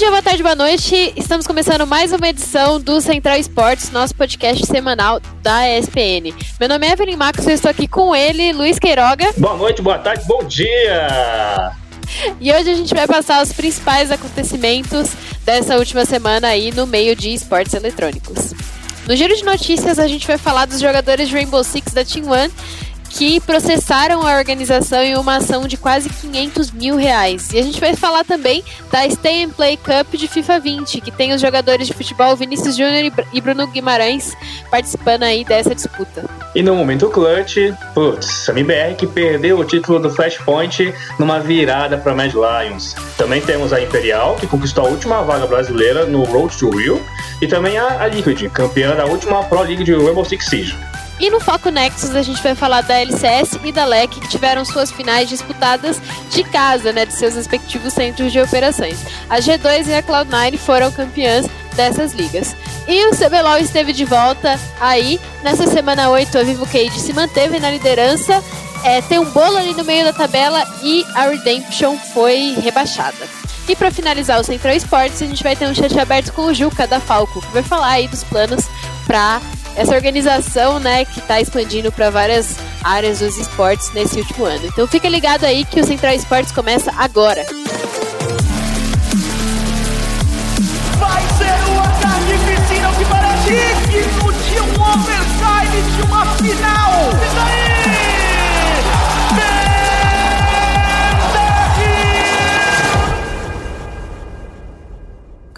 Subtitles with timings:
[0.00, 1.12] dia, boa tarde, boa noite.
[1.14, 6.34] Estamos começando mais uma edição do Central Esportes, nosso podcast semanal da ESPN.
[6.58, 9.30] Meu nome é Evelyn Marcos, eu estou aqui com ele, Luiz Queiroga.
[9.36, 11.72] Boa noite, boa tarde, bom dia!
[12.40, 15.10] E hoje a gente vai passar os principais acontecimentos
[15.44, 18.54] dessa última semana aí no meio de esportes eletrônicos.
[19.06, 22.26] No giro de notícias, a gente vai falar dos jogadores de Rainbow Six da Team
[22.26, 22.50] One
[23.10, 27.52] que processaram a organização em uma ação de quase 500 mil reais.
[27.52, 31.10] E a gente vai falar também da Stay and Play Cup de FIFA 20, que
[31.10, 34.32] tem os jogadores de futebol Vinícius Júnior e Bruno Guimarães
[34.70, 36.24] participando aí dessa disputa.
[36.54, 37.56] E no momento clutch,
[37.94, 42.94] putz, a MBR que perdeu o título do Flashpoint numa virada para Mad Lions.
[43.16, 47.04] Também temos a Imperial, que conquistou a última vaga brasileira no Road to Rio,
[47.42, 50.89] e também a Liquid, campeã da última Pro League de Rainbow Six Siege.
[51.20, 54.64] E no Foco Nexus a gente vai falar da LCS e da LEC que tiveram
[54.64, 58.98] suas finais disputadas de casa, né, de seus respectivos centros de operações.
[59.28, 62.56] A G2 e a Cloud9 foram campeãs dessas ligas.
[62.88, 65.20] E o CBLOL esteve de volta aí.
[65.42, 68.42] Nessa semana 8, a Vivo Cage se manteve na liderança.
[68.82, 73.28] É, tem um bolo ali no meio da tabela e a Redemption foi rebaixada.
[73.68, 76.54] E para finalizar o Central Esportes, a gente vai ter um chat aberto com o
[76.54, 78.64] Juca da Falco, que vai falar aí dos planos
[79.06, 79.40] para
[79.76, 84.66] essa organização, né, que está expandindo para várias áreas dos esportes nesse último ano.
[84.66, 87.44] Então fica ligado aí que o Central Esportes começa agora.
[90.98, 93.50] Vai ser um ataque piscina que parece
[93.88, 97.10] digno de um overtime de uma final.
[97.10, 97.69] Isso aí!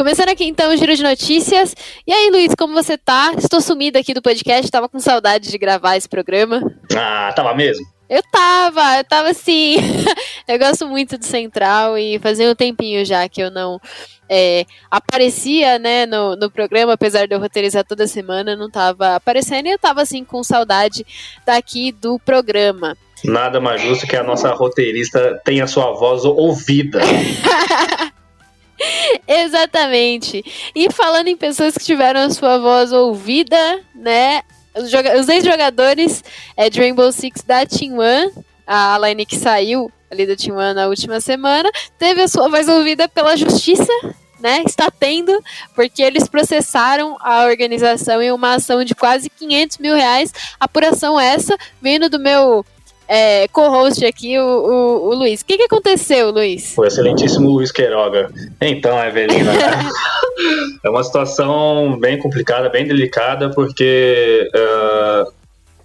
[0.03, 1.77] Começando aqui então o giro de notícias.
[2.05, 3.35] E aí, Luiz, como você tá?
[3.39, 6.61] Estou sumida aqui do podcast, tava com saudade de gravar esse programa.
[6.93, 7.87] Ah, tava mesmo?
[8.11, 9.77] Eu tava, eu tava assim.
[10.49, 13.81] eu gosto muito do Central e fazia um tempinho já que eu não
[14.29, 19.69] é, aparecia né, no, no programa, apesar de eu roteirizar toda semana, não tava aparecendo
[19.69, 21.07] e eu tava assim com saudade
[21.47, 22.97] daqui do programa.
[23.25, 26.99] Nada mais justo que a nossa roteirista tenha sua voz ouvida.
[29.27, 30.45] Exatamente.
[30.75, 34.43] E falando em pessoas que tiveram a sua voz ouvida, né?
[34.75, 36.25] Os, os ex-jogadores
[36.57, 38.33] é, de Rainbow Six da Team One,
[38.67, 42.69] a line que saiu ali da Team One na última semana, teve a sua voz
[42.69, 43.93] ouvida pela justiça,
[44.41, 44.63] né?
[44.67, 45.43] Está tendo,
[45.75, 50.33] porque eles processaram a organização em uma ação de quase 500 mil reais.
[50.59, 52.65] Apuração essa, vindo do meu
[53.15, 55.43] é, co-host aqui, o, o, o Luiz.
[55.43, 56.79] O que, que aconteceu, Luiz?
[56.79, 58.33] O excelentíssimo Luiz Queiroga.
[58.59, 59.53] Então, Evelina,
[60.83, 65.31] é uma situação bem complicada, bem delicada, porque uh,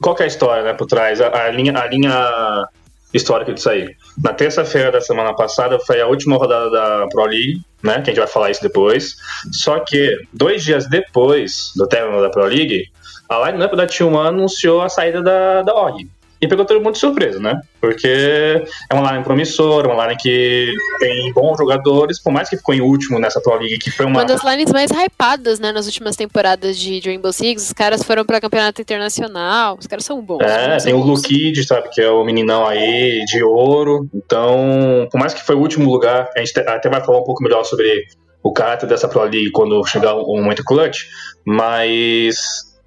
[0.02, 1.20] qual que é a história né, por trás?
[1.20, 2.66] A, a, linha, a linha
[3.14, 3.94] histórica disso aí.
[4.24, 7.96] Na terça-feira da semana passada foi a última rodada da Pro League, né?
[7.96, 9.18] Que a gente vai falar isso depois.
[9.52, 12.86] Só que dois dias depois do término da Pro League,
[13.28, 16.08] a lineup da T1 anunciou a saída da, da org.
[16.40, 17.60] E pegou todo mundo de surpresa, né?
[17.82, 22.76] Porque é uma line promissora, uma line que tem bons jogadores, por mais que ficou
[22.76, 24.20] em último nessa Pro League, que foi uma...
[24.20, 27.68] Uma das lines mais hypadas, né, nas últimas temporadas de Rainbow Six.
[27.68, 30.42] Os caras foram para campeonato internacional, os caras são bons.
[30.42, 34.08] É, tem o Lukid, sabe, que é o meninão aí de ouro.
[34.14, 37.44] Então, por mais que foi o último lugar, a gente até vai falar um pouco
[37.44, 38.06] melhor sobre
[38.44, 41.06] o caráter dessa Pro League quando chegar o momento clutch,
[41.46, 42.38] mas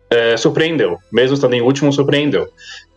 [0.08, 0.98] é, surpreendeu.
[1.12, 2.48] Mesmo estando em último, surpreendeu.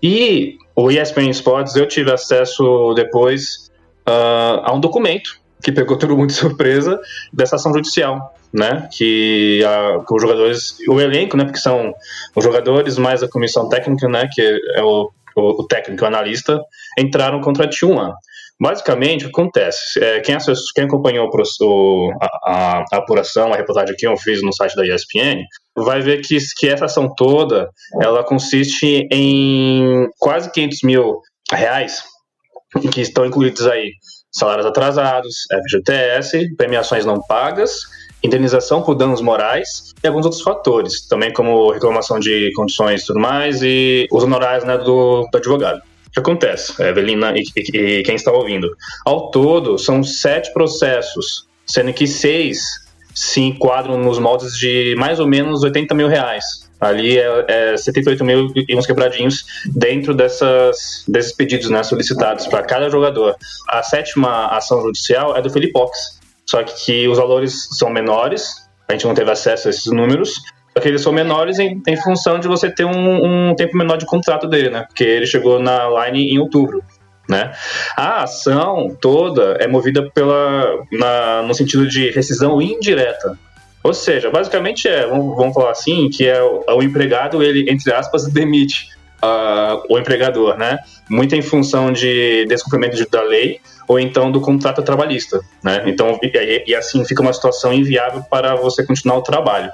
[0.04, 3.72] E o ESPN Sports, eu tive acesso depois
[4.06, 7.00] uh, a um documento que pegou todo mundo de surpresa
[7.32, 8.90] dessa ação judicial, né?
[8.92, 11.46] Que, a, que os jogadores, o elenco, né?
[11.46, 11.94] Porque são
[12.36, 14.28] os jogadores mais a comissão técnica, né?
[14.30, 14.42] Que
[14.76, 16.62] é o, o, o técnico, o analista,
[17.00, 18.14] entraram contra a T1.
[18.62, 20.00] Basicamente, o que acontece?
[20.02, 20.38] É, quem,
[20.76, 25.44] quem, acompanhou o, a, a, apuração, a reportagem que eu fiz no site da ESPN,
[25.76, 27.70] vai ver que, que essa ação toda
[28.02, 31.22] ela consiste em quase 500 mil
[31.52, 32.04] reais
[32.92, 33.92] que estão incluídos aí
[34.32, 35.36] salários atrasados,
[35.70, 37.82] FGTS, premiações não pagas,
[38.24, 43.20] indenização por danos morais e alguns outros fatores, também como reclamação de condições e tudo
[43.20, 45.82] mais e os honorários né, do, do advogado
[46.14, 48.70] que acontece, Evelina e, e, e, quem está ouvindo?
[49.06, 52.62] Ao todo, são sete processos, sendo que seis
[53.14, 56.44] se enquadram nos moldes de mais ou menos 80 mil reais.
[56.80, 62.62] Ali é, é 78 mil e uns quebradinhos dentro dessas, desses pedidos né, solicitados para
[62.64, 63.36] cada jogador.
[63.70, 68.94] A sétima ação judicial é do Felipox, só que, que os valores são menores, a
[68.94, 70.42] gente não teve acesso a esses números,
[70.74, 74.06] porque eles são menores em, em função de você ter um, um, tempo menor de
[74.06, 74.86] contrato dele, né?
[74.88, 76.84] Porque ele chegou na line em outubro.
[77.30, 77.54] Né?
[77.96, 83.38] A ação toda é movida pela, na, no sentido de rescisão indireta.
[83.82, 87.94] Ou seja, basicamente é, vamos, vamos falar assim, que é o, o, empregado, ele, entre
[87.94, 88.90] aspas, demite
[89.24, 90.80] uh, o empregador, né?
[91.10, 95.84] Muito em função de descumprimento da lei ou então do contrato trabalhista, né?
[95.86, 99.72] Então, e, e assim fica uma situação inviável para você continuar o trabalho.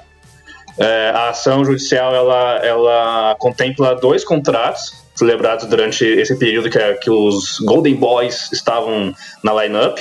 [0.79, 7.11] É, a ação judicial, ela, ela contempla dois contratos celebrados durante esse período que, que
[7.11, 9.97] os Golden Boys estavam na lineup,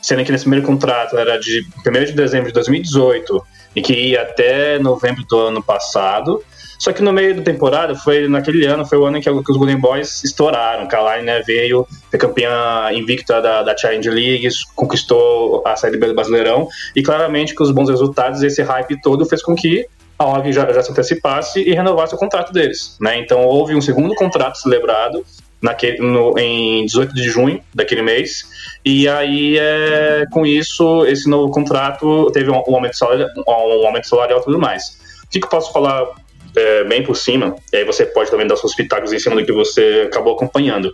[0.00, 3.46] sendo que nesse primeiro contrato era de 1 de dezembro de 2018
[3.76, 6.42] e que ia até novembro do ano passado.
[6.78, 9.56] Só que no meio da temporada, foi naquele ano, foi o ano em que, os
[9.56, 10.88] Golden Boys estouraram.
[10.88, 16.14] Caroline né, veio, foi campeã invicta da, da Challenge League, conquistou a Série B do
[16.14, 16.66] Brasileirão.
[16.96, 19.86] E claramente que os bons resultados, esse hype todo, fez com que
[20.18, 22.96] a OG já, já se antecipasse e renovasse o contrato deles.
[23.00, 23.18] Né?
[23.18, 25.24] Então houve um segundo contrato celebrado
[25.60, 28.44] naquele, no, em 18 de junho daquele mês.
[28.84, 34.08] E aí, é, com isso, esse novo contrato teve um, um aumento, salarial, um aumento
[34.08, 35.00] salarial e tudo mais.
[35.24, 36.06] O que, que eu posso falar
[36.54, 39.44] é, bem por cima, e aí você pode também dar seus pitacos em cima do
[39.44, 40.92] que você acabou acompanhando.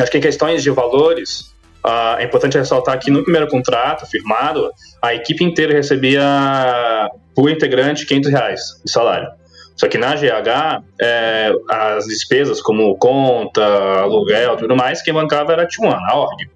[0.00, 1.51] Acho que em questões de valores,
[1.84, 4.70] Uh, é importante ressaltar que no primeiro contrato firmado,
[5.02, 9.28] a equipe inteira recebia por integrante 500 reais de salário.
[9.76, 13.64] Só que na GH, é, as despesas como conta,
[14.00, 16.48] aluguel tudo mais, quem bancava era a T1, a org.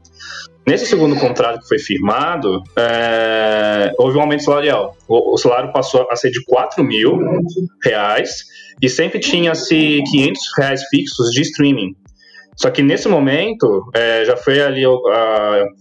[0.67, 4.97] Nesse segundo contrato que foi firmado, é, houve um aumento salarial.
[5.09, 7.19] O, o, salário passou a ser de 4 mil
[7.85, 8.45] reais
[8.83, 11.95] e sempre tinha-se 500 reais fixos de streaming.
[12.57, 14.83] Só que nesse momento é, já foi ali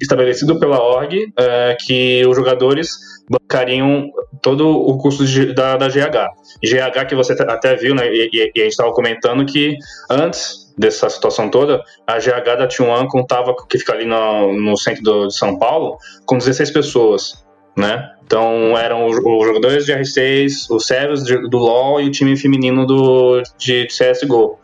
[0.02, 2.90] estabelecido pela org é, que os jogadores
[3.30, 4.10] bancariam
[4.42, 6.30] todo o custo de, da, da GH.
[6.64, 9.78] GH que você até viu, né, e, e a gente estava comentando que
[10.10, 15.04] antes dessa situação toda, a GH da T1 contava, que fica ali no, no centro
[15.04, 17.46] do, de São Paulo, com 16 pessoas.
[17.78, 18.10] Né?
[18.26, 22.86] Então eram os, os jogadores de R6, os sérios do LoL e o time feminino
[22.86, 24.60] do, de, de CSGO.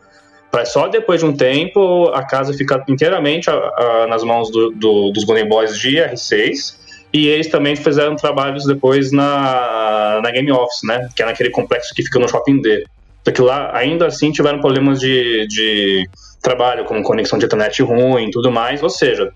[0.54, 4.72] Mas só depois de um tempo a casa fica inteiramente a, a, nas mãos do,
[4.72, 6.82] do, dos Golden Boys de R6.
[7.14, 11.10] E eles também fizeram trabalhos depois na, na Game Office, né?
[11.16, 12.86] Que é naquele complexo que fica no Shopping D.
[13.24, 16.06] Porque lá ainda assim tiveram problemas de, de
[16.42, 18.82] trabalho, como conexão de internet ruim e tudo mais.
[18.82, 19.32] Ou seja,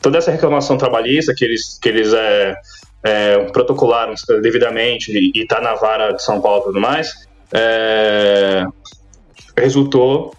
[0.00, 2.54] toda essa reclamação trabalhista que eles, que eles é,
[3.02, 7.10] é, protocolaram devidamente e está na vara de São Paulo e tudo mais,
[7.52, 8.64] é,
[9.56, 10.34] resultou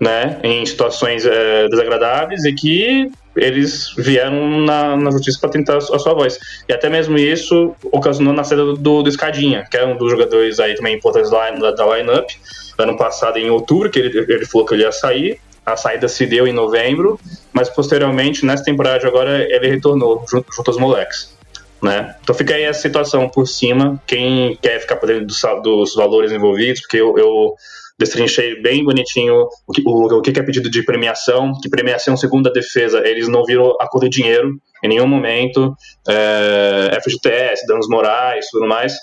[0.00, 5.80] né, em situações é, desagradáveis e que eles vieram na, na justiça para tentar a
[5.80, 6.38] sua voz.
[6.68, 10.58] E até mesmo isso ocasionou na saída do, do Escadinha, que é um dos jogadores
[10.58, 12.34] aí também importantes da, da, da line-up.
[12.78, 15.38] Ano passado, em outubro, que ele, ele falou que ele ia sair.
[15.64, 17.20] A saída se deu em novembro,
[17.52, 21.38] mas posteriormente, nessa temporada agora, ele retornou junto, junto aos moleques.
[21.82, 22.14] Né?
[22.22, 24.02] Então fica aí a situação por cima.
[24.06, 27.54] Quem quer ficar por dentro dos, dos valores envolvidos, porque eu, eu
[28.00, 32.48] destrinchei bem bonitinho o que, o, o que é pedido de premiação, que premiação segundo
[32.48, 35.76] a defesa, eles não viram a cor do dinheiro em nenhum momento,
[36.08, 38.94] é, FGTS, danos morais, tudo mais,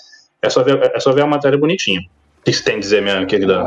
[0.42, 2.00] é só ver, é só ver a matéria bonitinha.
[2.00, 3.64] O que você tem a dizer, minha querida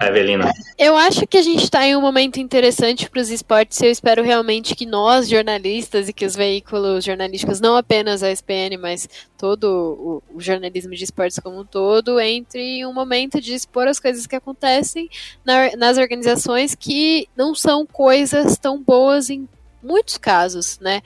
[0.00, 0.52] Evelina?
[0.78, 3.90] Eu acho que a gente está em um momento interessante para os esportes e eu
[3.90, 9.08] espero realmente que nós, jornalistas, e que os veículos jornalísticos, não apenas a SPN, mas
[9.38, 13.88] todo o, o jornalismo de esportes como um todo, entre em um momento de expor
[13.88, 15.08] as coisas que acontecem
[15.44, 19.48] na, nas organizações que não são coisas tão boas em
[19.82, 21.00] muitos casos, né?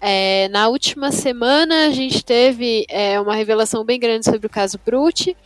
[0.00, 4.78] É, na última semana a gente teve é, uma revelação bem grande sobre o caso
[4.84, 5.36] Brute,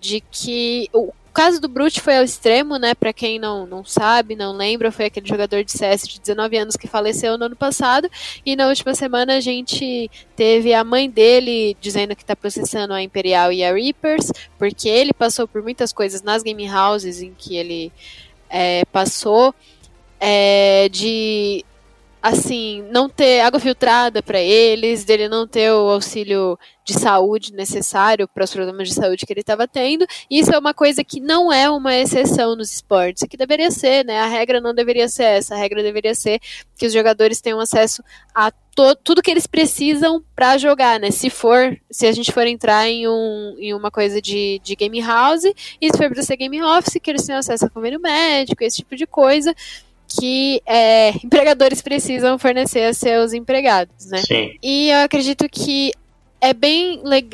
[0.00, 2.94] de que o caso do Brute foi ao extremo, né?
[2.94, 6.76] Para quem não, não sabe, não lembra, foi aquele jogador de CS de 19 anos
[6.76, 8.08] que faleceu no ano passado.
[8.44, 13.02] E na última semana a gente teve a mãe dele dizendo que está processando a
[13.02, 17.56] Imperial e a Reapers, porque ele passou por muitas coisas nas game houses em que
[17.56, 17.92] ele
[18.48, 19.54] é, passou.
[20.24, 21.64] É, de
[22.22, 28.28] assim, não ter água filtrada para eles, dele não ter o auxílio de saúde necessário
[28.28, 30.06] para os problemas de saúde que ele estava tendo.
[30.30, 34.20] Isso é uma coisa que não é uma exceção nos esportes, que deveria ser, né?
[34.20, 36.38] A regra não deveria ser essa, a regra deveria ser
[36.78, 38.52] que os jogadores tenham acesso a
[39.04, 41.10] tudo que eles precisam para jogar, né?
[41.10, 45.00] Se for, se a gente for entrar em, um, em uma coisa de, de game
[45.00, 48.62] house, e se for para ser game office, que eles tenham acesso a convênio médico,
[48.62, 49.54] esse tipo de coisa
[50.18, 54.18] que é, empregadores precisam fornecer a seus empregados, né?
[54.18, 54.56] Sim.
[54.62, 55.92] E eu acredito que
[56.40, 57.28] é bem, le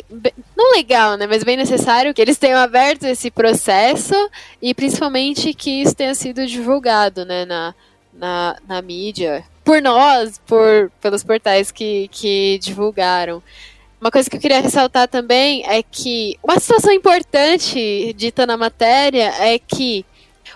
[0.55, 4.15] não legal, né, mas bem necessário que eles tenham aberto esse processo
[4.61, 7.75] e principalmente que isso tenha sido divulgado, né, na,
[8.13, 13.43] na, na mídia, por nós, por pelos portais que, que divulgaram.
[13.99, 19.33] Uma coisa que eu queria ressaltar também é que uma situação importante dita na matéria
[19.41, 20.05] é que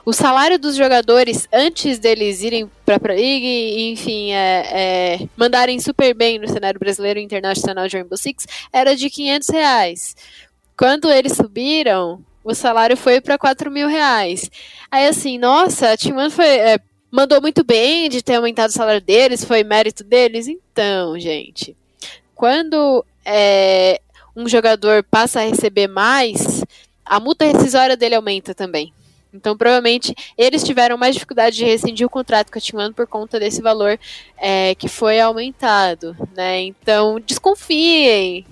[0.05, 5.79] o salário dos jogadores antes deles irem para a League e, enfim, é, é, mandarem
[5.81, 10.17] super bem no cenário brasileiro e internacional de Rainbow Six era de 500 reais.
[10.77, 14.51] Quando eles subiram, o salário foi para 4 mil reais.
[14.91, 16.79] Aí assim, nossa, a One foi, é,
[17.11, 20.49] mandou muito bem de ter aumentado o salário deles, foi mérito deles.
[20.49, 21.77] Então, gente,
[22.35, 24.01] quando é,
[24.35, 26.65] um jogador passa a receber mais,
[27.05, 28.93] a multa rescisória dele aumenta também.
[29.33, 33.41] Então, provavelmente, eles tiveram mais dificuldade de rescindir o contrato com a Team por conta
[33.41, 33.99] desse valor
[34.37, 36.61] é, que foi aumentado, né?
[36.61, 38.45] Então, desconfiem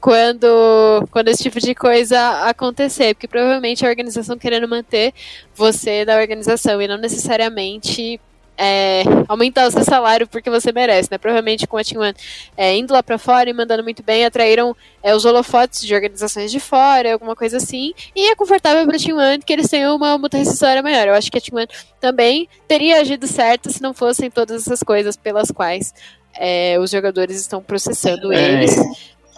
[0.00, 5.12] quando, quando esse tipo de coisa acontecer, porque provavelmente a organização querendo manter
[5.54, 8.20] você da organização e não necessariamente
[8.62, 11.16] é, aumentar o seu salário porque você merece, né?
[11.16, 12.14] Provavelmente com a Team One
[12.54, 16.52] é, indo lá para fora e mandando muito bem, atraíram é, os holofotes de organizações
[16.52, 19.96] de fora, alguma coisa assim, e é confortável para a Team One que eles tenham
[19.96, 21.08] uma multa rescisória maior.
[21.08, 24.82] Eu acho que a Team One também teria agido certo se não fossem todas essas
[24.82, 25.94] coisas pelas quais
[26.38, 28.76] é, os jogadores estão processando é, eles.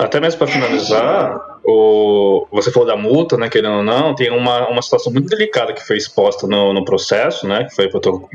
[0.00, 4.68] Até mesmo para finalizar, o, você falou da multa, né, querendo ou não, tem uma,
[4.68, 7.88] uma situação muito delicada que foi exposta no, no processo, né, que foi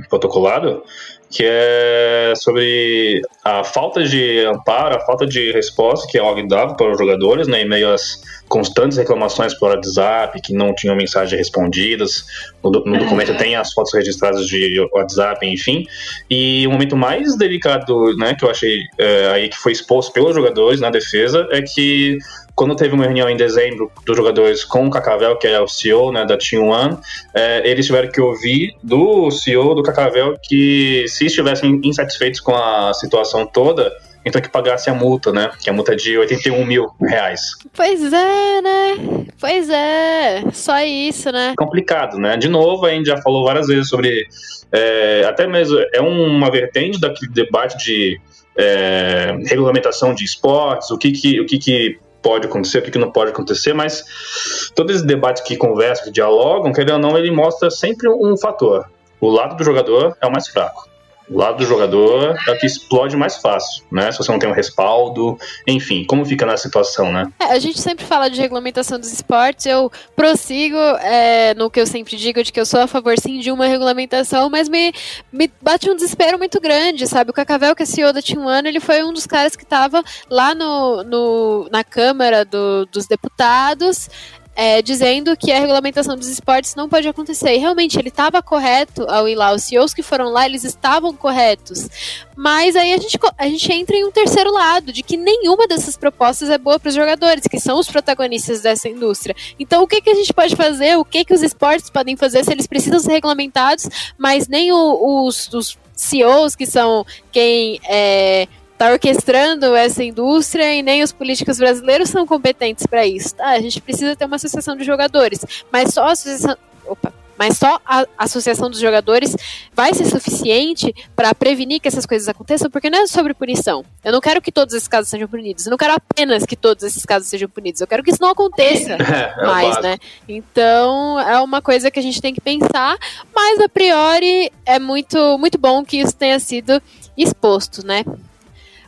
[0.10, 0.84] protocolado,
[1.30, 6.76] que é sobre a falta de amparo, a falta de resposta que a OG dava
[6.76, 11.38] para os jogadores, né, em meio às constantes reclamações por WhatsApp, que não tinham mensagens
[11.38, 12.26] respondidas,
[12.64, 15.86] no, no documento tem as fotos registradas de WhatsApp, enfim,
[16.30, 20.34] e o momento mais delicado, né, que eu achei é, aí que foi exposto pelos
[20.34, 22.18] jogadores na defesa, é que
[22.58, 26.12] quando teve uma reunião em dezembro dos jogadores com o Cacavel, que é o CEO
[26.12, 26.98] né, da Team One,
[27.32, 32.92] é, eles tiveram que ouvir do CEO do Cacavel que se estivessem insatisfeitos com a
[32.96, 33.96] situação toda,
[34.26, 35.52] então que pagasse a multa, né?
[35.62, 37.42] Que a multa é de 81 mil reais.
[37.72, 39.26] Pois é, né?
[39.40, 41.54] Pois é, só isso, né?
[41.56, 42.36] Complicado, né?
[42.38, 44.28] De novo, a gente já falou várias vezes sobre.
[44.72, 48.20] É, até mesmo é uma vertente daquele debate de
[48.58, 52.98] é, regulamentação de esportes, o que, que, o que, que pode acontecer, o que, que
[52.98, 57.32] não pode acontecer, mas todo esse debate que conversam, que dialogam, querendo ou não, ele
[57.32, 58.86] mostra sempre um fator.
[59.20, 60.88] O lado do jogador é o mais fraco.
[61.30, 64.12] O lado do jogador é o que explode mais fácil, né?
[64.12, 67.28] Se você não tem um respaldo, enfim, como fica na situação, né?
[67.40, 71.86] É, a gente sempre fala de regulamentação dos esportes, eu prossigo é, no que eu
[71.86, 74.94] sempre digo, de que eu sou a favor sim de uma regulamentação, mas me,
[75.32, 77.32] me bate um desespero muito grande, sabe?
[77.32, 80.02] O Cacavel, que é CEO da Team One, ele foi um dos caras que estava
[80.30, 84.10] lá no, no, na Câmara do, dos Deputados,
[84.60, 87.54] é, dizendo que a regulamentação dos esportes não pode acontecer.
[87.54, 89.54] E realmente ele estava correto ao ir lá.
[89.54, 91.88] Os CEOs que foram lá, eles estavam corretos.
[92.36, 95.96] Mas aí a gente, a gente entra em um terceiro lado, de que nenhuma dessas
[95.96, 99.36] propostas é boa para os jogadores, que são os protagonistas dessa indústria.
[99.60, 100.98] Então o que, que a gente pode fazer?
[100.98, 103.88] O que, que os esportes podem fazer se eles precisam ser regulamentados,
[104.18, 108.48] mas nem o, os, os CEOs, que são quem é,
[108.78, 113.36] tá orquestrando essa indústria e nem os políticos brasileiros são competentes para isso.
[113.36, 113.48] Tá?
[113.50, 116.56] A gente precisa ter uma associação de jogadores, mas só a associação.
[116.86, 119.36] Opa, mas só a associação dos jogadores
[119.74, 123.86] vai ser suficiente para prevenir que essas coisas aconteçam, porque não é sobre punição.
[124.04, 125.66] Eu não quero que todos esses casos sejam punidos.
[125.66, 127.80] Eu não quero apenas que todos esses casos sejam punidos.
[127.80, 129.98] Eu quero que isso não aconteça é, é mais, né?
[130.28, 132.98] Então é uma coisa que a gente tem que pensar,
[133.36, 136.82] mas a priori é muito, muito bom que isso tenha sido
[137.16, 138.04] exposto, né?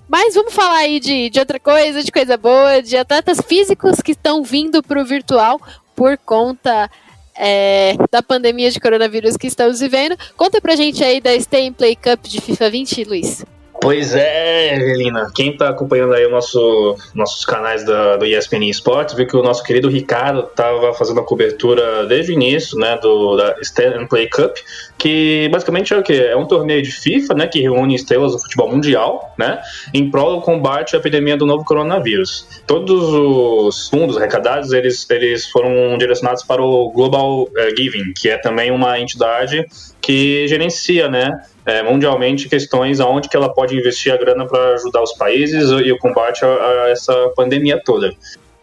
[0.09, 4.13] Mas vamos falar aí de, de outra coisa, de coisa boa, de atletas físicos que
[4.13, 5.61] estão vindo para o virtual
[5.95, 6.89] por conta
[7.37, 10.17] é, da pandemia de coronavírus que estamos vivendo.
[10.35, 13.45] Conta pra gente aí da Stay Play Cup de FIFA 20, Luiz.
[13.81, 15.31] Pois é, Evelina.
[15.33, 19.63] Quem está acompanhando aí nosso, nossos canais da, do ESPN Esportes viu que o nosso
[19.63, 24.57] querido Ricardo estava fazendo a cobertura desde o início, né, do da Stand Play Cup,
[24.97, 28.39] que basicamente é o que é um torneio de FIFA, né, que reúne estrelas do
[28.39, 29.61] futebol mundial, né,
[29.93, 32.61] em prol do combate à epidemia do novo coronavírus.
[32.67, 38.37] Todos os fundos arrecadados eles eles foram direcionados para o Global eh, Giving, que é
[38.37, 39.65] também uma entidade
[40.01, 41.31] que gerencia, né,
[41.69, 45.91] é, mundialmente questões aonde que ela pode investir a grana para ajudar os países e
[45.91, 48.11] o combate a, a essa pandemia toda.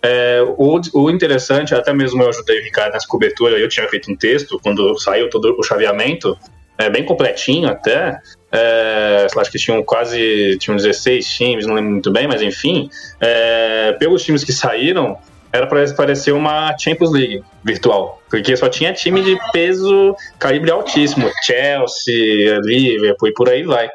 [0.03, 4.11] É, o, o, interessante, até mesmo eu ajudei o Ricardo nessa cobertura, eu tinha feito
[4.11, 6.37] um texto quando saiu todo o chaveamento,
[6.77, 8.19] é, bem completinho até,
[8.51, 13.93] é, acho que tinham quase tinham 16 times, não lembro muito bem, mas enfim, é,
[14.01, 15.17] pelos times que saíram,
[15.57, 21.31] era para parecer uma Champions League virtual, porque só tinha time de peso calibre altíssimo,
[21.45, 23.89] Chelsea, Liverpool e por aí vai.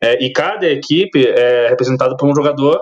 [0.00, 2.80] É, e cada equipe é representada por um jogador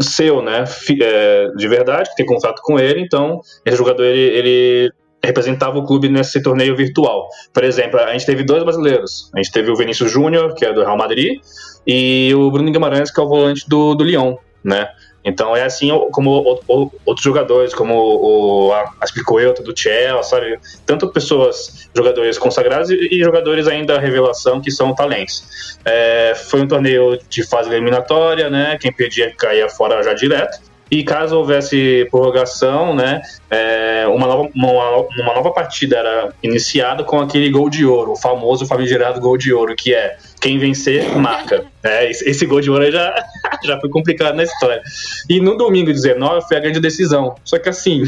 [0.00, 0.64] seu, né,
[1.02, 4.92] é, de verdade, que tem contato com ele, então esse jogador ele, ele
[5.22, 7.28] representava o clube nesse torneio virtual.
[7.52, 9.30] Por exemplo, a gente teve dois brasileiros.
[9.34, 11.40] A gente teve o Vinícius Júnior, que é do Real Madrid,
[11.86, 14.88] e o Bruno Guimarães, que é o volante do, do Lyon, né?
[15.28, 16.60] Então é assim como
[17.04, 20.58] outros jogadores, como o Aspilicueta do Chelsea, sabe?
[20.86, 25.78] Tanto pessoas, jogadores consagrados e jogadores ainda revelação que são talentos.
[25.84, 28.78] É, foi um torneio de fase eliminatória, né?
[28.80, 30.67] Quem perdia caía fora já direto.
[30.90, 37.20] E caso houvesse prorrogação, né, é, uma, nova, uma, uma, nova partida era iniciada com
[37.20, 41.64] aquele gol de ouro, o famoso famigerado gol de ouro, que é quem vencer, marca.
[41.80, 43.14] É, esse gol de ouro já,
[43.64, 44.82] já foi complicado na história.
[45.30, 47.36] E no domingo 19 foi a grande decisão.
[47.44, 48.02] Só que assim,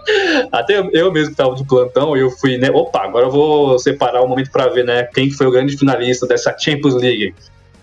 [0.52, 4.20] até eu mesmo que estava de plantão, eu fui, né, opa, agora eu vou separar
[4.20, 7.34] o um momento para ver, né, quem foi o grande finalista dessa Champions League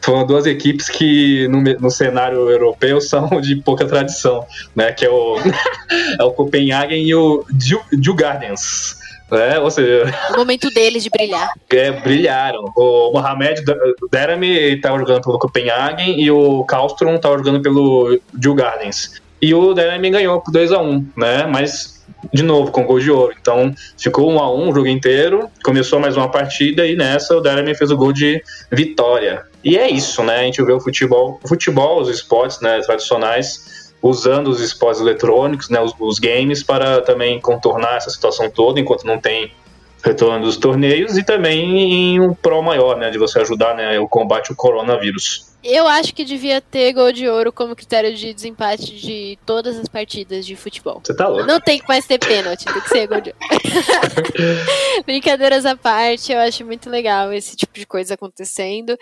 [0.03, 4.45] foram duas equipes que no, no, cenário europeu são de pouca tradição,
[4.75, 4.91] né?
[4.91, 5.37] Que é o,
[6.19, 8.13] é o Copenhagen e o Djurgardens.
[8.15, 9.03] Gardens.
[9.31, 9.57] Né?
[9.59, 11.49] Ou seja, o momento deles de brilhar.
[11.71, 12.65] É, brilharam.
[12.75, 13.63] O Mohamed
[14.11, 18.19] Derami estava jogando pelo Copenhagen e o Kallström estava jogando pelo
[18.55, 19.19] Gardens.
[19.41, 21.47] E o Derami ganhou por 2 a 1 um, né?
[21.47, 23.33] Mas de novo, com gol de ouro.
[23.39, 27.41] Então, ficou um a um o jogo inteiro, começou mais uma partida e nessa o
[27.41, 28.41] Deremy fez o gol de
[28.71, 29.45] vitória.
[29.63, 30.39] E é isso, né?
[30.39, 35.69] A gente vê o futebol, o futebol, os esportes né, tradicionais, usando os esportes eletrônicos,
[35.69, 39.53] né, os, os games, para também contornar essa situação toda, enquanto não tem
[40.03, 44.07] retorno dos torneios, e também em um pró maior, né, de você ajudar né, o
[44.07, 45.53] combate ao coronavírus.
[45.63, 49.87] Eu acho que devia ter gol de ouro como critério de desempate de todas as
[49.87, 50.99] partidas de futebol.
[51.01, 51.47] Você tá louco.
[51.47, 53.39] Não tem que mais ter pênalti, tem que ser gol de ouro.
[55.07, 58.97] Brincadeiras à parte, eu acho muito legal esse tipo de coisa acontecendo.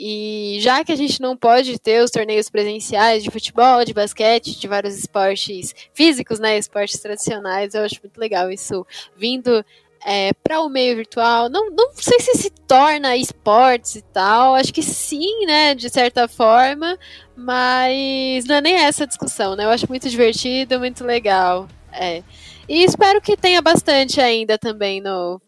[0.00, 4.56] E já que a gente não pode ter os torneios presenciais de futebol, de basquete,
[4.56, 9.64] de vários esportes físicos, né, esportes tradicionais, eu acho muito legal isso vindo
[10.06, 11.48] é, para o meio virtual.
[11.48, 16.28] Não, não sei se se torna esportes e tal, acho que sim, né, de certa
[16.28, 16.96] forma,
[17.34, 19.64] mas não é nem essa discussão, né?
[19.64, 21.66] Eu acho muito divertido, muito legal.
[21.92, 22.22] É.
[22.68, 25.40] E espero que tenha bastante ainda também no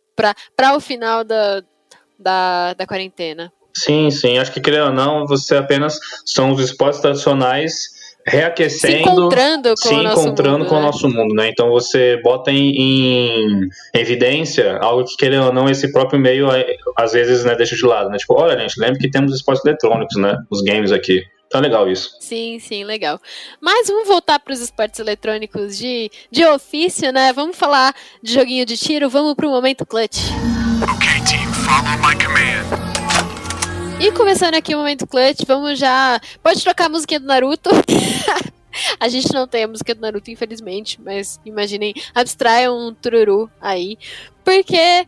[0.57, 1.62] para o final da,
[2.18, 3.53] da, da quarentena.
[3.74, 4.38] Sim, sim.
[4.38, 9.76] Acho que, querendo ou não, você apenas são os esportes tradicionais reaquecendo, se encontrando com,
[9.76, 10.80] se o, nosso encontrando mundo, com né?
[10.80, 11.48] o nosso mundo, né?
[11.48, 16.48] Então você bota em, em, evidência algo que querendo ou não esse próprio meio
[16.96, 18.18] às vezes né, deixa de lado, né?
[18.18, 20.37] Tipo, olha gente, lembre que temos esportes eletrônicos, né?
[20.50, 21.22] Os games aqui.
[21.50, 22.16] Tá legal isso.
[22.20, 23.20] Sim, sim, legal.
[23.61, 27.33] Mas vamos voltar para os esportes eletrônicos de, de ofício, né?
[27.33, 30.18] Vamos falar de joguinho de tiro, vamos para o momento clutch.
[30.94, 32.80] Okay, team, follow my command.
[34.00, 36.18] E começando aqui o momento clutch, vamos já.
[36.42, 37.68] Pode trocar a musiquinha do Naruto.
[38.98, 43.98] a gente não tem a música do Naruto, infelizmente, mas imaginem, abstraiam um tururu aí.
[44.42, 45.04] Porque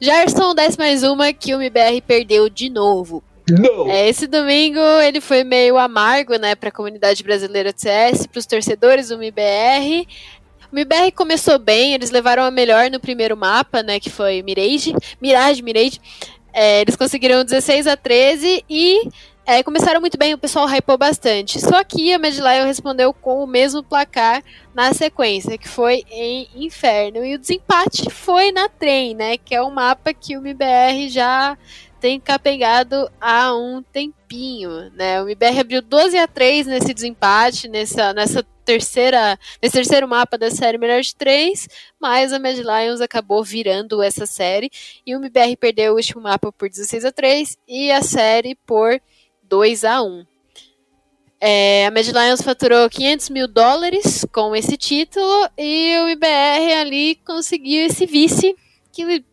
[0.00, 3.24] Gerson 10 mais uma que o MBR perdeu de novo.
[3.50, 3.88] Não.
[3.90, 8.38] É, esse domingo ele foi meio amargo, né, para a comunidade brasileira de CS, para
[8.38, 10.06] os torcedores do MBR.
[10.72, 14.94] O MBR começou bem, eles levaram a melhor no primeiro mapa, né, que foi Mirage,
[15.20, 16.00] Mirage, Mirage.
[16.52, 19.08] É, eles conseguiram 16 a 13 e
[19.44, 21.60] é, começaram muito bem, o pessoal hypou bastante.
[21.60, 22.34] Só que a Mad
[22.64, 27.24] respondeu com o mesmo placar na sequência, que foi em Inferno.
[27.24, 29.36] E o desempate foi na Trem, né?
[29.36, 31.58] Que é um mapa que o MBR já
[32.00, 35.20] tem capengado há um tempinho, né?
[35.20, 40.50] O MBR abriu 12 a 3 nesse desempate, nessa, nessa terceira, nesse terceiro mapa da
[40.50, 41.68] série Melhor de Três,
[42.00, 44.70] mas a Mad Lions acabou virando essa série
[45.06, 49.00] e o MBR perdeu o último mapa por 16 a 3 e a série por
[49.42, 50.26] 2 a 1.
[51.40, 57.16] É, a Mad Lions faturou 500 mil dólares com esse título e o MBR ali
[57.26, 58.54] conseguiu esse vice
[58.92, 59.24] que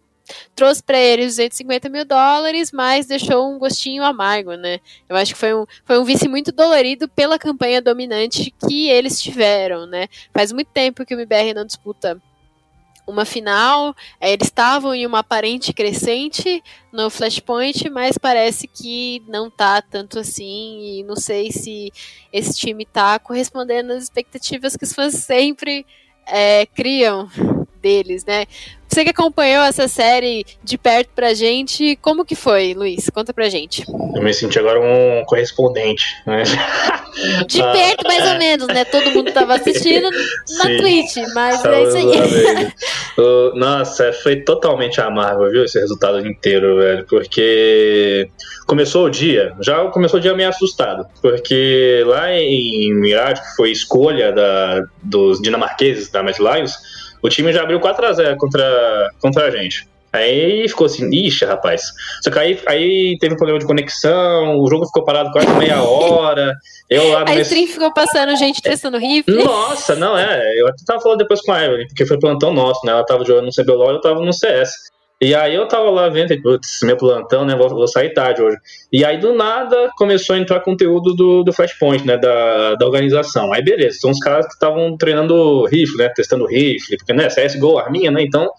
[0.56, 4.80] trouxe para eles 250 mil dólares, mas deixou um gostinho amargo, né?
[5.08, 9.22] Eu acho que foi um, foi um vice muito dolorido pela campanha dominante que eles
[9.22, 10.08] tiveram, né?
[10.34, 12.22] Faz muito tempo que o MBR não disputa
[13.10, 19.50] uma final, é, eles estavam em uma aparente crescente no Flashpoint, mas parece que não
[19.50, 21.92] tá tanto assim, e não sei se
[22.32, 25.86] esse time tá correspondendo às expectativas que os fãs sempre
[26.28, 27.28] é, criam
[27.82, 28.46] deles, né?
[28.90, 33.08] Você que acompanhou essa série de perto pra gente, como que foi, Luiz?
[33.12, 33.86] Conta pra gente.
[34.16, 36.42] Eu me senti agora um correspondente, né?
[37.48, 38.84] De ah, perto, mais ou menos, né?
[38.86, 40.10] Todo mundo tava assistindo
[40.58, 40.78] na Sim.
[40.78, 42.74] Twitch, mas é isso aí.
[43.56, 45.66] Nossa, foi totalmente amargo, viu?
[45.66, 47.06] Esse resultado inteiro, velho.
[47.08, 48.28] Porque
[48.66, 51.06] começou o dia, já começou o dia meio assustado.
[51.22, 56.74] Porque lá em Mirage, que foi escolha da, dos dinamarqueses da Mad Lions,
[57.22, 59.88] o time já abriu 4x0 contra, contra a gente.
[60.12, 61.84] Aí ficou assim, ixi, rapaz.
[62.24, 65.84] Só que aí, aí teve um problema de conexão, o jogo ficou parado quase meia
[65.84, 66.56] hora.
[66.90, 67.30] Eu lá no.
[67.30, 69.44] Aí o ficou passando gente testando rifle.
[69.44, 70.60] Nossa, não, é.
[70.60, 72.92] Eu até tava falando depois com a Evelyn, porque foi plantão nosso, né?
[72.92, 74.72] Ela tava jogando no CBLOL e eu tava no CS.
[75.22, 77.54] E aí eu tava lá vendo, putz, meu plantão, né?
[77.54, 78.58] Vou, vou, sair tarde hoje.
[78.92, 82.18] E aí do nada começou a entrar conteúdo do, do Flashpoint, né?
[82.18, 83.52] Da, da organização.
[83.52, 86.10] Aí beleza, são os caras que estavam treinando rifle, né?
[86.16, 88.22] Testando rifle, porque né, CSGO, arminha, né?
[88.22, 88.50] Então,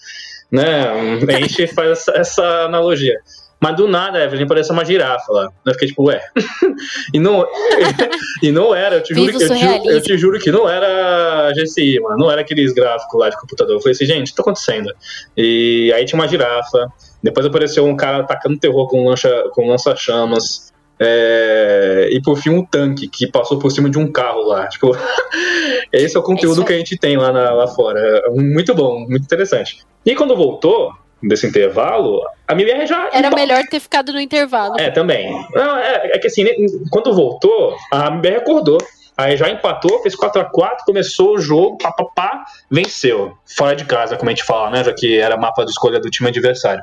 [0.53, 0.91] né?
[1.29, 3.17] A gente faz essa, essa analogia.
[3.61, 5.53] Mas do nada, Evelyn, parece uma girafa lá.
[5.67, 6.21] Eu fiquei tipo, ué.
[7.13, 7.47] e, não,
[8.43, 12.01] e não era, eu te, juro, eu, te, eu te juro que não era GCI,
[12.01, 12.17] mano.
[12.17, 13.77] Não era aqueles gráficos lá de computador.
[13.77, 14.91] Eu falei assim, gente, o que tá acontecendo?
[15.37, 16.91] E aí tinha uma girafa.
[17.23, 20.71] Depois apareceu um cara atacando terror com lança, com lança-chamas.
[21.03, 24.69] É, e por fim um tanque que passou por cima de um carro lá.
[24.69, 24.97] Tipo,
[25.93, 28.23] esse é o conteúdo que a gente tem lá, na, lá fora.
[28.35, 29.81] Muito bom, muito interessante.
[30.07, 33.11] E quando voltou, desse intervalo, a MBR já.
[33.13, 34.75] Era melhor ter ficado no intervalo.
[34.79, 35.31] É, também.
[35.55, 36.51] Não, é, é, que assim, né,
[36.91, 38.79] quando voltou, a MBR acordou.
[39.17, 43.37] Aí já empatou, fez 4 a 4 começou o jogo, papapá, venceu.
[43.45, 44.83] Fora de casa, como a gente fala, né?
[44.83, 46.83] Já que era mapa de escolha do time adversário.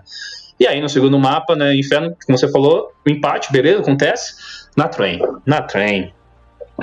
[0.60, 4.36] E aí no segundo mapa, né, Inferno, como você falou, o empate, beleza, acontece.
[4.76, 6.14] Na trem, na trem.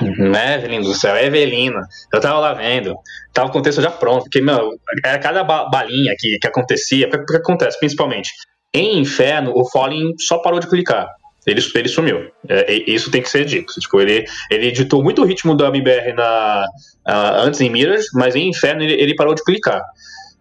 [0.01, 1.79] Né, Evelina do céu, é Evelina.
[2.13, 2.95] Eu tava lá vendo,
[3.33, 4.71] tava o contexto já pronto, porque, meu,
[5.03, 8.29] era cada balinha que, que acontecia, porque, que acontece, principalmente.
[8.73, 11.07] Em Inferno, o Fallen só parou de clicar.
[11.47, 12.29] Ele, ele sumiu.
[12.49, 13.79] É, isso tem que ser dito.
[13.79, 16.65] Tipo, ele, ele editou muito o ritmo da MBR na,
[17.07, 19.81] uh, antes em Mirrors, mas em Inferno ele, ele parou de clicar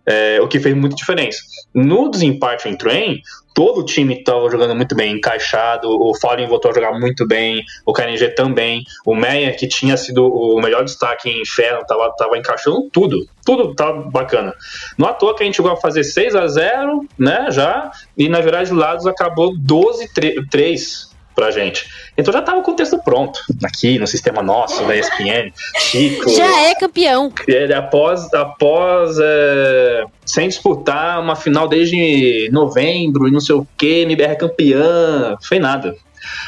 [0.06, 1.38] é, o que fez muita diferença.
[1.74, 3.20] No desempate em Train,
[3.54, 7.62] todo o time estava jogando muito bem, encaixado, o Fallen voltou a jogar muito bem,
[7.86, 12.36] o KNG também, o Meyer, que tinha sido o melhor destaque em Inferno, estava tava
[12.36, 14.52] encaixando tudo, tudo tava bacana.
[14.98, 18.28] Não à toa que a gente chegou a fazer 6 a 0 né, já, e
[18.28, 20.10] na verdade lados acabou 12
[20.50, 21.86] 3 pra gente.
[22.16, 25.52] Então já tava o contexto pronto aqui no sistema nosso da ESPN.
[25.78, 26.30] Chico.
[26.30, 27.32] Já é campeão.
[27.46, 34.02] Ele, após, após é, sem disputar uma final desde novembro e não sei o que,
[34.02, 35.36] MBR é campeã.
[35.42, 35.96] Foi nada.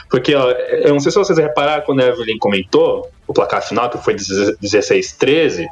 [0.09, 3.91] Porque, ó, eu não sei se vocês repararam quando a Evelyn comentou o placar final,
[3.91, 5.67] que foi 16-13.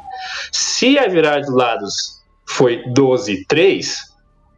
[0.51, 3.95] Se a virada de lados foi 12-3,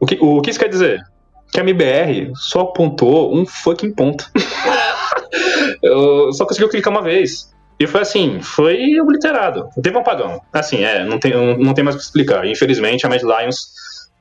[0.00, 1.02] o que, o que isso quer dizer?
[1.52, 4.30] Que a MBR só pontuou um fucking ponto.
[5.82, 7.52] eu só conseguiu clicar uma vez.
[7.80, 9.68] E foi assim, foi obliterado.
[9.80, 10.40] Teve um apagão.
[10.52, 12.44] Assim, é, não tem, não tem mais o que explicar.
[12.44, 13.78] Infelizmente, a Mad Lions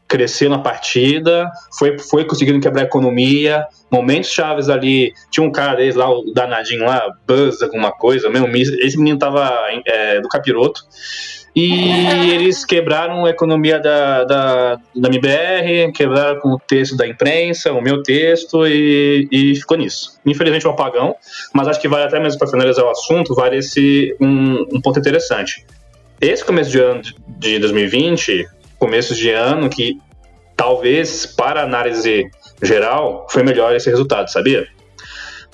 [0.08, 5.76] cresceu na partida, foi, foi conseguindo quebrar a economia, momentos chaves ali, tinha um cara
[5.76, 9.52] deles lá, o danadinho lá, Buzz, alguma coisa, mesmo, esse menino tava
[9.86, 10.82] é, do capiroto,
[11.56, 17.72] e eles quebraram a economia da, da, da MBR, quebraram com o texto da imprensa,
[17.74, 20.20] o meu texto, e, e ficou nisso.
[20.26, 21.16] Infelizmente, um apagão,
[21.54, 25.00] mas acho que vale até mesmo para finalizar o assunto, vale esse um, um ponto
[25.00, 25.66] interessante.
[26.22, 27.02] Esse começo de ano
[27.40, 30.00] de 2020, começo de ano que
[30.56, 32.30] talvez para análise
[32.62, 34.68] geral foi melhor esse resultado, sabia?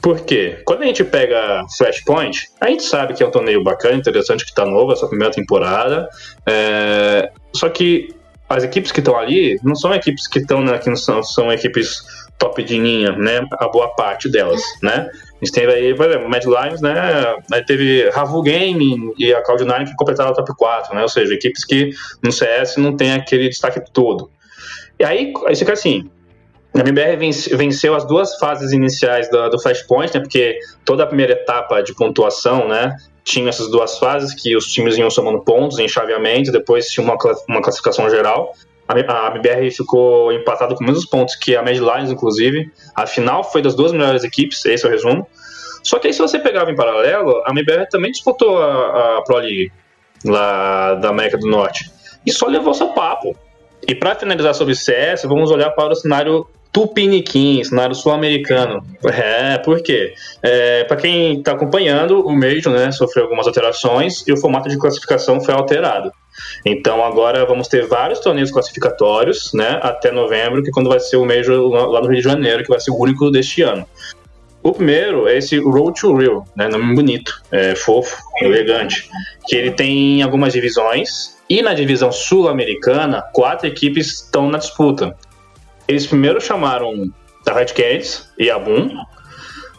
[0.03, 0.61] Por quê?
[0.65, 4.49] Quando a gente pega Flashpoint, a gente sabe que é um torneio bacana, interessante, que
[4.49, 6.09] está novo, é a sua primeira temporada.
[6.45, 7.31] É...
[7.55, 8.13] Só que
[8.49, 11.49] as equipes que estão ali não são equipes que estão, né, que não são, são
[11.53, 12.03] equipes
[12.37, 13.47] top de linha, né?
[13.53, 15.09] A boa parte delas, né?
[15.41, 17.35] A gente teve aí, por exemplo, Mad Lions, né?
[17.53, 21.01] Aí teve Ravu Gaming e a Cloud9 que completaram o top 4, né?
[21.01, 24.29] Ou seja, equipes que no CS não tem aquele destaque todo.
[24.99, 26.09] E aí, aí fica assim,
[26.75, 27.17] a MBR
[27.55, 30.19] venceu as duas fases iniciais do, do Flashpoint, né?
[30.21, 32.95] Porque toda a primeira etapa de pontuação, né?
[33.23, 37.15] Tinha essas duas fases que os times iam somando pontos em chaveamento, depois tinha uma,
[37.47, 38.53] uma classificação geral.
[38.87, 38.93] A,
[39.27, 42.71] a MBR ficou empatado com menos pontos que a Mad Lions, inclusive.
[42.95, 45.27] A final foi das duas melhores equipes, esse é o resumo.
[45.83, 49.37] Só que aí, se você pegava em paralelo, a MBR também disputou a, a Pro
[49.37, 49.71] League
[50.25, 51.91] lá da América do Norte.
[52.25, 53.35] E só levou seu papo.
[53.87, 58.83] E para finalizar sobre CS, vamos olhar para o cenário Tupiniquim, cenário sul-americano.
[59.03, 60.15] É, por quê?
[60.41, 64.77] É, para quem está acompanhando, o Major né, sofreu algumas alterações e o formato de
[64.79, 66.11] classificação foi alterado.
[66.65, 71.17] Então agora vamos ter vários torneios classificatórios, né, até novembro, que é quando vai ser
[71.17, 73.85] o Major lá no Rio de Janeiro, que vai ser o único deste ano.
[74.63, 79.07] O primeiro é esse Road to Rio, né, nome bonito, é, fofo, elegante,
[79.45, 85.15] que ele tem algumas divisões, e na divisão sul-americana, quatro equipes estão na disputa.
[85.87, 87.11] Eles primeiro chamaram
[87.47, 88.89] a Red Canids e a Boom,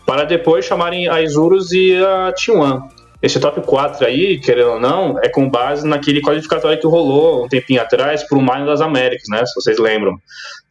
[0.07, 2.83] para depois chamarem a Isurus e a T1.
[3.23, 7.49] Esse top 4 aí, querendo ou não, é com base naquele qualificatório que rolou um
[7.49, 9.47] tempinho atrás para o Minor das Américas, né?
[9.47, 10.15] Se vocês lembram.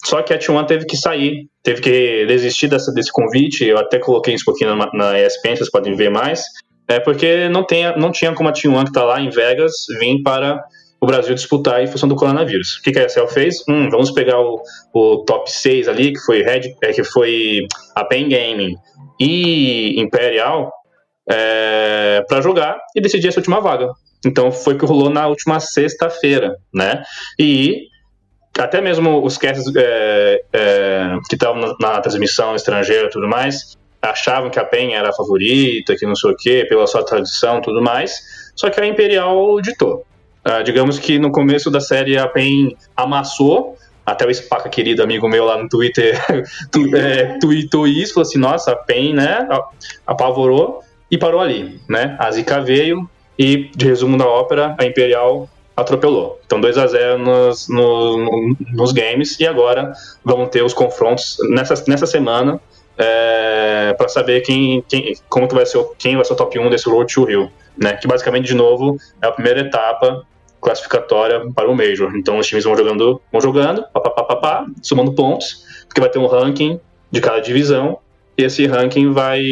[0.06, 3.66] Só que a T1 teve que sair, teve que desistir dessa, desse convite.
[3.66, 6.44] Eu até coloquei isso um pouquinho na, na ESPN, vocês podem ver mais.
[6.88, 10.22] É porque não, tem, não tinha como a T1 que está lá em Vegas vir
[10.22, 10.64] para
[11.04, 12.78] o Brasil disputar em função do coronavírus.
[12.78, 13.62] O que, a ESL fez?
[13.68, 14.62] Hum, vamos pegar o,
[14.94, 18.74] o top 6 ali, que foi, Red, é, que foi a Pen Gaming
[19.20, 20.72] e Imperial,
[21.30, 23.90] é, para jogar e decidir essa última vaga.
[24.26, 27.04] Então foi o que rolou na última sexta-feira, né?
[27.38, 27.82] E
[28.58, 33.78] até mesmo os casts é, é, que estavam na, na, transmissão estrangeira e tudo mais
[34.02, 37.60] achavam que a PEN era a favorita, que não sei o quê, pela sua tradição
[37.60, 38.22] tudo mais.
[38.56, 40.06] Só que a Imperial ditou.
[40.46, 45.28] Uh, digamos que no começo da série a PEN amassou, até o Spaca, querido amigo
[45.30, 46.20] meu lá no Twitter,
[46.72, 49.48] tu, é, tweetou isso, falou assim, nossa, a PEN, né,
[50.06, 52.18] apavorou e parou ali, né?
[52.20, 56.40] A Zika veio e, de resumo da ópera, a Imperial atropelou.
[56.46, 61.84] Então 2 a 0 nos, no, nos games e agora vão ter os confrontos nessa,
[61.88, 62.60] nessa semana
[62.98, 66.70] é, para saber quem, quem, como que vai ser quem vai ser o top 1
[66.70, 67.94] desse Road to Rio, né?
[67.94, 70.26] Que basicamente de novo é a primeira etapa
[70.64, 72.16] classificatória para o Major.
[72.16, 76.10] Então os times vão jogando, vão jogando, pá, pá, pá, pá, somando pontos, porque vai
[76.10, 76.80] ter um ranking
[77.12, 78.00] de cada divisão
[78.38, 79.44] e esse ranking vai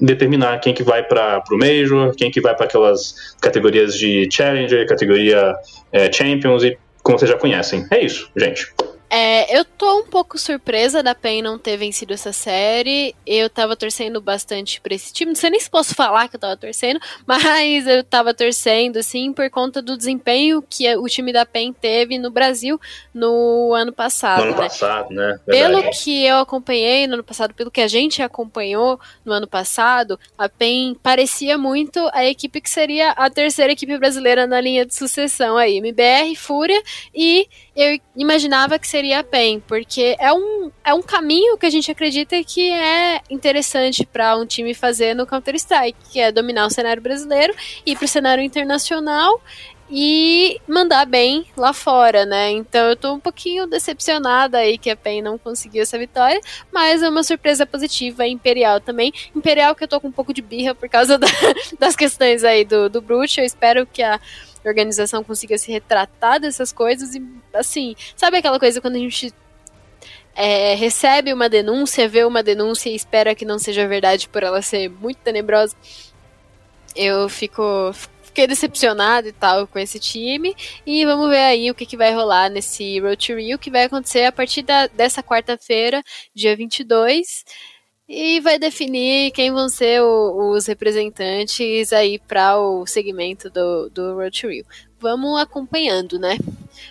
[0.00, 4.86] determinar quem que vai para o Major, quem que vai para aquelas categorias de Challenger,
[4.86, 5.54] categoria
[5.92, 7.86] é, Champions e como vocês já conhecem.
[7.90, 8.72] É isso, gente.
[9.18, 13.16] É, eu tô um pouco surpresa da PEN não ter vencido essa série.
[13.26, 15.30] Eu tava torcendo bastante pra esse time.
[15.30, 19.32] Não sei nem se posso falar que eu tava torcendo, mas eu tava torcendo, assim,
[19.32, 22.78] por conta do desempenho que o time da PEN teve no Brasil
[23.14, 24.40] no ano passado.
[24.40, 24.68] No ano né?
[24.68, 25.40] passado, né?
[25.46, 25.80] Verdade.
[25.80, 30.20] Pelo que eu acompanhei no ano passado, pelo que a gente acompanhou no ano passado,
[30.36, 34.94] a PEN parecia muito a equipe que seria a terceira equipe brasileira na linha de
[34.94, 35.78] sucessão aí.
[35.78, 36.82] MBR, Fúria
[37.14, 41.70] e eu imaginava que seria a PEN, porque é um, é um caminho que a
[41.70, 46.70] gente acredita que é interessante para um time fazer no Counter-Strike, que é dominar o
[46.70, 49.40] cenário brasileiro, ir para o cenário internacional
[49.90, 52.50] e mandar bem lá fora, né?
[52.50, 56.40] Então eu tô um pouquinho decepcionada aí que a PEN não conseguiu essa vitória,
[56.72, 59.12] mas é uma surpresa positiva, a Imperial também.
[59.34, 61.28] Imperial que eu tô com um pouco de birra por causa da,
[61.78, 64.20] das questões aí do, do Brute, eu espero que a
[64.68, 67.22] organização consiga se retratar dessas coisas e,
[67.54, 69.32] assim, sabe aquela coisa quando a gente
[70.34, 74.60] é, recebe uma denúncia, vê uma denúncia e espera que não seja verdade por ela
[74.60, 75.74] ser muito tenebrosa?
[76.94, 77.62] Eu fico,
[78.22, 80.54] fiquei decepcionado e tal com esse time.
[80.86, 83.84] E vamos ver aí o que, que vai rolar nesse Road to Rio, que vai
[83.84, 86.02] acontecer a partir da, dessa quarta-feira,
[86.34, 87.44] dia 22
[88.08, 94.14] e vai definir quem vão ser o, os representantes aí para o segmento do, do
[94.14, 94.64] Road to Rio.
[94.98, 96.38] Vamos acompanhando, né?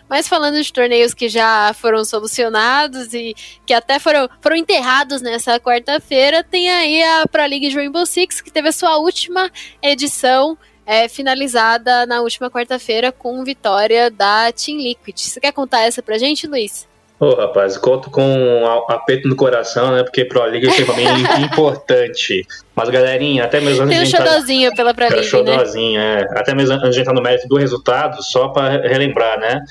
[0.10, 5.60] Mas falando de torneios que já foram solucionados e que até foram, foram enterrados nessa
[5.60, 9.50] quarta-feira, tem aí a Pro League de Rainbow Six, que teve a sua última
[9.82, 15.20] edição é, finalizada na última quarta-feira com vitória da Team Liquid.
[15.20, 16.88] Você quer contar essa pra gente, Luiz?
[17.18, 20.04] Ô, oh, rapaz, conto com aperto no coração, né?
[20.04, 22.46] Porque Pro League é mim importante.
[22.76, 24.76] Mas, galerinha, até mesmo antes Tem um xodózinho tá...
[24.76, 26.28] pela Pro League, xodózinho, né?
[26.30, 26.40] é.
[26.40, 29.62] Até mesmo antes de entrar no mérito do resultado, só pra relembrar, né?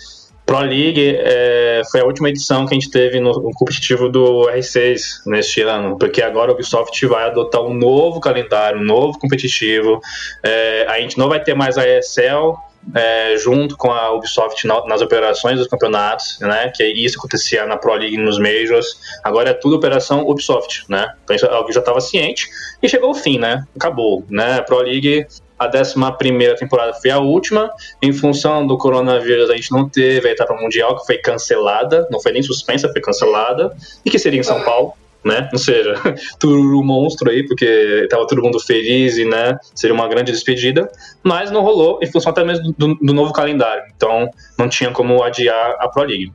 [0.46, 4.48] Pro League é, foi a última edição que a gente teve no, no, competitivo do
[4.50, 10.00] R6 neste ano, porque agora o Ubisoft vai adotar um novo calendário, um novo competitivo.
[10.42, 12.56] É, a gente não vai ter mais a ESL,
[12.94, 16.70] é, junto com a Ubisoft na, nas operações dos campeonatos, né?
[16.74, 18.98] Que isso acontecia na Pro League nos Majors.
[19.22, 21.12] Agora é tudo operação Ubisoft, né?
[21.24, 22.48] Então isso é que já estava ciente
[22.82, 23.64] e chegou o fim, né?
[23.76, 24.58] Acabou, né?
[24.58, 25.26] A Pro League
[25.58, 27.70] a 11 temporada foi a última.
[28.02, 32.06] Em função do coronavírus, a gente não teve a etapa mundial, que foi cancelada.
[32.10, 33.74] Não foi nem suspensa, foi cancelada.
[34.04, 35.48] E que seria em São Paulo né?
[35.52, 35.94] Ou seja,
[36.38, 40.90] tururu monstro aí, porque tava todo mundo feliz e, né, seria uma grande despedida,
[41.22, 45.22] mas não rolou em função até mesmo do, do novo calendário, então não tinha como
[45.22, 46.32] adiar a Pro League.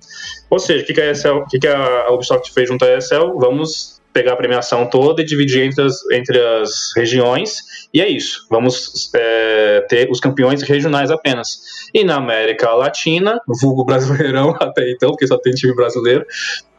[0.50, 1.14] Ou seja, o que, que, a,
[1.50, 3.38] que, que a Ubisoft fez junto à ESL?
[3.38, 7.62] Vamos pegar a premiação toda e dividir entre as, entre as regiões
[7.94, 8.48] E é isso.
[8.50, 11.62] Vamos é, ter os campeões regionais apenas.
[11.94, 16.26] E na América Latina, vulgo brasileirão até então, porque só tem time brasileiro,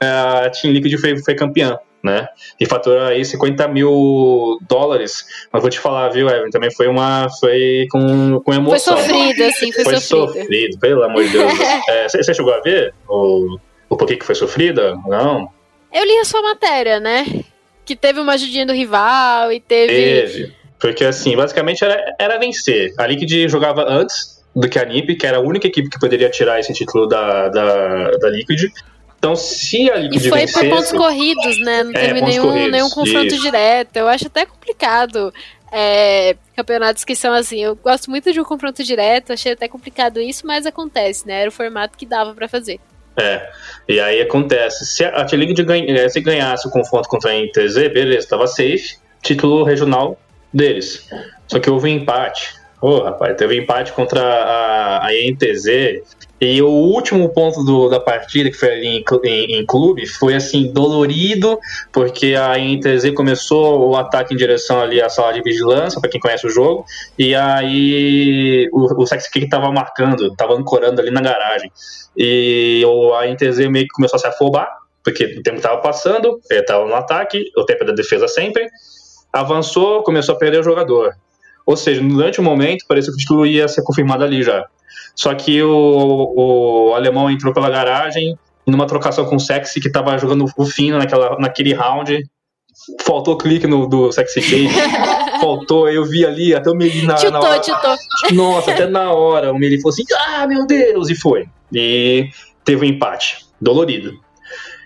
[0.00, 2.28] a Team Liquid foi, foi campeã né?
[2.58, 5.24] E fatura aí 50 mil dólares.
[5.52, 6.50] Mas vou te falar, viu, Evan?
[6.50, 7.28] Também foi uma.
[7.38, 8.96] Foi com, com emoção.
[8.96, 10.40] Foi sofrido, assim, foi, foi sofrido.
[10.40, 10.78] sofrido.
[10.78, 11.52] pelo amor de Deus.
[11.88, 13.58] é, você chegou a ver o,
[13.88, 14.96] o porquê que foi sofrida?
[15.06, 15.48] Não?
[15.92, 17.26] Eu li a sua matéria, né?
[17.84, 19.92] Que teve uma ajudinha do rival e teve.
[19.92, 20.60] Teve.
[20.78, 22.94] Porque assim, basicamente era, era vencer.
[22.98, 26.30] A Liquid jogava antes do que a NiP, que era a única equipe que poderia
[26.30, 28.72] tirar esse título da, da, da Liquid.
[29.20, 31.82] Então, se a Liquid E foi vencesse, por pontos corridos, né?
[31.84, 33.42] Não É, teve pontos nenhum, corridos, nenhum confronto isso.
[33.42, 33.96] direto.
[33.96, 35.32] Eu acho até complicado.
[35.70, 40.20] é, campeonatos que são assim, eu gosto muito de um confronto direto, achei até complicado
[40.20, 41.42] isso, mas acontece, né?
[41.42, 42.80] Era o formato que dava pra fazer.
[43.16, 43.48] É,
[43.88, 44.86] e aí acontece.
[44.86, 49.62] Se a T-League ganha, se ganhasse o confronto contra a NTZ, beleza, tava safe, título
[49.62, 50.18] regional
[50.52, 51.06] deles.
[51.46, 52.54] Só que houve um empate.
[52.82, 56.02] Ô, rapaz, teve empate contra a, a NTZ.
[56.40, 60.34] E o último ponto do- da partida, que foi ali em, em- em clube, foi
[60.34, 61.58] assim, dolorido,
[61.92, 66.18] porque a NTZ começou o ataque em direção ali à sala de vigilância, para quem
[66.18, 66.86] conhece o jogo,
[67.18, 71.70] e aí o, o Sexy Kick tava marcando, tava ancorando ali na garagem.
[72.16, 74.66] E o, a NTZ meio que começou a se afobar,
[75.04, 78.66] porque o tempo estava passando, ele estava no ataque, o tempo é da defesa sempre.
[79.32, 81.12] Avançou, começou a perder o jogador.
[81.70, 84.66] Ou seja, durante o momento, parecia que o título ia ser confirmado ali já.
[85.14, 90.18] Só que o, o alemão entrou pela garagem, numa trocação com o Sexy, que estava
[90.18, 92.28] jogando o fino naquela, naquele round.
[93.02, 94.68] Faltou clique no, do Sexy Cage.
[95.40, 97.60] Faltou, eu vi ali, até o Meli na, na tiltou, hora.
[97.60, 97.96] tiltou.
[98.32, 101.08] Nossa, até na hora o Meli falou assim: ah, meu Deus!
[101.08, 101.46] E foi.
[101.72, 102.30] E
[102.64, 103.46] teve um empate.
[103.60, 104.18] Dolorido.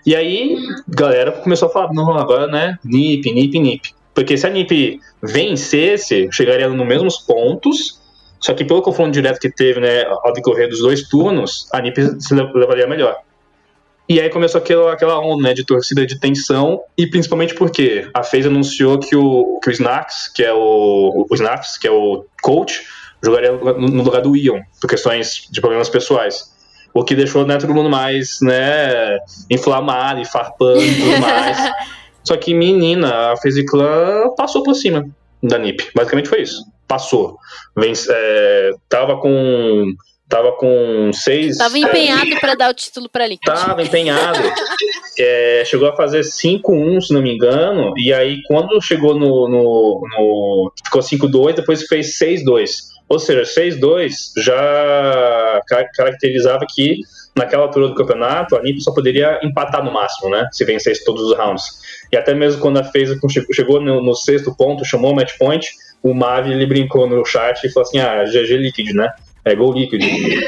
[0.05, 0.55] E aí,
[0.87, 2.77] galera começou a falar: não, agora, né?
[2.85, 3.95] Nip, Nip, Nip.
[4.15, 8.01] Porque se a Nip vencesse, chegaria nos mesmos pontos.
[8.39, 11.97] Só que pelo confronto direto que teve, né, ao decorrer dos dois turnos, a Nip
[12.19, 13.17] se le- levaria melhor.
[14.07, 18.21] E aí começou aquela, aquela onda né, de torcida de tensão, e principalmente porque a
[18.23, 22.23] FaZe anunciou que o, que o Snax, que é o, o Snax, que é o
[22.43, 22.83] coach,
[23.23, 26.53] jogaria no lugar do Ion, por questões de problemas pessoais.
[26.93, 29.17] O que deixou né, todo mundo mais né,
[29.49, 31.57] inflamado e farpando e tudo mais.
[32.25, 33.65] Só que, menina, a FaZe
[34.35, 35.07] passou por cima
[35.43, 35.89] da NiP.
[35.95, 36.63] Basicamente foi isso.
[36.87, 37.37] Passou.
[37.77, 39.93] Vence, é, tava com.
[40.27, 41.57] Tava com seis.
[41.57, 43.45] Tava é, empenhado pra dar o título pra Liquid.
[43.45, 44.39] Tava empenhado.
[45.19, 47.93] É, chegou a fazer 5-1, se não me engano.
[47.95, 49.47] E aí, quando chegou no.
[49.47, 52.69] no, no ficou 5-2, depois fez 6-2.
[53.07, 54.09] Ou seja, 6-2
[54.43, 57.01] já ca- caracterizava que
[57.35, 60.47] naquela altura do campeonato a NiP só poderia empatar no máximo, né?
[60.51, 61.63] Se vencesse todos os rounds.
[62.11, 63.19] E até mesmo quando a FaZe
[63.53, 65.67] chegou no, no sexto ponto, chamou o match point,
[66.01, 69.09] o Mavi ele brincou no chat e falou assim: ah, GG Liquid, né?
[69.43, 70.01] É gol Liquid.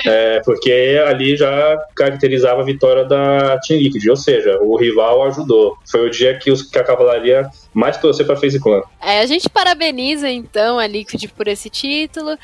[0.07, 5.77] É, porque ali já caracterizava a vitória da Team Liquid, ou seja, o rival ajudou.
[5.85, 8.81] Foi o dia que, os, que a cavalaria mais torceu pra FaZe Clan.
[8.99, 12.37] É, a gente parabeniza então a Liquid por esse título.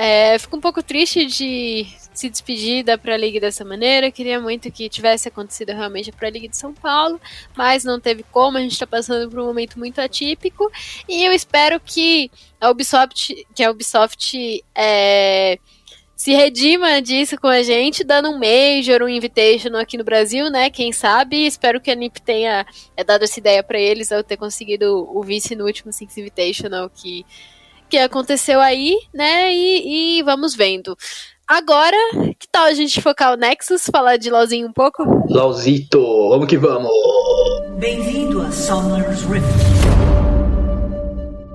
[0.00, 1.84] É, fico um pouco triste de
[2.14, 4.12] se despedir da Pro League dessa maneira.
[4.12, 7.20] Queria muito que tivesse acontecido realmente a Pro League de São Paulo,
[7.56, 8.58] mas não teve como.
[8.58, 10.70] A gente está passando por um momento muito atípico
[11.08, 12.30] e eu espero que
[12.60, 15.58] a Ubisoft, que a Ubisoft é,
[16.14, 20.70] se redima disso com a gente, dando um Major, um Invitational aqui no Brasil, né?
[20.70, 21.44] Quem sabe?
[21.44, 22.64] Espero que a NiP tenha
[22.96, 26.88] é, dado essa ideia para eles ao ter conseguido o vice no último Six Invitational
[26.88, 27.26] que,
[27.88, 29.52] que aconteceu aí, né?
[29.52, 30.96] E, e vamos vendo.
[31.46, 31.96] Agora,
[32.38, 35.02] que tal a gente focar o Nexus, falar de LoLzinho um pouco?
[35.30, 36.90] Lauzito, vamos que vamos!
[37.78, 39.87] Bem-vindo a Summer's Rift.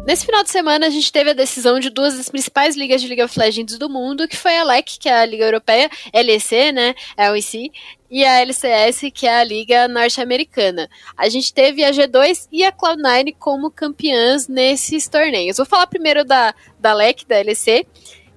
[0.05, 3.07] Nesse final de semana, a gente teve a decisão de duas das principais ligas de
[3.07, 6.73] League of Legends do mundo, que foi a LEC, que é a Liga Europeia, LEC,
[6.73, 7.71] né, é o IC,
[8.11, 10.89] e a LCS, que é a Liga Norte-Americana.
[11.17, 15.55] A gente teve a G2 e a Cloud9 como campeãs nesses torneios.
[15.55, 17.87] Vou falar primeiro da, da LEC, da LEC,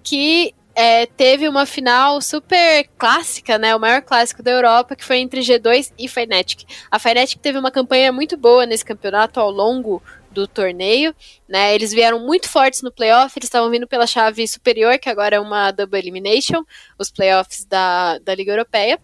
[0.05, 3.75] que é, teve uma final super clássica, né?
[3.75, 6.65] O maior clássico da Europa, que foi entre G2 e Fnatic.
[6.91, 10.03] A Fnatic teve uma campanha muito boa nesse campeonato ao longo
[10.37, 11.15] do torneio,
[11.49, 11.75] né?
[11.75, 15.41] Eles vieram muito fortes no playoff, eles estavam vindo pela chave superior, que agora é
[15.41, 16.63] uma double elimination,
[16.99, 19.01] os playoffs da, da Liga Europeia.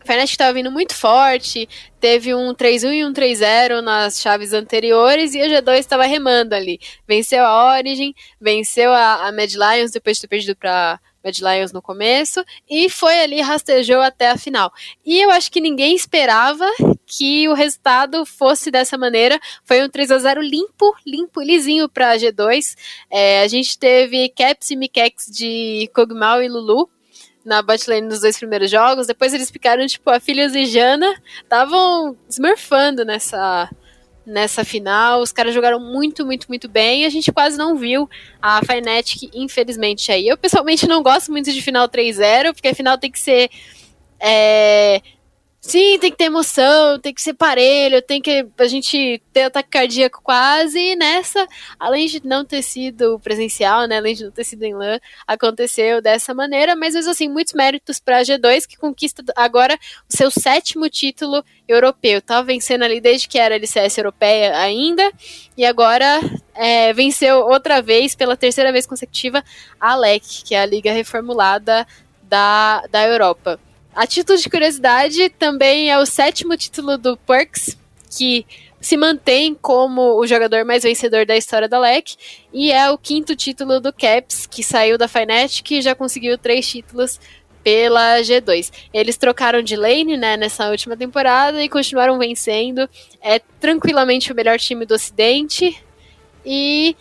[0.00, 1.68] A Fnatic estava vindo muito forte,
[2.00, 6.80] teve um 3-1 e um 3-0 nas chaves anteriores e a G2 estava remando ali.
[7.06, 11.72] Venceu a Origin, venceu a, a Mad Lions depois de ter perdido para Mad Lions
[11.72, 14.72] no começo, e foi ali, rastejou até a final.
[15.04, 16.66] E eu acho que ninguém esperava
[17.06, 19.38] que o resultado fosse dessa maneira.
[19.64, 22.76] Foi um 3 a 0 limpo, limpo, lisinho para a G2.
[23.10, 26.88] É, a gente teve Caps e Mikex de Kog'Maw e Lulu
[27.44, 29.06] na botlane nos dois primeiros jogos.
[29.06, 33.68] Depois eles ficaram, tipo, a Filhos e Jana estavam smurfando nessa,
[34.30, 35.20] nessa final.
[35.20, 37.04] Os caras jogaram muito, muito, muito bem.
[37.04, 38.08] A gente quase não viu
[38.40, 40.28] a Fnatic, infelizmente, aí.
[40.28, 43.50] Eu pessoalmente não gosto muito de final 3-0, porque a final tem que ser.
[44.18, 45.02] É,
[45.62, 49.68] Sim, tem que ter emoção, tem que ser parelho, tem que a gente ter ataque
[49.68, 50.78] cardíaco quase.
[50.78, 51.46] E nessa,
[51.78, 56.00] além de não ter sido presencial, né, além de não ter sido em LAN, aconteceu
[56.00, 56.74] dessa maneira.
[56.74, 59.78] Mas assim, muitos méritos para a G2 que conquista agora
[60.10, 62.22] o seu sétimo título europeu.
[62.22, 65.12] Tava vencendo ali desde que era LCS europeia ainda
[65.58, 66.20] e agora
[66.54, 69.44] é, venceu outra vez pela terceira vez consecutiva
[69.78, 71.86] a LEC, que é a liga reformulada
[72.22, 73.60] da, da Europa.
[73.94, 77.76] A título de curiosidade, também é o sétimo título do Perks,
[78.16, 78.46] que
[78.80, 82.16] se mantém como o jogador mais vencedor da história da LEC,
[82.52, 86.66] e é o quinto título do Caps, que saiu da Fnatic e já conseguiu três
[86.68, 87.20] títulos
[87.62, 88.72] pela G2.
[88.94, 92.88] Eles trocaram de lane, né, nessa última temporada e continuaram vencendo.
[93.20, 95.78] É tranquilamente o melhor time do Ocidente
[96.46, 96.96] e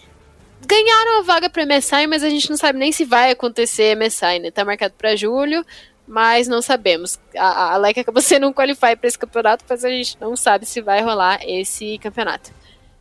[0.68, 4.40] ganharam a vaga para MSI, mas a gente não sabe nem se vai acontecer MSI,
[4.40, 4.52] né?
[4.52, 5.66] Tá marcado para julho
[6.10, 7.20] mas não sabemos.
[7.38, 10.66] A, a LEC acabou sendo um qualify para esse campeonato, mas a gente não sabe
[10.66, 12.52] se vai rolar esse campeonato.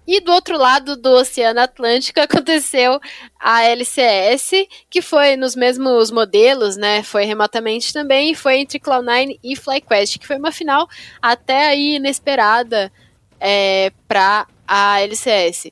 [0.06, 3.00] E do outro lado do Oceano Atlântico aconteceu
[3.40, 7.02] a LCS, que foi nos mesmos modelos, né?
[7.02, 10.86] Foi remotamente também, foi entre Cloud9 e FlyQuest, que foi uma final
[11.20, 12.92] até aí inesperada
[13.40, 15.70] é, para a LCS.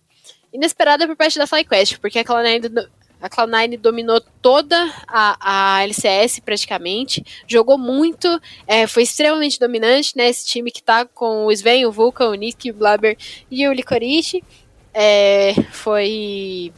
[0.52, 2.88] Inesperada por parte da FlyQuest, porque a Cloud9
[3.20, 4.76] a Cloud9 dominou toda
[5.08, 10.32] a, a LCS praticamente, jogou muito, é, foi extremamente dominante, né?
[10.32, 13.16] Time que tá com o Sven, o Vulcan, o Nick, o Blabber
[13.50, 14.44] e o Licorice.
[14.92, 16.72] É, foi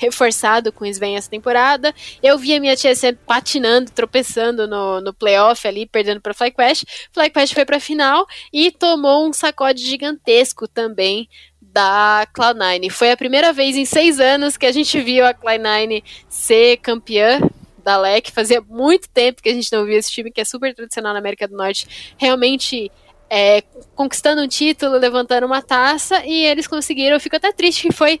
[0.00, 1.94] reforçado com o Sven essa temporada.
[2.22, 6.84] Eu vi a minha tia sempre patinando, tropeçando no, no playoff ali, perdendo para FlyQuest.
[7.12, 11.28] FlyQuest foi para a final e tomou um sacode gigantesco também
[11.72, 12.90] da Cloud9.
[12.90, 17.40] Foi a primeira vez em seis anos que a gente viu a Cloud9 ser campeã
[17.82, 18.30] da LEC.
[18.30, 21.18] Fazia muito tempo que a gente não via esse time que é super tradicional na
[21.18, 22.90] América do Norte realmente
[23.28, 23.62] é,
[23.94, 27.16] conquistando um título, levantando uma taça e eles conseguiram.
[27.16, 28.18] Eu fico até triste que foi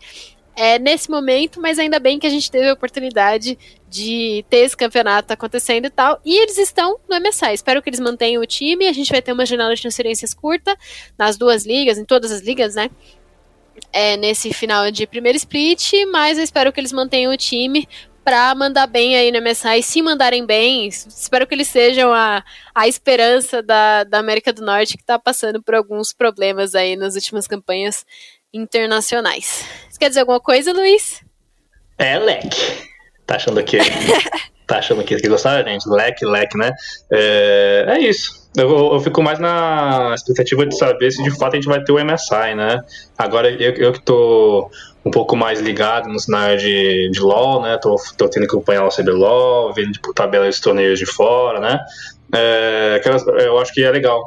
[0.56, 4.76] é, nesse momento, mas ainda bem que a gente teve a oportunidade de ter esse
[4.76, 6.20] campeonato acontecendo e tal.
[6.24, 7.54] E eles estão no MSI.
[7.54, 8.86] Espero que eles mantenham o time.
[8.86, 10.76] A gente vai ter uma janela de transferências curta
[11.18, 12.90] nas duas ligas, em todas as ligas, né?
[13.92, 17.88] É, nesse final de primeiro split, mas eu espero que eles mantenham o time
[18.24, 19.78] para mandar bem aí no MSI.
[19.78, 24.64] E se mandarem bem, espero que eles sejam a, a esperança da, da América do
[24.64, 28.04] Norte que está passando por alguns problemas aí nas últimas campanhas
[28.52, 29.64] internacionais.
[29.88, 31.22] Você quer dizer alguma coisa, Luiz?
[31.98, 32.88] É, leque.
[33.26, 33.78] Tá achando que.
[34.70, 35.88] tá achando que, que gostava, gente?
[35.88, 36.72] Leque, leque, né?
[37.12, 38.48] É, é isso.
[38.56, 41.92] Eu, eu, fico mais na expectativa de saber se de fato a gente vai ter
[41.92, 42.80] o MSI, né?
[43.16, 44.70] Agora eu, eu que tô
[45.04, 47.78] um pouco mais ligado no cenário de, de LoL, né?
[47.78, 51.80] Tô, tô tendo que acompanhar o CBLOL, vendo tipo, tabelas de torneios de fora, né?
[52.34, 53.00] É,
[53.44, 54.24] eu acho que é legal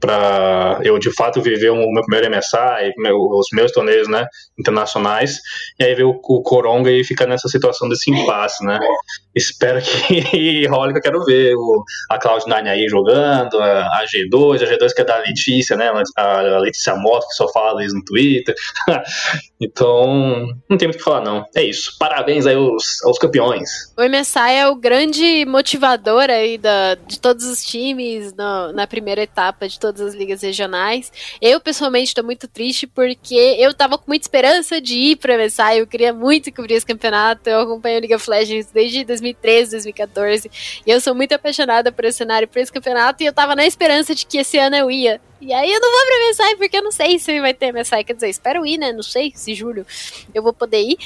[0.00, 4.26] para eu de fato viver o meu primeiro MSI, os meus torneios né,
[4.58, 5.38] internacionais,
[5.78, 8.78] e aí ver o, o Coronga e ficar nessa situação desse impasse, né?
[9.34, 14.62] Espero que role que eu quero ver o, a Cloud9 aí jogando, a, a, G2,
[14.62, 15.90] a G2 que é da Letícia, né?
[16.16, 18.54] A, Letícia Moto, que só fala isso no Twitter.
[19.60, 21.44] então, não tem muito o que falar, não.
[21.54, 21.96] É isso.
[21.98, 23.92] Parabéns aí aos, aos campeões.
[23.96, 29.22] O MSI é o grande motivador aí da, de todos os times no, na primeira
[29.22, 31.10] etapa de todas as ligas regionais.
[31.42, 35.38] Eu, pessoalmente, estou muito triste porque eu tava com muita esperança de ir para o
[35.38, 35.78] MSI.
[35.78, 37.50] Eu queria muito cobrir esse campeonato.
[37.50, 40.50] Eu acompanho a League of Legends desde 2013, 2014.
[40.86, 43.22] E eu sou muito apaixonada por esse cenário, por esse campeonato.
[43.24, 45.20] E eu tava na esperança de que esse ano eu ia.
[45.40, 48.04] E aí eu não vou pra MSI porque eu não sei se vai ter MSI.
[48.04, 48.92] Quer dizer, espero ir, né?
[48.92, 49.86] Não sei se julho
[50.34, 50.98] eu vou poder ir.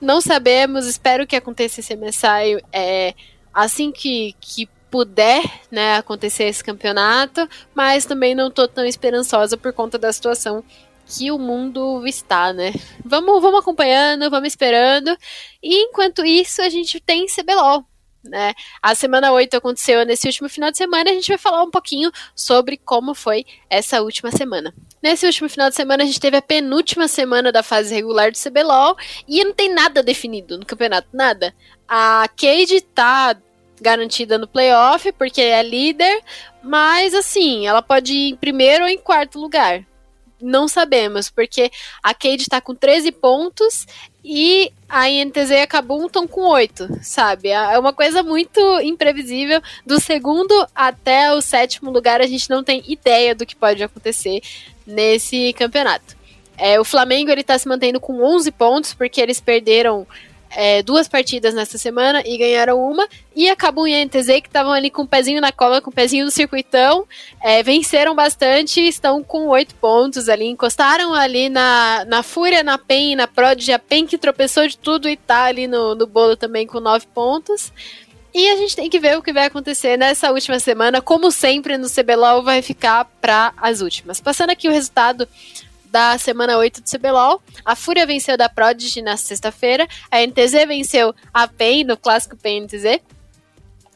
[0.00, 3.14] Não sabemos, espero que aconteça esse MSI é,
[3.52, 9.72] assim que, que puder né, acontecer esse campeonato, mas também não tô tão esperançosa por
[9.72, 10.64] conta da situação
[11.06, 12.72] que o mundo está, né?
[13.04, 15.16] Vamos, vamos acompanhando, vamos esperando.
[15.62, 17.84] E enquanto isso, a gente tem CBLOL.
[18.22, 18.52] Né?
[18.82, 22.10] A semana 8 aconteceu nesse último final de semana a gente vai falar um pouquinho
[22.34, 24.74] sobre como foi essa última semana.
[25.02, 28.38] Nesse último final de semana a gente teve a penúltima semana da fase regular do
[28.38, 28.96] CBLOL
[29.26, 31.54] e não tem nada definido no campeonato, nada.
[31.88, 33.34] A Cade tá
[33.80, 36.22] garantida no playoff porque é líder,
[36.62, 39.86] mas assim, ela pode ir em primeiro ou em quarto lugar
[40.40, 41.70] não sabemos, porque
[42.02, 43.86] a Cade tá com 13 pontos
[44.24, 47.48] e a INTZ e a Kabum estão com 8, sabe?
[47.48, 49.62] É uma coisa muito imprevisível.
[49.86, 54.40] Do segundo até o sétimo lugar, a gente não tem ideia do que pode acontecer
[54.86, 56.16] nesse campeonato.
[56.56, 60.06] É, o Flamengo ele tá se mantendo com 11 pontos, porque eles perderam
[60.50, 63.08] é, duas partidas nessa semana e ganharam uma.
[63.34, 65.90] E a Kabum e a NTZ, que estavam ali com o pezinho na cola, com
[65.90, 67.06] o pezinho no circuitão,
[67.40, 73.16] é, venceram bastante, estão com oito pontos ali, encostaram ali na, na Fúria, na PEN
[73.16, 76.66] na Prodigy, a PEN que tropeçou de tudo e tá ali no, no bolo também
[76.66, 77.72] com nove pontos.
[78.32, 81.00] E a gente tem que ver o que vai acontecer nessa última semana.
[81.00, 84.20] Como sempre no CBLOL, vai ficar para as últimas.
[84.20, 85.28] Passando aqui o resultado
[85.90, 87.42] da semana 8 do CBLOL.
[87.64, 89.86] A Fúria venceu da Prodigy na sexta-feira.
[90.10, 93.00] A NTZ venceu a PEN no clássico PEN NTZ.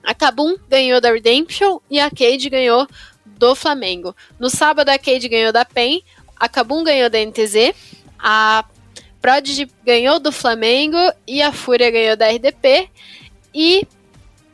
[0.02, 2.86] A Kabum ganhou da Redemption e a Cade ganhou
[3.24, 4.14] do Flamengo.
[4.38, 6.02] No sábado, a Cade ganhou da PEN,
[6.38, 7.74] a Kabum ganhou da NTZ,
[8.18, 8.64] a
[9.20, 12.90] Prodigy ganhou do Flamengo e a Fúria ganhou da RDP.
[13.54, 13.86] E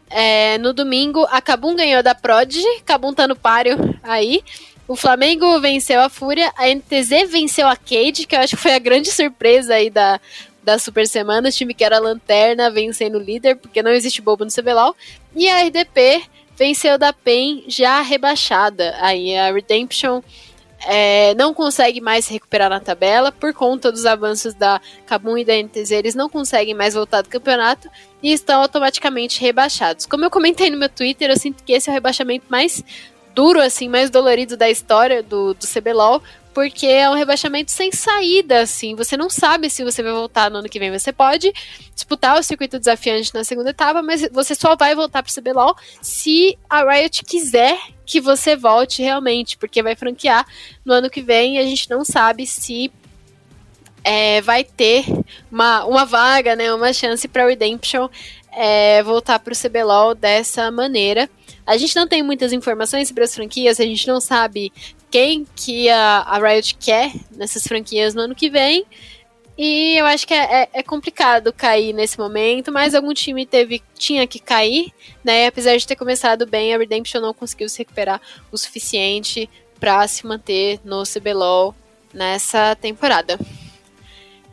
[0.08, 4.42] é, no domingo, a Kabum ganhou da Prodigy, Kabum tá no páreo aí.
[4.90, 8.74] O Flamengo venceu a Fúria, a NTZ venceu a Cade, que eu acho que foi
[8.74, 10.20] a grande surpresa aí da,
[10.64, 14.44] da Super Semana, o time que era lanterna vencendo o líder, porque não existe bobo
[14.44, 14.96] no CBLOL.
[15.36, 16.24] E a RDP
[16.56, 18.96] venceu da PEN já rebaixada.
[18.98, 20.22] Aí a Redemption
[20.84, 25.44] é, não consegue mais se recuperar na tabela por conta dos avanços da Kabum e
[25.44, 25.92] da NTZ.
[25.92, 27.88] Eles não conseguem mais voltar do campeonato
[28.20, 30.04] e estão automaticamente rebaixados.
[30.04, 32.82] Como eu comentei no meu Twitter, eu sinto que esse é o rebaixamento mais
[33.40, 36.22] duro, assim, mais dolorido da história do, do CBLOL,
[36.52, 38.94] porque é um rebaixamento sem saída, assim.
[38.94, 40.90] Você não sabe se você vai voltar no ano que vem.
[40.90, 41.50] Você pode
[41.94, 45.74] disputar o circuito desafiante na segunda etapa, mas você só vai voltar para o CBLOL
[46.02, 50.46] se a Riot quiser que você volte realmente, porque vai franquear
[50.84, 52.92] no ano que vem e a gente não sabe se
[54.04, 55.06] é, vai ter
[55.50, 58.06] uma, uma vaga, né, uma chance para Redemption
[58.52, 61.28] é, voltar para o CBLOL dessa maneira.
[61.66, 64.72] A gente não tem muitas informações sobre as franquias, a gente não sabe
[65.10, 68.84] quem que a, a Riot quer nessas franquias no ano que vem.
[69.62, 73.82] E eu acho que é, é, é, complicado cair nesse momento, mas algum time teve
[73.94, 74.90] tinha que cair,
[75.22, 75.48] né?
[75.48, 78.20] Apesar de ter começado bem, a Redemption não conseguiu se recuperar
[78.50, 81.74] o suficiente para se manter no CBLOL
[82.14, 83.38] nessa temporada.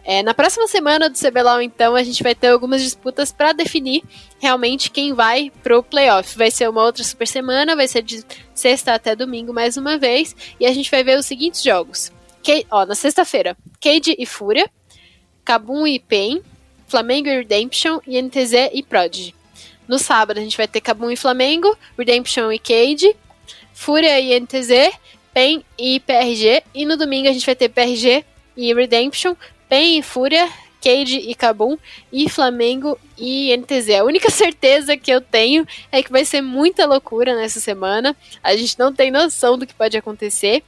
[0.09, 4.01] É, na próxima semana do CBLOL, então, a gente vai ter algumas disputas para definir
[4.39, 6.37] realmente quem vai pro playoff.
[6.37, 10.33] Vai ser uma outra super semana, vai ser de sexta até domingo mais uma vez,
[10.61, 12.09] e a gente vai ver os seguintes jogos.
[12.41, 14.69] Que, ó, na sexta-feira, Cade e Fúria,
[15.43, 16.41] Kabum e Pain,
[16.87, 19.35] Flamengo e Redemption, e NTZ e Prodigy.
[19.89, 23.13] No sábado a gente vai ter Kabum e Flamengo, Redemption e Cade,
[23.73, 24.89] Fúria e NTZ,
[25.33, 28.23] PEN e PRG, e no domingo a gente vai ter PRG
[28.55, 29.35] e Redemption,
[29.69, 30.49] PEN e Fúria,
[30.81, 31.77] Cade e Cabum,
[32.11, 33.89] e Flamengo e NTZ.
[33.99, 38.15] A única certeza que eu tenho é que vai ser muita loucura nessa semana.
[38.43, 40.63] A gente não tem noção do que pode acontecer.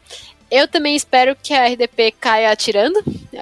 [0.51, 2.99] Eu também espero que a RDP caia atirando,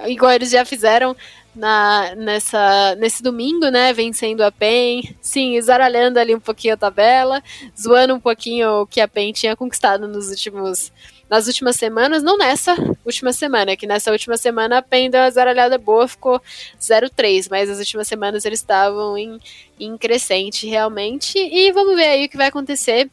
[0.08, 1.16] igual eles já fizeram
[1.56, 3.92] na, nessa, nesse domingo, né?
[3.94, 7.42] Vencendo a PEN, sim, zaralhando ali um pouquinho a tabela,
[7.80, 10.92] zoando um pouquinho o que a PEN tinha conquistado nos últimos
[11.30, 12.76] nas últimas semanas, não nessa
[13.06, 16.42] última semana, que nessa última semana a PEN deu uma zaralhada boa, ficou
[16.80, 19.40] 0-3, mas as últimas semanas eles estavam em,
[19.80, 23.10] em crescente realmente, e vamos ver aí o que vai acontecer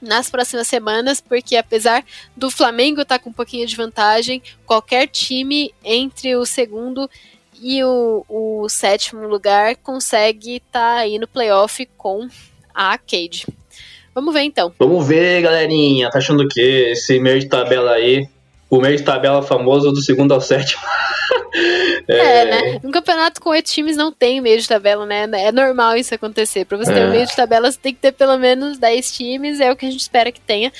[0.00, 2.04] nas próximas semanas, porque apesar
[2.36, 7.10] do Flamengo estar tá com um pouquinho de vantagem, qualquer time entre o segundo
[7.60, 12.28] e o, o sétimo lugar consegue estar tá aí no playoff com
[12.74, 13.46] a Arcade.
[14.14, 14.72] Vamos ver então.
[14.78, 16.10] Vamos ver, galerinha.
[16.10, 16.90] Tá achando o quê?
[16.92, 18.28] Esse meio de tabela aí.
[18.70, 20.82] O meio de tabela famoso do segundo ao sétimo.
[22.08, 22.80] é, é, né?
[22.84, 25.28] Um campeonato com oito times não tem meio de tabela, né?
[25.32, 26.64] É normal isso acontecer.
[26.64, 26.94] Pra você é.
[26.94, 29.60] ter um meio de tabela, você tem que ter pelo menos 10 times.
[29.60, 30.72] É o que a gente espera que tenha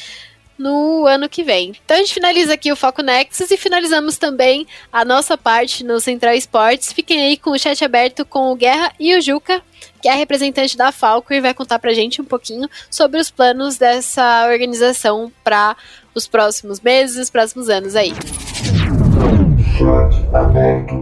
[0.59, 1.72] no ano que vem.
[1.84, 6.00] Então a gente finaliza aqui o Foco Nexus e finalizamos também a nossa parte no
[6.00, 6.92] Central Esportes.
[6.92, 9.62] Fiquem aí com o chat aberto com o Guerra e o Juca
[10.00, 13.78] que é representante da Falco e vai contar pra gente um pouquinho sobre os planos
[13.78, 15.74] dessa organização para
[16.14, 18.12] os próximos meses, os próximos anos aí.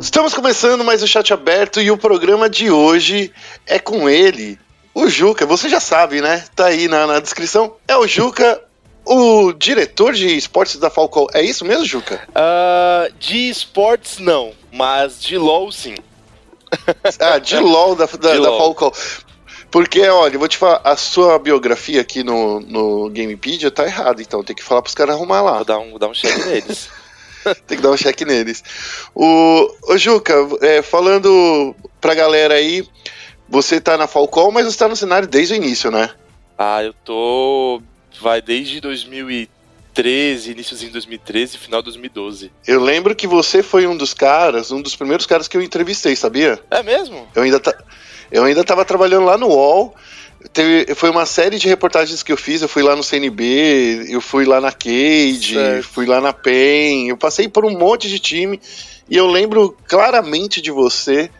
[0.00, 3.32] Estamos começando mais o chat aberto e o programa de hoje
[3.66, 4.56] é com ele,
[4.94, 6.44] O Juca, você já sabe, né?
[6.54, 7.74] Tá aí na, na descrição.
[7.88, 8.62] É o Juca,
[9.04, 11.26] o diretor de esportes da Falcão.
[11.32, 12.20] É isso mesmo, Juca?
[12.30, 14.52] Uh, de esportes, não.
[14.72, 15.94] Mas de LOL, sim.
[17.20, 18.92] ah, de LOL da, da, da Falcão.
[19.70, 24.20] Porque, olha, eu vou te falar, a sua biografia aqui no, no Gamepedia tá errada,
[24.20, 25.54] então tem que falar pros caras arrumar lá.
[25.54, 26.90] Vou dar um, dar um check neles.
[27.66, 28.62] tem que dar um check neles.
[29.14, 32.86] O, o Juca, é, falando pra galera aí,
[33.48, 36.10] você tá na Falcon, mas você tá no cenário desde o início, né?
[36.56, 37.82] Ah, eu tô.
[38.20, 42.52] Vai desde 2013, iníciozinho de 2013, final de 2012.
[42.66, 46.14] Eu lembro que você foi um dos caras, um dos primeiros caras que eu entrevistei,
[46.16, 46.60] sabia?
[46.70, 47.28] É mesmo?
[47.34, 47.76] Eu ainda tá.
[48.30, 49.94] Eu ainda estava trabalhando lá no UOL.
[50.52, 52.62] Teve, foi uma série de reportagens que eu fiz.
[52.62, 55.88] Eu fui lá no CNB, eu fui lá na Cade, certo.
[55.88, 57.08] fui lá na PEN.
[57.08, 58.60] Eu passei por um monte de time.
[59.08, 61.30] E eu lembro claramente de você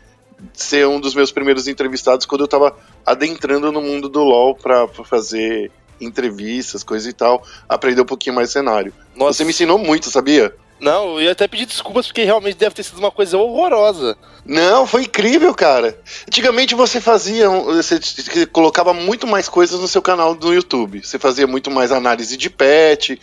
[0.52, 4.86] ser um dos meus primeiros entrevistados quando eu estava adentrando no mundo do LoL para
[4.88, 5.70] fazer
[6.04, 8.92] entrevistas, coisa e tal, aprender um pouquinho mais cenário.
[9.14, 9.38] Nossa.
[9.38, 10.54] Você me ensinou muito, sabia?
[10.82, 14.16] Não, eu ia até pedir desculpas porque realmente deve ter sido uma coisa horrorosa.
[14.44, 15.96] Não, foi incrível, cara.
[16.26, 21.00] Antigamente você fazia, você colocava muito mais coisas no seu canal do YouTube.
[21.04, 23.20] Você fazia muito mais análise de pet.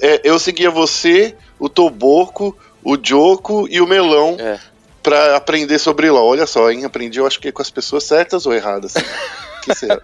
[0.00, 4.58] É, eu seguia você, o Toboco, o Joko e o Melão é.
[5.04, 6.30] para aprender sobre LOL.
[6.30, 6.84] Olha só, hein?
[6.84, 8.94] Aprendi, eu acho que com as pessoas certas ou erradas.
[9.62, 10.00] que será?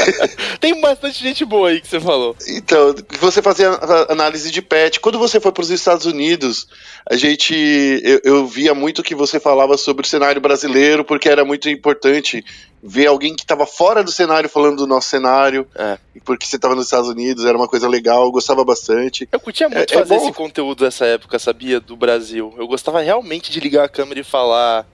[0.60, 2.36] Tem bastante gente boa aí que você falou.
[2.48, 3.70] Então, você fazia
[4.08, 5.00] análise de pet.
[5.00, 6.68] Quando você foi para os Estados Unidos,
[7.08, 7.54] a gente.
[8.02, 12.44] Eu, eu, via muito que você falava sobre o cenário brasileiro, porque era muito importante
[12.82, 15.66] ver alguém que estava fora do cenário falando do nosso cenário.
[15.74, 15.98] É.
[16.24, 19.28] Porque você estava nos Estados Unidos, era uma coisa legal, eu gostava bastante.
[19.30, 21.80] Eu curtia muito é, é fazer é esse conteúdo nessa época, sabia?
[21.80, 22.54] Do Brasil.
[22.58, 24.86] Eu gostava realmente de ligar a câmera e falar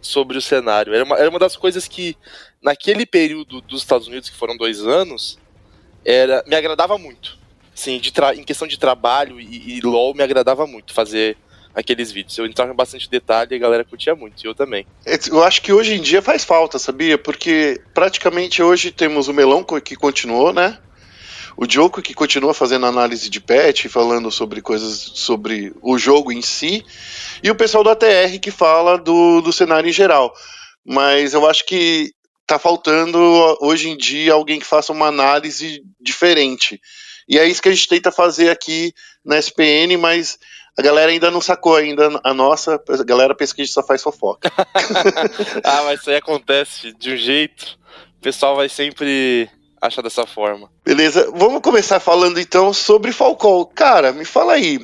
[0.00, 0.94] sobre o cenário.
[0.94, 2.16] Era uma, era uma das coisas que
[2.62, 5.38] naquele período dos Estados Unidos, que foram dois anos,
[6.04, 7.38] era, me agradava muito.
[7.74, 11.36] Sim, de em questão de trabalho e, e, LOL me agradava muito fazer
[11.72, 12.36] aqueles vídeos.
[12.36, 14.84] Eu entrava em bastante detalhe e a galera curtia muito, e eu também.
[15.30, 17.16] Eu acho que hoje em dia faz falta, sabia?
[17.16, 20.78] Porque praticamente hoje temos o Melão que continuou, né?
[21.60, 26.40] O Diogo que continua fazendo análise de patch, falando sobre coisas sobre o jogo em
[26.40, 26.86] si,
[27.42, 30.32] e o pessoal do ATR que fala do, do cenário em geral.
[30.86, 32.12] Mas eu acho que
[32.46, 33.18] tá faltando
[33.60, 36.80] hoje em dia alguém que faça uma análise diferente.
[37.28, 38.92] E é isso que a gente tenta fazer aqui
[39.24, 40.38] na SPN, mas
[40.78, 43.82] a galera ainda não sacou ainda a nossa, a galera pensa que a gente só
[43.82, 44.52] faz fofoca.
[45.64, 47.76] ah, mas isso aí acontece de um jeito,
[48.16, 49.50] o pessoal vai sempre
[49.80, 50.70] achar dessa forma.
[50.84, 53.68] Beleza, vamos começar falando então sobre Falcão.
[53.74, 54.80] Cara, me fala aí,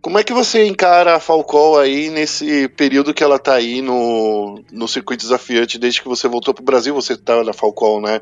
[0.00, 4.62] como é que você encara a Falcão aí nesse período que ela tá aí no,
[4.70, 8.20] no circuito desafiante, desde que você voltou pro Brasil, você tá na Falcão, né?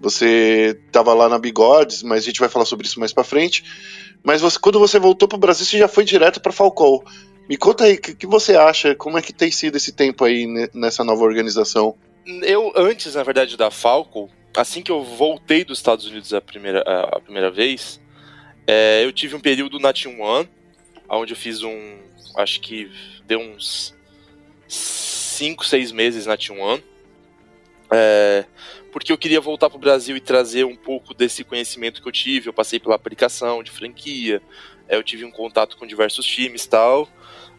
[0.00, 3.62] Você tava lá na Bigodes, mas a gente vai falar sobre isso mais para frente.
[4.24, 7.02] Mas você, quando você voltou pro Brasil, você já foi direto para Falcão.
[7.48, 8.94] Me conta aí, o que, que, você acha?
[8.94, 11.94] Como é que tem sido esse tempo aí nessa nova organização?
[12.42, 16.80] Eu, antes, na verdade, da Falcon, assim que eu voltei dos Estados Unidos a primeira,
[16.80, 18.00] a primeira vez,
[18.66, 20.48] é, eu tive um período na Team One,
[21.08, 21.98] onde eu fiz um.
[22.36, 22.90] Acho que
[23.26, 23.94] deu uns
[24.68, 26.82] 5, 6 meses na T1.
[27.90, 28.46] É,
[28.90, 32.12] porque eu queria voltar para o Brasil e trazer um pouco desse conhecimento que eu
[32.12, 32.48] tive.
[32.48, 34.40] Eu passei pela aplicação de franquia,
[34.88, 37.08] é, eu tive um contato com diversos times tal.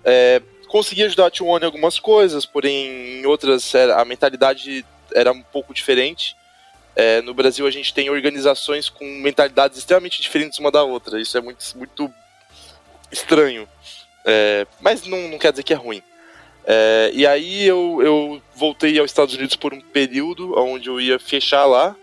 [0.03, 5.43] É, consegui ajudar a T1 em algumas coisas, porém em outras a mentalidade era um
[5.43, 6.35] pouco diferente.
[6.95, 11.19] É, no Brasil a gente tem organizações com mentalidades extremamente diferentes uma da outra.
[11.19, 12.11] Isso é muito, muito
[13.11, 13.67] estranho.
[14.25, 16.01] É, mas não, não, quer dizer que é ruim.
[16.65, 21.19] É, e aí eu, eu voltei aos Estados Unidos por um período onde eu ia
[21.19, 21.95] fechar lá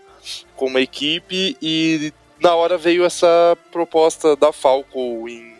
[0.55, 5.55] com uma equipe e na hora veio essa proposta da Falco em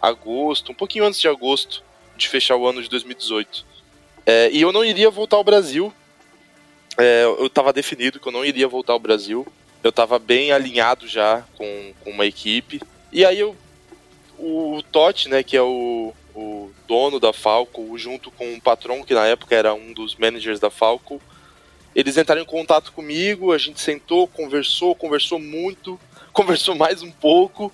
[0.00, 1.82] agosto, um pouquinho antes de agosto,
[2.16, 3.64] de fechar o ano de 2018.
[4.26, 5.92] É, e eu não iria voltar ao Brasil.
[7.00, 9.46] É, eu estava definido que eu não iria voltar ao Brasil.
[9.82, 12.80] Eu estava bem alinhado já com, com uma equipe.
[13.12, 13.56] E aí eu
[14.40, 19.14] o Totti, né, que é o, o dono da Falco, junto com o patrão, que
[19.14, 21.20] na época era um dos managers da Falco,
[21.94, 26.00] eles entraram em contato comigo, a gente sentou, conversou, conversou muito,
[26.32, 27.72] conversou mais um pouco.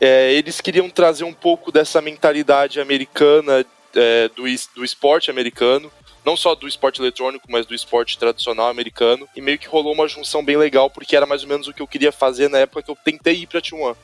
[0.00, 3.64] É, eles queriam trazer um pouco dessa mentalidade americana
[3.94, 4.42] é, do,
[4.74, 5.90] do esporte americano,
[6.24, 9.28] não só do esporte eletrônico, mas do esporte tradicional americano.
[9.36, 11.82] E meio que rolou uma junção bem legal, porque era mais ou menos o que
[11.82, 13.96] eu queria fazer na época que eu tentei ir para T1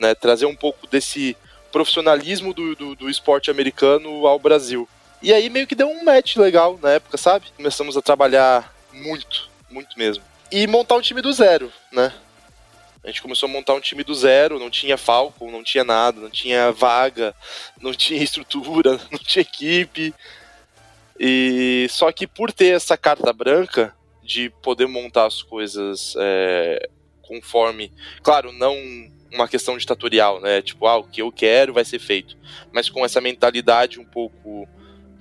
[0.00, 0.14] né?
[0.14, 1.36] Trazer um pouco desse
[1.70, 4.88] profissionalismo do, do, do, esporte americano ao Brasil.
[5.22, 7.46] E aí meio que deu um match legal na época, sabe?
[7.54, 10.24] Começamos a trabalhar muito, muito mesmo.
[10.50, 12.12] E montar um time do zero, né?
[13.04, 16.20] A gente começou a montar um time do zero, não tinha Falcon, não tinha nada,
[16.20, 17.34] não tinha vaga,
[17.80, 20.14] não tinha estrutura, não tinha equipe.
[21.22, 23.94] E só que por ter essa carta branca
[24.24, 26.88] de poder montar as coisas é,
[27.20, 27.92] conforme,
[28.22, 28.74] claro, não
[29.30, 30.62] uma questão ditatorial, né?
[30.62, 32.38] Tipo, ah, o que eu quero vai ser feito,
[32.72, 34.66] mas com essa mentalidade um pouco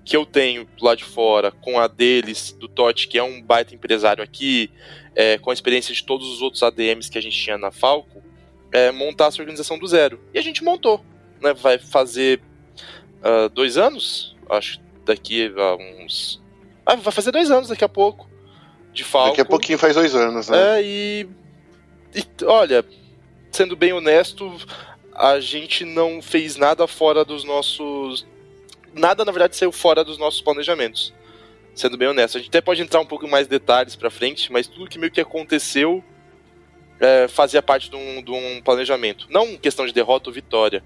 [0.05, 3.75] que eu tenho lado de fora, com a deles, do Totti, que é um baita
[3.75, 4.71] empresário aqui,
[5.13, 8.23] é, com a experiência de todos os outros ADMs que a gente tinha na Falco,
[8.71, 10.19] é, montar essa organização do zero.
[10.33, 11.03] E a gente montou.
[11.41, 11.53] Né?
[11.53, 12.41] Vai fazer
[13.21, 14.79] uh, dois anos, acho
[15.09, 16.41] daqui a uns.
[16.85, 18.29] Ah, vai fazer dois anos daqui a pouco.
[18.93, 19.29] De Falco.
[19.29, 20.79] Daqui a pouquinho faz dois anos, né?
[20.79, 21.27] É, e,
[22.15, 22.83] e olha,
[23.51, 24.51] sendo bem honesto,
[25.13, 28.25] a gente não fez nada fora dos nossos
[28.93, 31.13] nada, na verdade, saiu fora dos nossos planejamentos.
[31.75, 32.37] Sendo bem honesto.
[32.37, 35.11] A gente até pode entrar um pouco mais detalhes pra frente, mas tudo que meio
[35.11, 36.03] que aconteceu
[36.99, 39.27] é, fazia parte de um, de um planejamento.
[39.29, 40.83] Não questão de derrota ou vitória,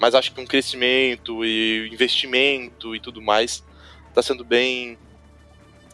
[0.00, 3.62] mas acho que um crescimento e investimento e tudo mais
[4.08, 4.98] está sendo bem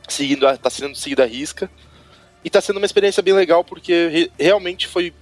[0.08, 1.70] seguindo tá sendo seguido à risca
[2.44, 5.12] e está sendo uma experiência bem legal porque re realmente foi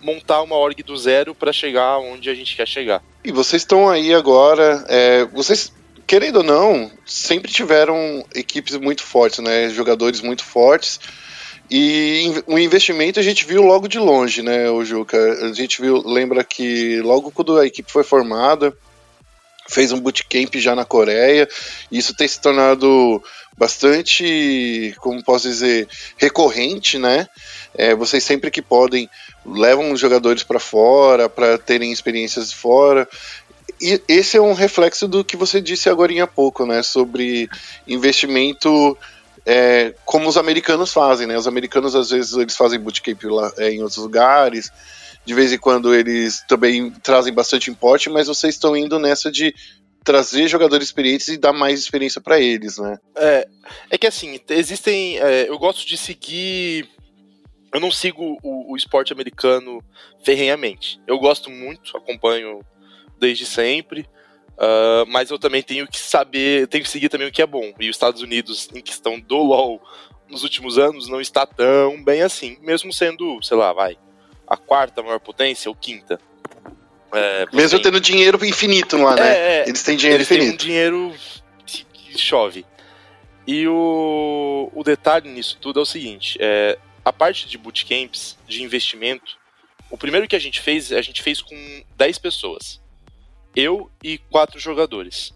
[0.00, 3.02] montar uma org do zero para chegar onde a gente quer chegar.
[3.24, 5.72] E vocês estão aí agora, é, vocês
[6.06, 9.68] querendo ou não, sempre tiveram equipes muito fortes, né?
[9.68, 11.00] Jogadores muito fortes.
[11.70, 15.18] E o investimento a gente viu logo de longe, né, o Juca?
[15.44, 18.74] A gente viu, lembra que logo quando a equipe foi formada,
[19.68, 21.46] fez um bootcamp já na Coreia,
[21.90, 23.22] e isso tem se tornado
[23.56, 27.28] bastante, como posso dizer, recorrente, né?
[27.74, 29.10] É, vocês sempre que podem
[29.44, 33.06] levam os jogadores para fora, para terem experiências fora.
[33.80, 36.82] E esse é um reflexo do que você disse agora há pouco, né?
[36.82, 37.48] Sobre
[37.86, 38.96] investimento
[39.48, 41.34] é, como os americanos fazem, né?
[41.34, 44.70] Os americanos às vezes eles fazem bootcamp lá, é, em outros lugares,
[45.24, 49.54] de vez em quando eles também trazem bastante importe, mas vocês estão indo nessa de
[50.04, 52.98] trazer jogadores experientes e dar mais experiência para eles, né?
[53.16, 53.48] É,
[53.90, 55.18] é que assim, existem.
[55.18, 56.86] É, eu gosto de seguir
[57.72, 59.82] eu não sigo o, o esporte americano
[60.22, 61.00] ferrenhamente.
[61.06, 62.60] Eu gosto muito, acompanho
[63.18, 64.06] desde sempre.
[64.58, 67.72] Uh, mas eu também tenho que saber, tenho que seguir também o que é bom.
[67.78, 69.80] E os Estados Unidos, em questão do LoL,
[70.28, 73.96] nos últimos anos, não está tão bem assim, mesmo sendo, sei lá, vai,
[74.46, 76.20] a quarta maior potência ou quinta.
[77.12, 77.84] É, mesmo tem...
[77.84, 79.28] tendo dinheiro infinito lá, né?
[79.28, 80.58] É, é, eles têm dinheiro eles infinito.
[80.58, 81.14] Têm um dinheiro
[81.64, 82.66] que chove.
[83.46, 88.62] E o, o detalhe nisso tudo é o seguinte: é, a parte de bootcamps, de
[88.62, 89.38] investimento,
[89.88, 92.80] o primeiro que a gente fez, a gente fez com 10 pessoas.
[93.54, 95.34] Eu e quatro jogadores.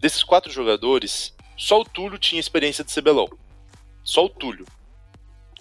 [0.00, 3.30] Desses quatro jogadores, só o Túlio tinha experiência de CBLOL.
[4.02, 4.66] Só o Túlio.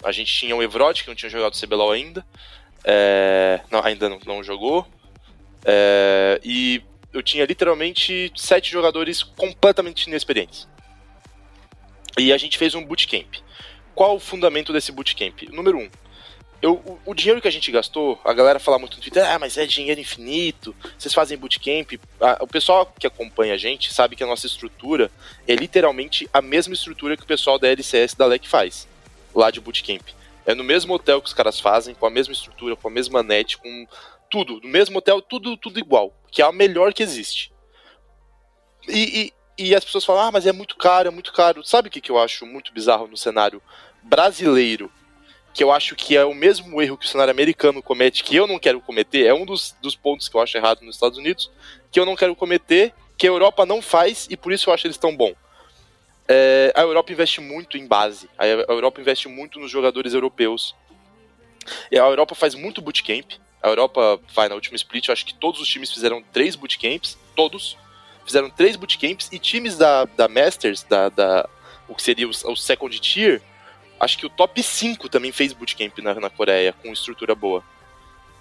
[0.04, 2.26] A gente tinha o Evrod, que não tinha jogado CBLOL ainda.
[2.84, 3.62] É...
[3.72, 4.88] Não, ainda não, não jogou.
[5.66, 6.40] É...
[6.44, 6.82] E
[7.12, 10.68] eu tinha literalmente sete jogadores completamente inexperientes.
[12.18, 13.36] E a gente fez um bootcamp
[13.98, 15.42] qual o fundamento desse bootcamp?
[15.52, 15.90] Número um,
[16.62, 19.38] eu, o, o, dinheiro que a gente gastou, a galera fala muito no Twitter, ah,
[19.38, 21.94] mas é dinheiro infinito, vocês fazem bootcamp.
[22.20, 25.12] Ah, o pessoal que acompanha a gente sabe que a nossa estrutura
[25.48, 28.88] é literalmente a mesma estrutura que o pessoal da LCS da LEC faz,
[29.36, 30.08] lá de bootcamp.
[30.46, 33.22] É no mesmo hotel que os caras fazem, com a mesma estrutura, com a mesma
[33.22, 33.88] net, com
[34.30, 34.60] tudo.
[34.62, 36.14] No mesmo hotel, tudo, tudo igual.
[36.32, 37.52] Que é a melhor que existe.
[38.88, 41.64] E, e, e as pessoas falam, ah, mas é muito caro, é muito caro.
[41.66, 43.62] Sabe o que, que eu acho muito bizarro no cenário
[44.02, 44.90] brasileiro,
[45.58, 48.46] que eu acho que é o mesmo erro que o cenário americano comete, que eu
[48.46, 51.50] não quero cometer, é um dos, dos pontos que eu acho errado nos Estados Unidos,
[51.92, 54.86] que eu não quero cometer, que a Europa não faz e por isso eu acho
[54.86, 55.34] eles tão bom.
[56.28, 60.76] É, a Europa investe muito em base, a Europa investe muito nos jogadores europeus.
[61.92, 63.32] E a Europa faz muito bootcamp.
[63.64, 67.18] A Europa vai na última split, eu acho que todos os times fizeram três bootcamps,
[67.36, 67.76] todos
[68.24, 71.50] fizeram três bootcamps e times da, da Masters, da, da
[71.88, 73.42] o que seria o, o second tier,
[74.00, 77.64] acho que o top 5 também fez bootcamp na, na Coreia, com estrutura boa.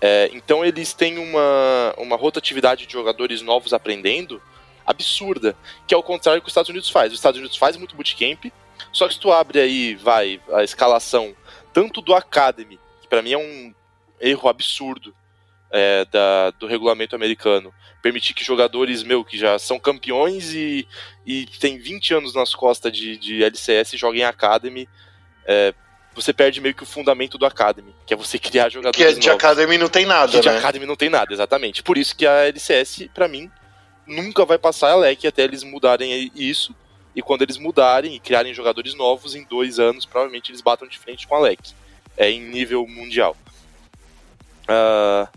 [0.01, 4.43] É, então eles têm uma, uma rotatividade de jogadores novos aprendendo
[4.87, 7.13] absurda, que é o contrário que os Estados Unidos faz.
[7.13, 8.47] Os Estados Unidos faz muito bootcamp,
[8.93, 11.35] só que se tu abre aí, vai, a escalação
[11.73, 13.75] tanto do Academy, que para mim é um
[14.21, 15.15] erro absurdo
[15.71, 20.87] é, da, do regulamento americano, permitir que jogadores, meu, que já são campeões e,
[21.27, 24.89] e tem 20 anos nas costas de, de LCS joguem Academy,
[25.47, 25.75] é,
[26.15, 29.29] você perde meio que o fundamento do Academy, que é você criar jogadores Que de
[29.29, 29.45] novos.
[29.45, 30.43] Academy não tem nada, que né?
[30.43, 31.83] De Academy não tem nada, exatamente.
[31.83, 33.51] Por isso que a LCS, para mim,
[34.07, 36.75] nunca vai passar a LEC até eles mudarem isso.
[37.15, 40.99] E quando eles mudarem e criarem jogadores novos, em dois anos, provavelmente eles batam de
[40.99, 41.61] frente com a LEC.
[42.17, 43.37] É, em nível mundial.
[44.63, 45.29] Uh,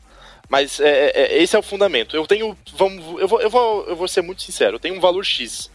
[0.49, 2.15] mas é, é, é, esse é o fundamento.
[2.15, 2.57] Eu tenho.
[2.73, 5.69] Vamos, eu, vou, eu, vou, eu vou ser muito sincero, eu tenho um valor X.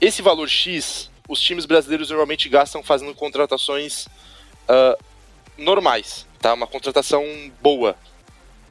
[0.00, 4.06] Esse valor X, os times brasileiros normalmente gastam fazendo contratações
[4.68, 5.04] uh,
[5.56, 6.52] normais, tá?
[6.52, 7.24] Uma contratação
[7.62, 7.96] boa.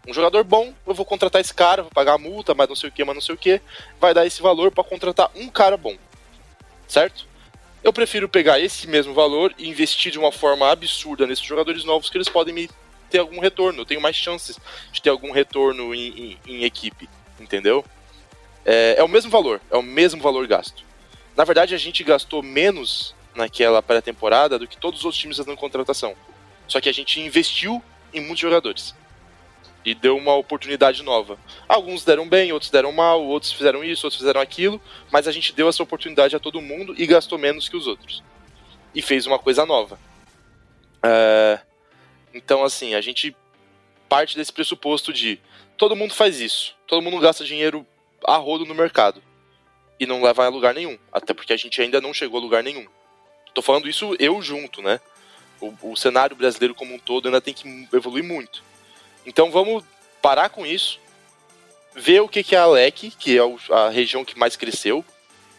[0.06, 2.90] Um jogador bom, eu vou contratar esse cara, vou pagar a multa, mas não sei
[2.90, 3.62] o que, mas não sei o que,
[4.00, 5.96] vai dar esse valor para contratar um cara bom,
[6.86, 7.26] certo?
[7.82, 12.10] Eu prefiro pegar esse mesmo valor e investir de uma forma absurda nesses jogadores novos
[12.10, 12.70] que eles podem me
[13.10, 13.82] ter algum retorno.
[13.82, 14.60] Eu tenho mais chances
[14.92, 17.86] de ter algum retorno em, em, em equipe, entendeu?
[18.66, 20.89] É, é, o mesmo valor, é o mesmo valor gasto.
[21.40, 25.56] Na verdade, a gente gastou menos naquela pré-temporada do que todos os outros times fazendo
[25.56, 26.14] contratação.
[26.68, 27.82] Só que a gente investiu
[28.14, 28.94] em muitos jogadores.
[29.86, 31.40] E deu uma oportunidade nova.
[31.66, 35.54] Alguns deram bem, outros deram mal, outros fizeram isso, outros fizeram aquilo, mas a gente
[35.54, 38.22] deu essa oportunidade a todo mundo e gastou menos que os outros.
[38.94, 39.98] E fez uma coisa nova.
[41.02, 41.58] É...
[42.34, 43.34] Então, assim, a gente
[44.10, 45.40] parte desse pressuposto de
[45.78, 47.88] todo mundo faz isso, todo mundo gasta dinheiro
[48.28, 49.24] a rodo no mercado
[50.00, 52.64] e não leva a lugar nenhum, até porque a gente ainda não chegou a lugar
[52.64, 52.86] nenhum.
[53.54, 55.00] Tô falando isso eu junto, né?
[55.60, 58.64] O, o cenário brasileiro como um todo ainda tem que evoluir muito.
[59.26, 59.84] Então vamos
[60.22, 61.00] parar com isso,
[61.96, 63.42] ver o que, que é a LEC, que é
[63.74, 65.04] a região que mais cresceu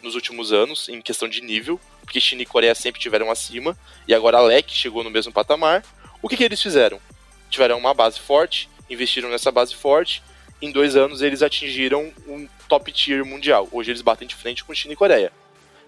[0.03, 3.77] nos últimos anos em questão de nível, porque China e Coreia sempre tiveram acima,
[4.09, 5.85] e agora a LEC chegou no mesmo patamar.
[6.23, 7.01] O que, que eles fizeram?
[7.51, 10.23] Tiveram uma base forte, investiram nessa base forte,
[10.61, 13.69] em dois anos eles atingiram um top tier mundial.
[13.71, 15.31] Hoje eles batem de frente com China e Coreia.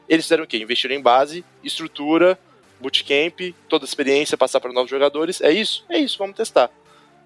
[0.06, 0.58] Eles fizeram o quê?
[0.58, 2.38] Investiram em base, estrutura,
[2.78, 5.40] bootcamp, toda a experiência, passar para novos jogadores.
[5.40, 5.84] É isso?
[5.88, 6.70] É isso, vamos testar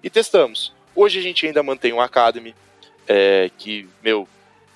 [0.03, 0.73] e testamos.
[0.95, 2.55] Hoje a gente ainda mantém um Academy,
[3.07, 4.27] é, que, meu,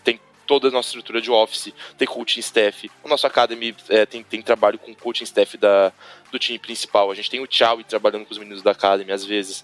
[0.04, 2.90] tem toda a nossa estrutura de Office, tem coaching staff.
[3.04, 5.92] O nosso Academy é, tem, tem trabalho com coaching staff da,
[6.32, 7.10] do time principal.
[7.10, 9.64] A gente tem o Tchau trabalhando com os meninos da Academy às vezes.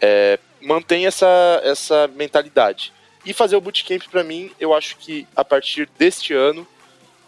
[0.00, 2.92] É, mantém essa, essa mentalidade.
[3.28, 6.66] E fazer o bootcamp para mim, eu acho que a partir deste ano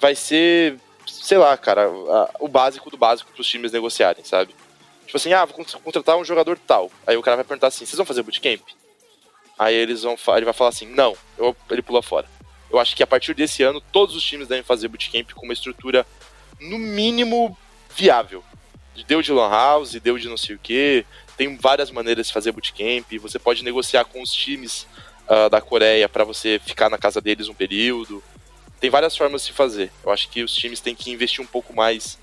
[0.00, 4.54] vai ser, sei lá, cara, a, o básico do básico para os times negociarem, sabe?
[5.04, 6.90] Tipo assim, ah, vou contratar um jogador tal.
[7.06, 8.62] Aí o cara vai perguntar assim, vocês vão fazer bootcamp?
[9.58, 12.26] Aí eles vão, ele vai falar assim, não, eu, ele pula fora.
[12.72, 15.52] Eu acho que a partir desse ano, todos os times devem fazer bootcamp com uma
[15.52, 16.06] estrutura,
[16.58, 17.54] no mínimo,
[17.94, 18.42] viável.
[19.06, 21.04] Deu de lan house, deu de não sei o que,
[21.36, 24.86] tem várias maneiras de fazer bootcamp, você pode negociar com os times
[25.30, 28.22] uh, da Coreia para você ficar na casa deles um período.
[28.80, 29.92] Tem várias formas de se fazer.
[30.04, 32.18] Eu acho que os times têm que investir um pouco mais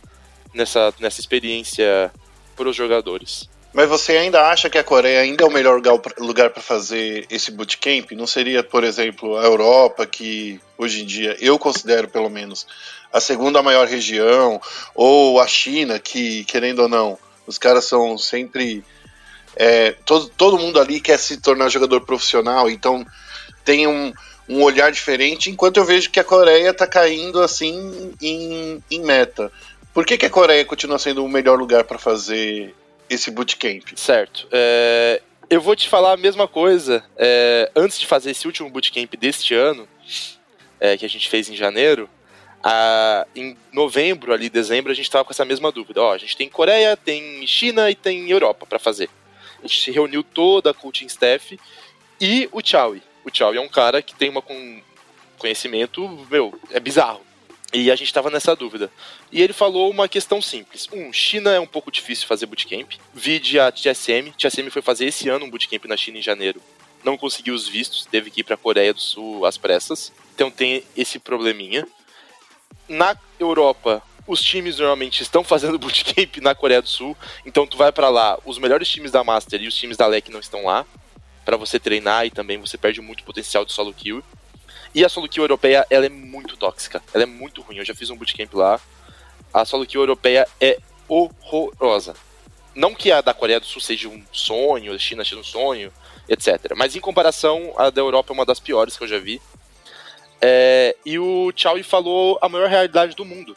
[0.53, 2.11] nessa, nessa experiência
[2.55, 3.49] para os jogadores.
[3.73, 5.79] Mas você ainda acha que a Coreia ainda é o melhor
[6.17, 8.11] lugar para fazer esse bootcamp?
[8.13, 12.65] Não seria, por exemplo, a Europa, que hoje em dia eu considero pelo menos
[13.13, 14.59] a segunda maior região,
[14.95, 18.83] ou a China, que querendo ou não, os caras são sempre.
[19.59, 23.05] É, todo, todo mundo ali quer se tornar jogador profissional, então
[23.65, 24.13] tem um,
[24.47, 29.51] um olhar diferente, enquanto eu vejo que a Coreia está caindo assim em, em meta.
[29.93, 32.75] Por que, que a Coreia continua sendo o melhor lugar para fazer
[33.09, 33.83] esse bootcamp?
[33.95, 34.47] Certo.
[34.51, 37.03] É, eu vou te falar a mesma coisa.
[37.17, 39.87] É, antes de fazer esse último bootcamp deste ano,
[40.79, 42.07] é, que a gente fez em janeiro,
[42.63, 46.01] a, em novembro, ali, dezembro, a gente estava com essa mesma dúvida.
[46.01, 49.09] Ó, a gente tem Coreia, tem China e tem Europa para fazer.
[49.59, 51.59] A gente se reuniu toda a coaching staff
[52.19, 52.95] e o Chow.
[53.23, 54.81] O Chow é um cara que tem uma com
[55.37, 57.21] conhecimento, meu, é bizarro.
[57.73, 58.89] E a gente estava nessa dúvida.
[59.31, 60.87] E ele falou uma questão simples.
[60.91, 62.93] Um, China é um pouco difícil fazer bootcamp.
[63.13, 64.31] Vide a TSM.
[64.37, 66.61] TSM foi fazer esse ano um bootcamp na China em janeiro.
[67.03, 70.13] Não conseguiu os vistos, teve que ir para a Coreia do Sul às pressas.
[70.33, 71.85] Então tem esse probleminha.
[72.87, 77.17] Na Europa, os times normalmente estão fazendo bootcamp na Coreia do Sul.
[77.45, 80.29] Então tu vai para lá, os melhores times da Master e os times da LEC
[80.29, 80.85] não estão lá
[81.45, 84.21] para você treinar e também você perde muito potencial de solo kill.
[84.93, 87.01] E a solo kill europeia, ela é muito tóxica.
[87.13, 87.77] Ela é muito ruim.
[87.77, 88.79] Eu já fiz um bootcamp lá.
[89.53, 92.15] A solo kill europeia é horrorosa.
[92.75, 95.91] Não que a da Coreia do Sul seja um sonho, a China seja um sonho,
[96.27, 96.73] etc.
[96.75, 99.41] Mas em comparação, a da Europa é uma das piores que eu já vi.
[100.41, 103.55] É, e o Chow falou a maior realidade do mundo.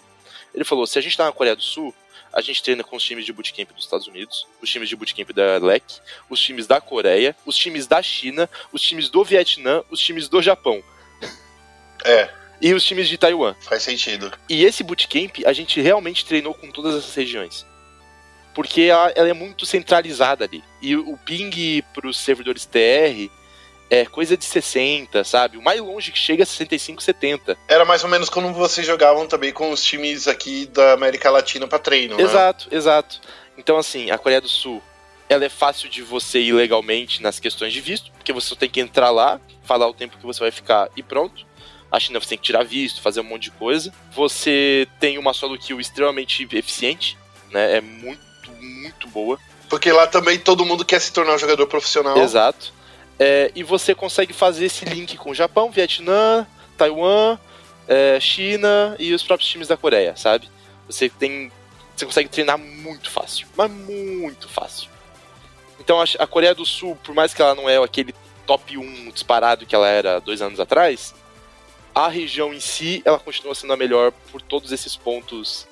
[0.55, 1.95] Ele falou: se a gente está na Coreia do Sul,
[2.33, 5.31] a gente treina com os times de bootcamp dos Estados Unidos, os times de bootcamp
[5.33, 5.85] da LEC,
[6.29, 10.41] os times da Coreia, os times da China, os times do Vietnã, os times do
[10.41, 10.83] Japão.
[12.05, 12.31] É.
[12.61, 13.55] E os times de Taiwan.
[13.63, 14.33] Faz sentido.
[14.49, 17.67] E esse bootcamp a gente realmente treinou com todas essas regiões.
[18.55, 20.63] Porque ela, ela é muito centralizada ali.
[20.83, 23.31] E o ping para os servidores TR
[23.91, 25.59] é coisa de 60, sabe?
[25.59, 27.59] O mais longe que chega é 65, 70.
[27.67, 31.67] Era mais ou menos como vocês jogavam também com os times aqui da América Latina
[31.67, 32.23] para treino, né?
[32.23, 33.21] Exato, exato.
[33.59, 34.81] Então, assim, a Coreia do Sul,
[35.29, 38.71] ela é fácil de você ir legalmente nas questões de visto, porque você só tem
[38.71, 41.45] que entrar lá, falar o tempo que você vai ficar e pronto.
[41.91, 43.93] A China você tem que tirar visto, fazer um monte de coisa.
[44.13, 47.19] Você tem uma solo kill extremamente eficiente,
[47.51, 47.79] né?
[47.79, 49.37] É muito, muito boa.
[49.69, 52.17] Porque lá também todo mundo quer se tornar um jogador profissional.
[52.19, 52.73] Exato.
[53.23, 56.47] É, e você consegue fazer esse link com o Japão, Vietnã,
[56.79, 57.39] Taiwan,
[57.87, 60.49] é, China e os próprios times da Coreia, sabe?
[60.87, 61.53] Você tem.
[61.95, 63.47] Você consegue treinar muito fácil.
[63.55, 64.89] Mas muito fácil.
[65.79, 68.15] Então a, a Coreia do Sul, por mais que ela não é aquele
[68.47, 71.15] top 1 disparado que ela era dois anos atrás,
[71.95, 75.69] a região em si, ela continua sendo a melhor por todos esses pontos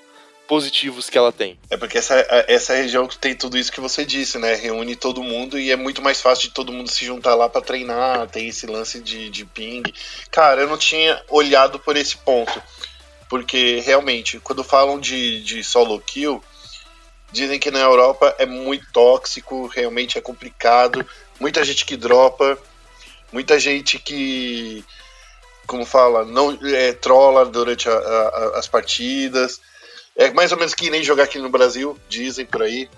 [0.48, 1.58] positivos que ela tem.
[1.68, 2.14] É porque essa,
[2.48, 4.54] essa região que tem tudo isso que você disse, né?
[4.54, 7.60] Reúne todo mundo e é muito mais fácil de todo mundo se juntar lá para
[7.60, 9.82] treinar, tem esse lance de, de ping.
[10.30, 12.60] Cara, eu não tinha olhado por esse ponto.
[13.28, 16.42] Porque realmente, quando falam de, de solo kill,
[17.30, 21.06] dizem que na Europa é muito tóxico, realmente é complicado.
[21.38, 22.58] Muita gente que dropa,
[23.30, 24.82] muita gente que
[25.66, 29.60] como fala, não é, trola durante a, a, as partidas.
[30.18, 32.90] É mais ou menos que nem jogar aqui no Brasil, dizem por aí.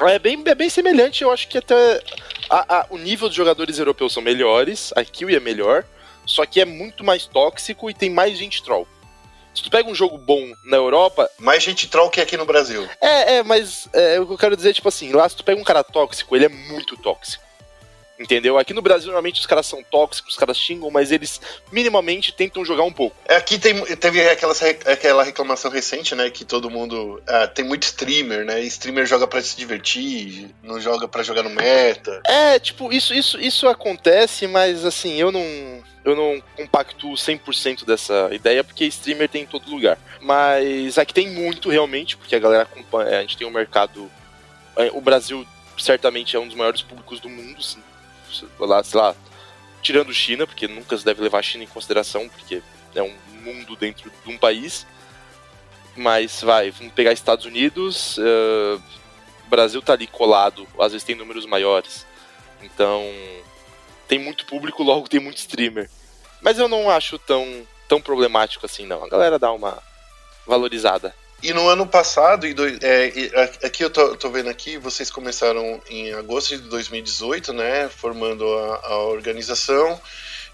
[0.00, 2.02] É bem, é bem semelhante, eu acho que até
[2.48, 5.84] a, a, o nível dos jogadores europeus são melhores, a kill é melhor,
[6.26, 8.88] só que é muito mais tóxico e tem mais gente troll.
[9.54, 11.30] Se tu pega um jogo bom na Europa.
[11.38, 12.88] Mais gente troll que aqui no Brasil.
[13.00, 15.60] É, é, mas é, o que eu quero dizer, tipo assim, lá se tu pega
[15.60, 17.44] um cara tóxico, ele é muito tóxico.
[18.18, 18.56] Entendeu?
[18.56, 21.40] Aqui no Brasil, normalmente os caras são tóxicos, os caras xingam, mas eles
[21.72, 23.16] minimamente tentam jogar um pouco.
[23.26, 24.54] É, aqui tem, teve aquela,
[24.86, 26.30] aquela reclamação recente, né?
[26.30, 27.20] Que todo mundo.
[27.26, 28.60] Ah, tem muito streamer, né?
[28.62, 32.22] Streamer joga para se divertir, não joga para jogar no meta.
[32.24, 35.82] É, tipo, isso, isso, isso acontece, mas assim, eu não.
[36.04, 39.98] Eu não compactuo 100% dessa ideia, porque streamer tem em todo lugar.
[40.20, 43.18] Mas aqui tem muito realmente, porque a galera acompanha.
[43.18, 44.10] A gente tem um mercado.
[44.76, 45.46] É, o Brasil
[45.78, 47.80] certamente é um dos maiores públicos do mundo, sim
[48.58, 49.14] lá, sei lá,
[49.82, 52.62] tirando China, porque nunca se deve levar a China em consideração, porque
[52.94, 54.86] é um mundo dentro de um país.
[55.96, 58.82] Mas vai, vamos pegar Estados Unidos, uh,
[59.46, 62.04] Brasil tá ali colado, às vezes tem números maiores.
[62.62, 63.04] Então,
[64.08, 65.88] tem muito público, logo tem muito streamer.
[66.40, 69.04] Mas eu não acho tão, tão problemático assim, não.
[69.04, 69.82] A galera dá uma
[70.46, 71.14] valorizada.
[71.44, 72.46] E no ano passado,
[72.80, 77.86] é, aqui eu tô, tô, vendo aqui, vocês começaram em agosto de 2018, né?
[77.90, 80.00] Formando a, a, organização.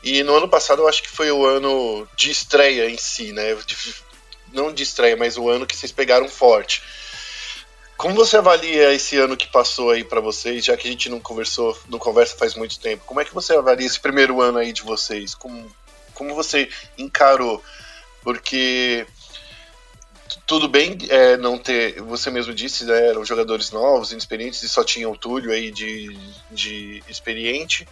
[0.03, 3.55] E no ano passado eu acho que foi o ano de estreia em si, né?
[3.65, 3.77] De,
[4.53, 6.83] não de estreia, mas o ano que vocês pegaram forte.
[7.97, 11.21] Como você avalia esse ano que passou aí para vocês, já que a gente não
[11.21, 13.05] conversou, não conversa faz muito tempo?
[13.07, 15.37] Como é que você avalia esse primeiro ano aí de vocês?
[15.37, 15.71] Como,
[16.15, 16.69] como você
[16.99, 17.63] encarou?
[18.25, 19.07] Porque
[20.47, 24.85] tudo bem é, não ter, você mesmo disse, né, eram jogadores novos, inexperientes, e só
[24.85, 26.17] tinha o Túlio aí de,
[26.51, 27.87] de experiente,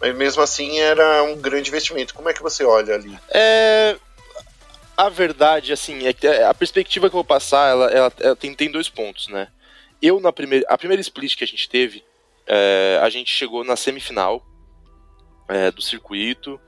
[0.00, 2.14] mas mesmo assim era um grande investimento.
[2.14, 3.18] Como é que você olha ali?
[3.30, 3.96] É,
[4.96, 8.54] a verdade, assim, é que a perspectiva que eu vou passar, ela, ela, ela tem,
[8.54, 9.48] tem dois pontos, né?
[10.00, 12.04] Eu, na primeira, a primeira split que a gente teve,
[12.46, 14.42] é, a gente chegou na semifinal
[15.48, 16.60] é, do circuito,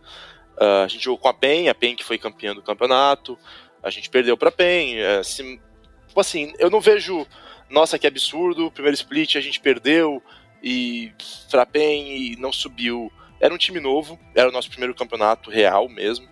[0.85, 3.39] a gente jogou com a PEN, a PEN que foi campeã do campeonato,
[3.83, 4.99] a gente perdeu pra PEN.
[4.99, 5.61] É, se,
[6.07, 7.27] tipo assim, eu não vejo,
[7.69, 10.23] nossa, que absurdo, primeiro split a gente perdeu
[10.63, 11.13] e
[11.51, 13.13] pra PEN e não subiu.
[13.41, 16.29] Era um time novo, era o nosso primeiro campeonato real mesmo.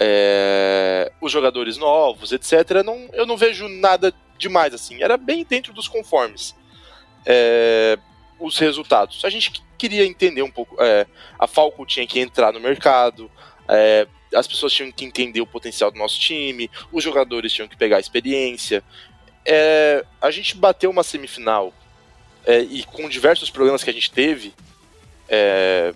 [0.00, 2.82] É, os jogadores novos, etc.
[2.84, 5.02] Não, eu não vejo nada demais assim.
[5.02, 6.56] Era bem dentro dos conformes.
[7.26, 7.98] É,
[8.40, 9.24] os resultados.
[9.24, 10.76] A gente queria entender um pouco.
[10.80, 11.06] É,
[11.38, 13.30] a Falco tinha que entrar no mercado.
[13.68, 17.76] É, as pessoas tinham que entender o potencial do nosso time, os jogadores tinham que
[17.76, 18.82] pegar a experiência.
[19.44, 21.72] É, a gente bateu uma semifinal
[22.44, 24.54] é, e com diversos problemas que a gente teve
[25.28, 25.94] é,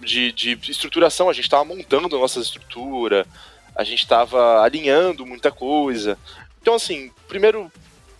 [0.00, 3.26] de, de, estruturação, a gente estava montando a nossa estrutura,
[3.74, 6.18] a gente estava alinhando muita coisa.
[6.60, 7.70] Então, assim, primeiro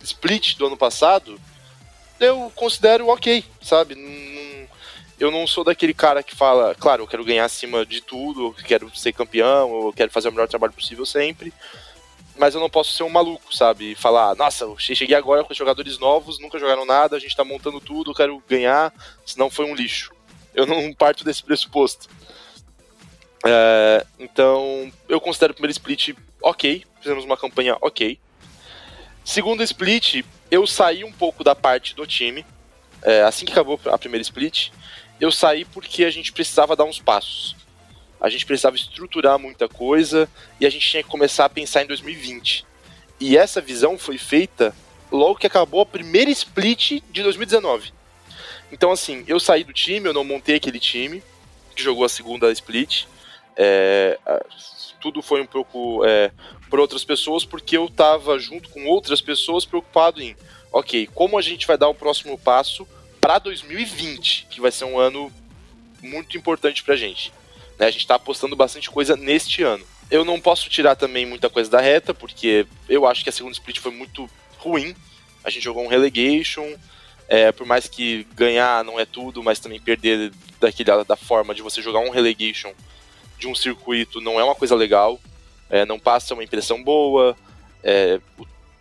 [0.01, 1.39] split do ano passado,
[2.19, 3.95] eu considero ok, sabe?
[5.19, 8.53] Eu não sou daquele cara que fala, claro, eu quero ganhar acima de tudo, eu
[8.53, 11.51] quero ser campeão, eu quero fazer o melhor trabalho possível sempre.
[12.37, 13.95] Mas eu não posso ser um maluco, sabe?
[13.95, 17.81] Falar, nossa, eu cheguei agora com jogadores novos, nunca jogaram nada, a gente tá montando
[17.81, 18.93] tudo, eu quero ganhar,
[19.25, 20.11] senão foi um lixo.
[20.53, 22.07] Eu não parto desse pressuposto.
[23.43, 28.19] É, então, eu considero o primeiro split ok, fizemos uma campanha ok.
[29.25, 32.45] Segundo split, eu saí um pouco da parte do time.
[33.01, 34.71] É, assim que acabou a primeira split,
[35.19, 37.55] eu saí porque a gente precisava dar uns passos.
[38.19, 41.87] A gente precisava estruturar muita coisa e a gente tinha que começar a pensar em
[41.87, 42.65] 2020.
[43.19, 44.75] E essa visão foi feita
[45.11, 47.93] logo que acabou a primeira split de 2019.
[48.71, 51.23] Então, assim, eu saí do time, eu não montei aquele time
[51.75, 53.05] que jogou a segunda split.
[53.55, 54.19] É,
[54.99, 56.31] tudo foi um pouco é,
[56.69, 60.35] por outras pessoas, porque eu estava junto com outras pessoas preocupado em,
[60.71, 62.87] ok, como a gente vai dar o próximo passo
[63.19, 65.31] para 2020, que vai ser um ano
[66.01, 67.31] muito importante para a gente.
[67.77, 67.87] Né?
[67.87, 69.85] A gente está apostando bastante coisa neste ano.
[70.09, 73.53] Eu não posso tirar também muita coisa da reta, porque eu acho que a segunda
[73.53, 74.95] split foi muito ruim.
[75.43, 76.75] A gente jogou um relegation,
[77.27, 81.61] é, por mais que ganhar não é tudo, mas também perder daquele, da forma de
[81.61, 82.73] você jogar um relegation
[83.37, 85.19] de um circuito não é uma coisa legal,
[85.69, 87.35] é, não passa uma impressão boa,
[87.83, 88.19] é,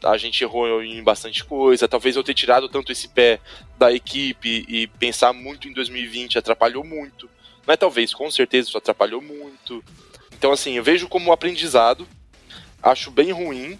[0.04, 3.40] a gente errou em bastante coisa, talvez eu ter tirado tanto esse pé
[3.78, 7.28] da equipe e pensar muito em 2020 atrapalhou muito.
[7.66, 9.82] Não é talvez, com certeza isso atrapalhou muito.
[10.32, 12.06] Então, assim, eu vejo como aprendizado,
[12.82, 13.78] acho bem ruim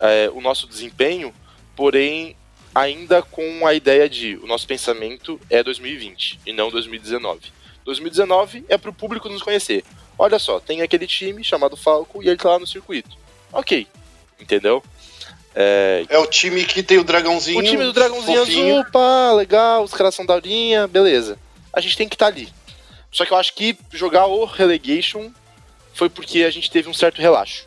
[0.00, 1.32] é, o nosso desempenho,
[1.76, 2.36] porém,
[2.74, 7.52] ainda com a ideia de o nosso pensamento é 2020 e não 2019.
[7.84, 9.84] 2019 é para o público nos conhecer.
[10.18, 13.16] Olha só, tem aquele time chamado Falco e ele tá lá no circuito.
[13.52, 13.86] Ok,
[14.40, 14.82] entendeu?
[15.54, 16.04] É...
[16.08, 17.58] é o time que tem o dragãozinho.
[17.58, 18.78] O time do dragãozinho fofinho.
[18.78, 21.38] azul, pá, legal, os caras são daurinha, beleza.
[21.72, 22.48] A gente tem que estar tá ali.
[23.10, 25.30] Só que eu acho que jogar o relegation
[25.94, 27.66] foi porque a gente teve um certo relaxo.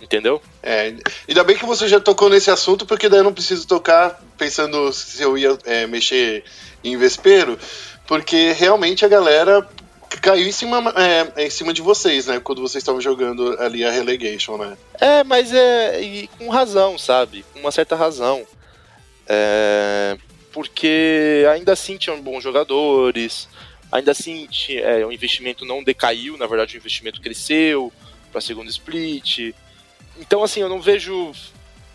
[0.00, 0.40] Entendeu?
[0.62, 0.94] É,
[1.28, 4.90] ainda bem que você já tocou nesse assunto, porque daí eu não preciso tocar pensando
[4.92, 6.42] se eu ia é, mexer
[6.82, 7.58] em vespeiro,
[8.06, 9.68] porque realmente a galera
[10.18, 12.40] caiu em cima, é, em cima de vocês, né?
[12.40, 14.76] Quando vocês estavam jogando ali a relegation, né?
[15.00, 17.44] É, mas é e com razão, sabe?
[17.52, 18.46] Com uma certa razão.
[19.28, 20.18] É,
[20.52, 23.48] porque ainda assim tinham bons jogadores,
[23.92, 27.92] ainda assim tinha, é, o investimento não decaiu, na verdade o investimento cresceu
[28.32, 29.54] para segundo split.
[30.18, 31.32] Então assim, eu não vejo,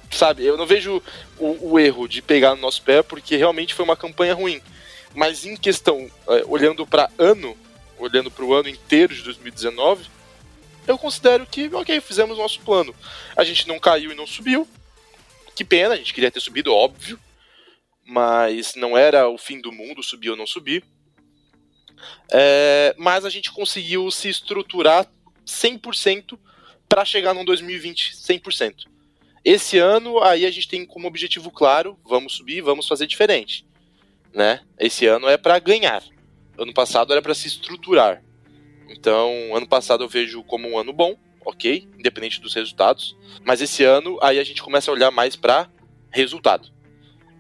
[0.10, 1.02] sabe, eu não vejo
[1.38, 4.62] o, o erro de pegar no nosso pé porque realmente foi uma campanha ruim.
[5.14, 7.56] Mas em questão, é, olhando para ano,
[7.98, 10.08] olhando para o ano inteiro de 2019,
[10.88, 12.94] eu considero que, ok, fizemos nosso plano.
[13.36, 14.68] A gente não caiu e não subiu.
[15.56, 17.20] Que pena, a gente queria ter subido, óbvio.
[18.06, 20.84] Mas não era o fim do mundo subir ou não subir.
[22.32, 25.08] É, mas a gente conseguiu se estruturar
[25.46, 26.38] 100%
[26.88, 28.86] para chegar num 2020 100%.
[29.44, 33.66] Esse ano, aí a gente tem como objetivo claro: vamos subir, vamos fazer diferente.
[34.34, 34.62] Né?
[34.78, 36.04] Esse ano é para ganhar
[36.58, 38.24] ano passado era para se estruturar.
[38.90, 43.16] Então, ano passado eu vejo como um ano bom, ok, independente dos resultados.
[43.44, 45.70] Mas esse ano, aí a gente começa a olhar mais para
[46.10, 46.70] resultado,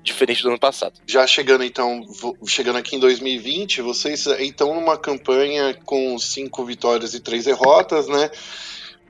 [0.04, 1.00] diferente do ano passado.
[1.08, 2.02] Já chegando então,
[2.46, 8.30] chegando aqui em 2020, vocês então numa campanha com cinco vitórias e três derrotas, né?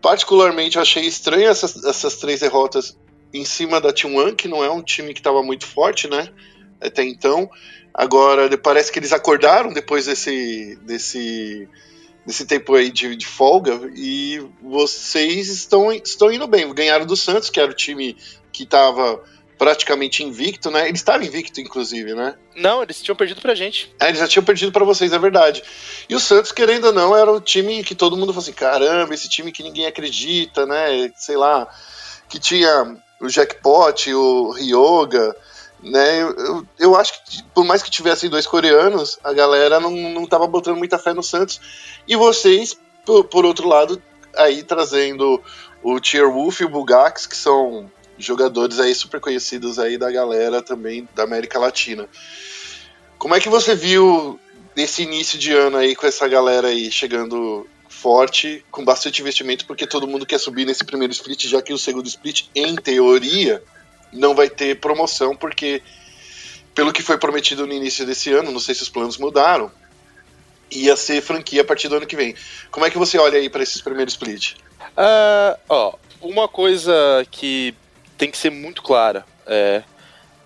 [0.01, 2.97] Particularmente eu achei estranho essas, essas três derrotas
[3.33, 6.29] em cima da T1, que não é um time que estava muito forte, né?
[6.79, 7.49] Até então.
[7.97, 11.69] Agora, parece que eles acordaram depois desse, desse,
[12.25, 16.71] desse tempo aí de, de folga e vocês estão, estão indo bem.
[16.73, 18.17] Ganharam do Santos, que era o time
[18.51, 19.23] que estava
[19.57, 20.89] praticamente invicto, né?
[20.89, 22.35] Eles estavam invicto, inclusive, né?
[22.53, 23.95] Não, eles tinham perdido pra gente.
[23.97, 25.63] É, eles já tinham perdido para vocês, é verdade.
[26.09, 29.13] E o Santos, querendo ou não, era o time que todo mundo falou assim: caramba,
[29.13, 31.09] esse time que ninguém acredita, né?
[31.15, 31.65] Sei lá,
[32.27, 35.33] que tinha o Jackpot, o Ryoga,
[35.85, 36.21] né?
[36.21, 40.47] Eu, eu acho que por mais que tivessem dois coreanos, a galera não, não tava
[40.47, 41.61] botando muita fé no Santos.
[42.07, 42.75] E vocês,
[43.05, 44.01] por, por outro lado,
[44.35, 45.41] aí trazendo
[45.83, 50.61] o Tier Wolf e o Bugax, que são jogadores aí super conhecidos aí da galera
[50.61, 52.09] também da América Latina.
[53.19, 54.39] Como é que você viu
[54.75, 59.85] esse início de ano aí com essa galera aí chegando forte, com bastante investimento, porque
[59.85, 63.63] todo mundo quer subir nesse primeiro split, já que o segundo split, em teoria,
[64.11, 65.81] não vai ter promoção, porque,
[66.73, 69.71] pelo que foi prometido no início desse ano, não sei se os planos mudaram,
[70.71, 72.35] ia ser franquia a partir do ano que vem.
[72.71, 74.53] Como é que você olha aí para esses primeiros split?
[74.97, 76.93] Uh, ó, uma coisa
[77.29, 77.73] que
[78.17, 79.83] tem que ser muito clara, é,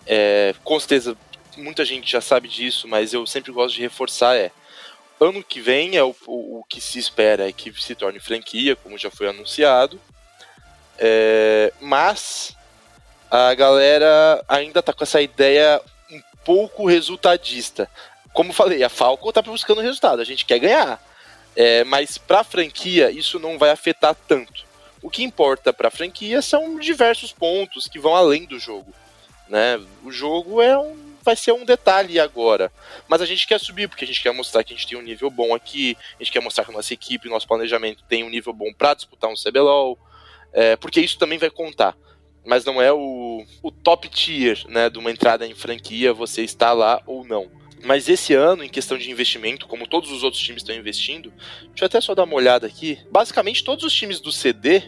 [0.05, 1.15] é, com certeza
[1.55, 4.51] muita gente já sabe disso, mas eu sempre gosto de reforçar é
[5.19, 8.75] ano que vem é o, o, o que se espera é que se torne franquia,
[8.75, 9.99] como já foi anunciado.
[10.97, 12.55] É, mas
[13.29, 15.81] a galera ainda tá com essa ideia
[16.11, 17.89] um pouco resultadista.
[18.33, 21.03] Como falei, a Falco tá buscando resultado, a gente quer ganhar.
[21.55, 24.67] É, mas para a franquia isso não vai afetar tanto.
[25.01, 28.93] O que importa para a franquia são diversos pontos que vão além do jogo.
[29.47, 29.81] Né?
[30.03, 32.71] O jogo é um, vai ser um detalhe agora.
[33.07, 35.01] Mas a gente quer subir, porque a gente quer mostrar que a gente tem um
[35.01, 38.29] nível bom aqui, a gente quer mostrar que a nossa equipe, nosso planejamento tem um
[38.29, 39.97] nível bom para disputar um CBLOL,
[40.53, 41.95] é, porque isso também vai contar.
[42.49, 46.73] Mas não é o, o top tier né, de uma entrada em franquia, você está
[46.73, 47.47] lá ou não.
[47.85, 51.31] Mas esse ano, em questão de investimento, como todos os outros times estão investindo,
[51.67, 52.97] deixa eu até só dar uma olhada aqui.
[53.11, 54.81] Basicamente, todos os times do CD,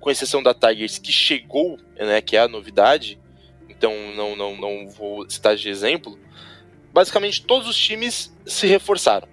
[0.00, 3.20] com exceção da Tigers, que chegou, né, que é a novidade,
[3.68, 6.18] então não, não, não vou citar de exemplo,
[6.94, 9.28] basicamente todos os times se reforçaram.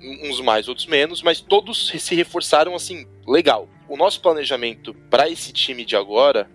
[0.00, 3.68] Uns mais, outros menos, mas todos se reforçaram assim, legal.
[3.92, 6.50] O nosso planejamento para esse time de agora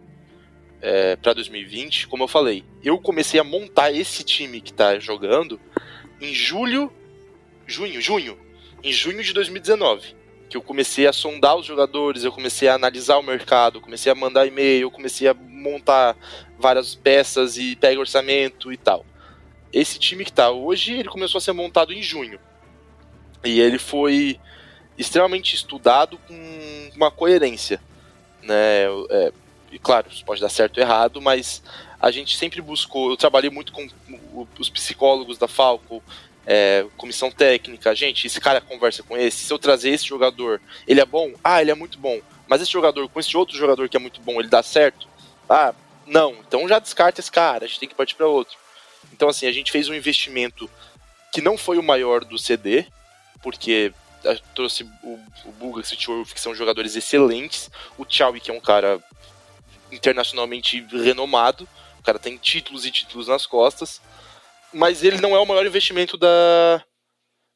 [0.81, 5.61] é, para 2020, como eu falei, eu comecei a montar esse time que está jogando
[6.19, 6.91] em julho,
[7.67, 8.39] junho, junho,
[8.83, 10.15] em junho de 2019,
[10.49, 14.15] que eu comecei a sondar os jogadores, eu comecei a analisar o mercado, comecei a
[14.15, 16.17] mandar e-mail, comecei a montar
[16.57, 19.05] várias peças e pega orçamento e tal.
[19.71, 22.39] Esse time que está hoje, ele começou a ser montado em junho.
[23.45, 24.39] E ele foi
[24.97, 27.81] extremamente estudado com uma coerência,
[28.41, 28.85] né?
[29.09, 29.31] É,
[29.71, 31.61] e claro, isso pode dar certo ou errado, mas
[31.99, 33.09] a gente sempre buscou.
[33.09, 33.87] Eu trabalhei muito com
[34.57, 36.03] os psicólogos da Falco,
[36.45, 37.93] é, comissão técnica.
[37.93, 39.45] Gente, esse cara conversa com esse.
[39.45, 41.33] Se eu trazer esse jogador, ele é bom?
[41.43, 42.19] Ah, ele é muito bom.
[42.47, 45.07] Mas esse jogador com esse outro jogador que é muito bom, ele dá certo?
[45.49, 45.73] Ah,
[46.05, 46.35] não.
[46.47, 48.57] Então já descarta esse cara, a gente tem que partir para outro.
[49.11, 50.69] Então, assim, a gente fez um investimento
[51.31, 52.85] que não foi o maior do CD,
[53.41, 53.93] porque
[54.53, 57.69] trouxe o, o Buga e o que são jogadores excelentes.
[57.97, 59.01] O Chow, que é um cara
[59.91, 61.67] internacionalmente renomado.
[61.99, 64.01] O cara tem títulos e títulos nas costas.
[64.73, 66.83] Mas ele não é o maior investimento da,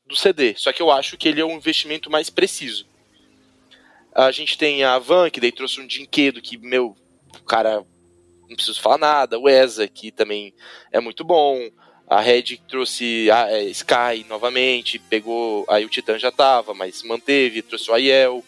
[0.05, 0.55] do CD.
[0.57, 2.85] Só que eu acho que ele é um investimento mais preciso.
[4.13, 6.95] A gente tem a Van, que daí trouxe um Dinquedo, que, meu,
[7.39, 7.85] o cara
[8.47, 9.39] não preciso falar nada.
[9.39, 10.53] O Eza, que também
[10.91, 11.57] é muito bom.
[12.11, 15.65] A Red trouxe a é, Sky novamente, pegou.
[15.69, 18.43] Aí o Titã já tava, mas manteve, trouxe o Aiel.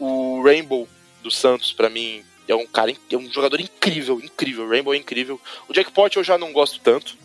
[0.00, 0.88] O Rainbow
[1.22, 4.68] do Santos, para mim, é um cara, é um jogador incrível, incrível.
[4.68, 5.40] Rainbow é incrível.
[5.68, 7.16] O Jackpot eu já não gosto tanto,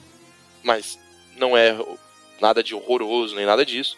[0.61, 0.99] mas
[1.35, 1.75] não é
[2.39, 3.97] nada de horroroso nem nada disso.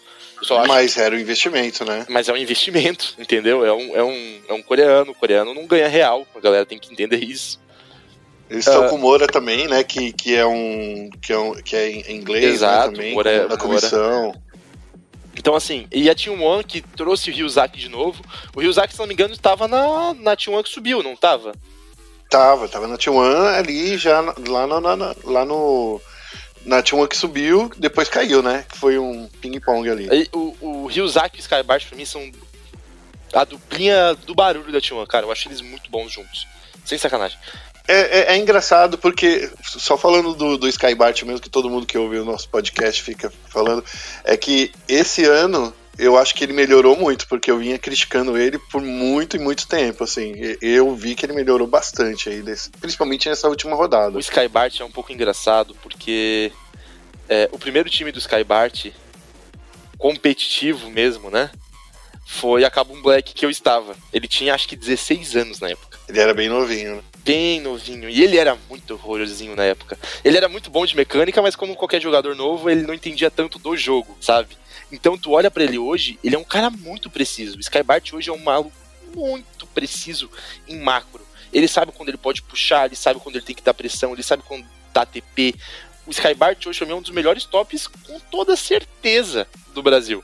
[0.69, 2.06] mas era um investimento, né?
[2.07, 3.65] Mas é um investimento, entendeu?
[3.65, 5.11] É um, é um, é um coreano.
[5.11, 6.26] O coreano não ganha real.
[6.34, 7.60] A galera tem que entender isso.
[8.49, 9.83] Eles estão uh, com o Moura também, né?
[9.83, 13.13] Que, que, é um, que, é um, que é em inglês né, exato, né, também,
[13.13, 14.23] Moura, é na comissão.
[14.23, 14.47] Moura.
[15.37, 18.23] Então, assim, e a Team One que trouxe o Ryuzaki de novo.
[18.55, 21.53] O Ryuzaki, se não me engano, estava na, na Team One que subiu, não estava?
[22.29, 26.01] Tava, tava na Team One ali, já lá no, na, lá no.
[26.65, 28.65] Na Team One que subiu, depois caiu, né?
[28.67, 30.09] Que foi um ping-pong ali.
[30.11, 32.29] E, o, o Ryuzaki e o Skybart, pra mim, são
[33.33, 35.25] a duplinha do barulho da Team One, cara.
[35.25, 36.47] Eu acho eles muito bons juntos.
[36.83, 37.37] Sem sacanagem.
[37.88, 41.97] É, é, é, engraçado porque, só falando do, do Skybart mesmo, que todo mundo que
[41.97, 43.84] ouve o nosso podcast fica falando,
[44.26, 48.59] é que esse ano eu acho que ele melhorou muito, porque eu vinha criticando ele
[48.59, 50.34] por muito e muito tempo, assim.
[50.61, 52.43] Eu vi que ele melhorou bastante aí,
[52.80, 54.18] principalmente nessa última rodada.
[54.18, 56.51] O Skybart é um pouco engraçado, porque
[57.27, 58.91] é, o primeiro time do Skybart,
[59.97, 61.49] competitivo mesmo, né?
[62.27, 63.95] Foi a Cabum Black que eu estava.
[64.14, 65.97] Ele tinha acho que 16 anos na época.
[66.07, 67.01] Ele era bem novinho, né?
[67.27, 68.09] Bem novinho.
[68.09, 69.99] E ele era muito horrorosinho na época.
[70.23, 73.59] Ele era muito bom de mecânica, mas como qualquer jogador novo, ele não entendia tanto
[73.59, 74.57] do jogo, sabe?
[74.89, 77.57] Então tu olha para ele hoje, ele é um cara muito preciso.
[77.57, 78.71] O Skybart hoje é um maluco
[79.13, 80.31] muito preciso
[80.69, 81.27] em macro.
[81.51, 84.23] Ele sabe quando ele pode puxar, ele sabe quando ele tem que dar pressão, ele
[84.23, 85.53] sabe quando dá TP.
[86.05, 90.23] O Skybart hoje é um dos melhores tops com toda certeza do Brasil.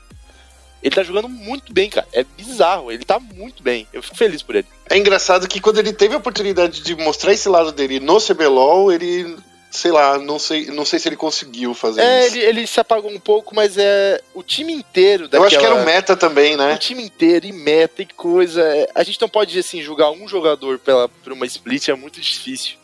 [0.84, 2.06] Ele tá jogando muito bem, cara.
[2.12, 2.92] É bizarro.
[2.92, 3.88] Ele tá muito bem.
[3.90, 4.66] Eu fico feliz por ele.
[4.90, 8.92] É engraçado que quando ele teve a oportunidade de mostrar esse lado dele no CBLOL,
[8.92, 9.34] ele
[9.70, 12.36] sei lá, não sei, não sei se ele conseguiu fazer é, isso.
[12.36, 15.42] Ele, ele se apagou um pouco, mas é o time inteiro daquela...
[15.42, 16.74] Eu acho que era o meta também, né?
[16.74, 18.62] O time inteiro e meta e coisa.
[18.62, 22.20] É, a gente não pode, assim, julgar um jogador pela, por uma split, é muito
[22.20, 22.76] difícil.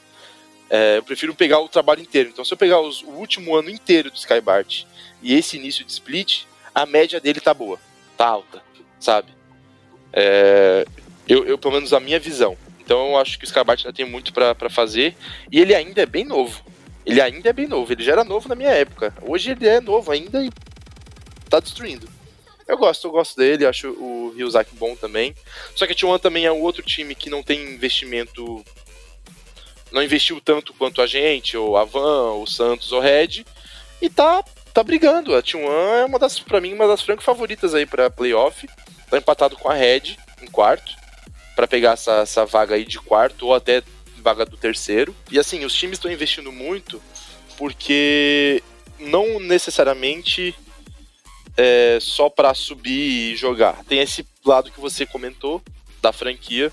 [0.68, 2.31] É, eu prefiro pegar o trabalho inteiro.
[2.31, 4.85] Então, se eu pegar os, o último ano inteiro do Skybart
[5.22, 6.43] e esse início de split,
[6.74, 7.78] a média dele tá boa
[8.20, 8.62] tá alta,
[8.98, 9.32] sabe?
[10.12, 10.84] É,
[11.26, 12.55] eu, eu, pelo menos a minha visão.
[12.78, 15.16] Então eu acho que o Skybart ainda tem muito para fazer.
[15.51, 16.62] E ele ainda é bem novo.
[17.06, 17.90] Ele ainda é bem novo.
[17.90, 19.14] Ele já era novo na minha época.
[19.22, 20.51] Hoje ele é novo ainda e
[21.48, 22.06] tá destruindo.
[22.68, 25.34] Eu gosto, eu gosto dele, acho o Ryuzaki bom também.
[25.74, 28.62] Só que a T1 também é um outro time que não tem investimento.
[29.90, 33.47] Não investiu tanto quanto a gente, ou a Van, o Santos, ou Red.
[34.01, 35.34] E tá tá brigando.
[35.34, 38.68] A T1 é uma das, pra mim, uma das franco favoritas aí pra playoff.
[39.09, 40.94] Tá empatado com a Red em quarto.
[41.55, 43.82] para pegar essa, essa vaga aí de quarto ou até
[44.18, 45.14] vaga do terceiro.
[45.30, 47.02] E assim, os times estão investindo muito
[47.59, 48.62] porque
[48.98, 50.55] não necessariamente
[51.56, 53.84] é só para subir e jogar.
[53.84, 55.62] Tem esse lado que você comentou
[56.01, 56.72] da franquia,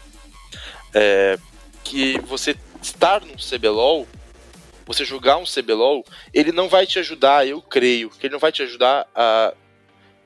[0.93, 1.37] é,
[1.83, 4.07] que você estar num CBLOL,
[4.87, 8.51] você jogar um CBLOL, ele não vai te ajudar, eu creio, que ele não vai
[8.51, 9.53] te ajudar a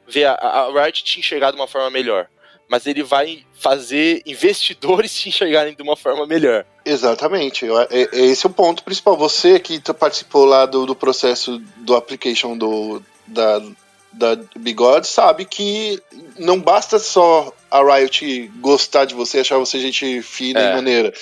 [0.08, 2.28] ver a, a Riot te enxergar de uma forma melhor.
[2.70, 6.66] Mas ele vai fazer investidores te enxergarem de uma forma melhor.
[6.86, 7.66] Exatamente.
[7.66, 9.18] É, é, esse é o ponto principal.
[9.18, 13.60] Você que participou lá do, do processo do application do, da,
[14.12, 16.02] da Bigode sabe que
[16.38, 20.72] não basta só a Riot gostar de você, achar você gente fina é.
[20.72, 21.14] e maneira.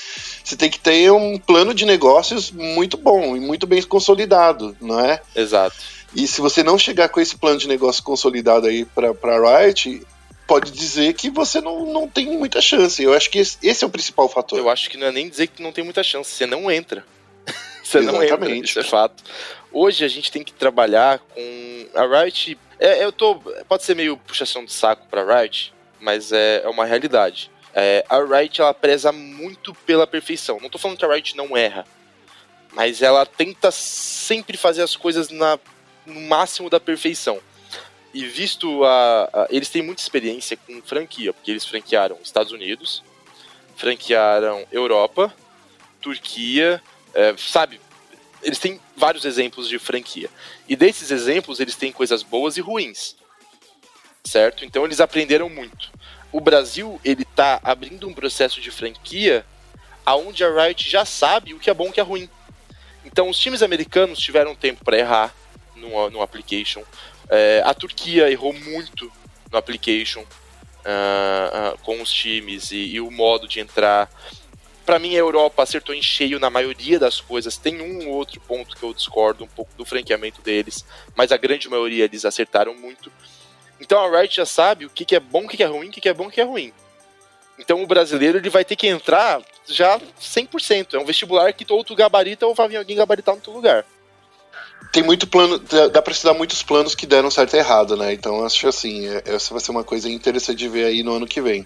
[0.43, 4.99] Você tem que ter um plano de negócios muito bom e muito bem consolidado, não
[4.99, 5.21] é?
[5.35, 5.75] Exato.
[6.15, 10.01] E se você não chegar com esse plano de negócio consolidado aí para a Riot,
[10.47, 13.03] pode dizer que você não, não tem muita chance.
[13.03, 14.57] Eu acho que esse, esse é o principal fator.
[14.57, 17.05] Eu acho que não é nem dizer que não tem muita chance, você não entra.
[17.83, 18.31] você Exatamente.
[18.31, 19.23] não entra, isso é fato.
[19.71, 22.57] Hoje a gente tem que trabalhar com a Riot.
[22.79, 23.35] É, eu tô.
[23.67, 27.51] Pode ser meio puxação de saco pra Riot, mas é, é uma realidade.
[27.73, 30.59] É, a Riot ela preza muito pela perfeição.
[30.61, 31.85] Não tô falando que a Riot não erra,
[32.71, 35.59] mas ela tenta sempre fazer as coisas na,
[36.05, 37.39] no máximo da perfeição.
[38.13, 43.03] E visto a, a, Eles têm muita experiência com franquia, porque eles franquearam Estados Unidos,
[43.75, 45.33] franquearam Europa,
[46.01, 46.81] Turquia,
[47.13, 47.79] é, sabe?
[48.41, 50.29] Eles têm vários exemplos de franquia.
[50.67, 53.15] E desses exemplos, eles têm coisas boas e ruins.
[54.23, 54.65] Certo?
[54.65, 55.91] Então eles aprenderam muito.
[56.31, 59.45] O Brasil, ele tá abrindo um processo de franquia
[60.05, 62.29] aonde a Riot já sabe o que é bom e o que é ruim.
[63.05, 65.33] Então os times americanos tiveram tempo para errar
[65.75, 66.83] no, no application.
[67.29, 69.11] É, a Turquia errou muito
[69.51, 74.09] no application uh, uh, com os times e, e, o modo de entrar.
[74.89, 77.57] Para mim, a Europa acertou em cheio na maioria das coisas.
[77.57, 80.83] Tem um ou outro ponto que eu discordo um pouco do franqueamento deles,
[81.15, 83.11] mas a grande maioria eles acertaram muito.
[83.79, 85.89] Então a Riot já sabe o que, que é bom, o que, que é ruim,
[85.89, 86.73] o que, que é bom, o que é ruim.
[87.59, 90.95] Então o brasileiro ele vai ter que entrar já 100%.
[90.95, 93.85] É um vestibular que ou tu gabarita ou vai vir alguém gabaritar no teu lugar
[94.91, 95.59] tem muito plano,
[95.91, 98.11] dá pra estudar muitos planos que deram certo e errado, né?
[98.11, 101.27] Então acho assim, é, essa vai ser uma coisa interessante de ver aí no ano
[101.27, 101.65] que vem.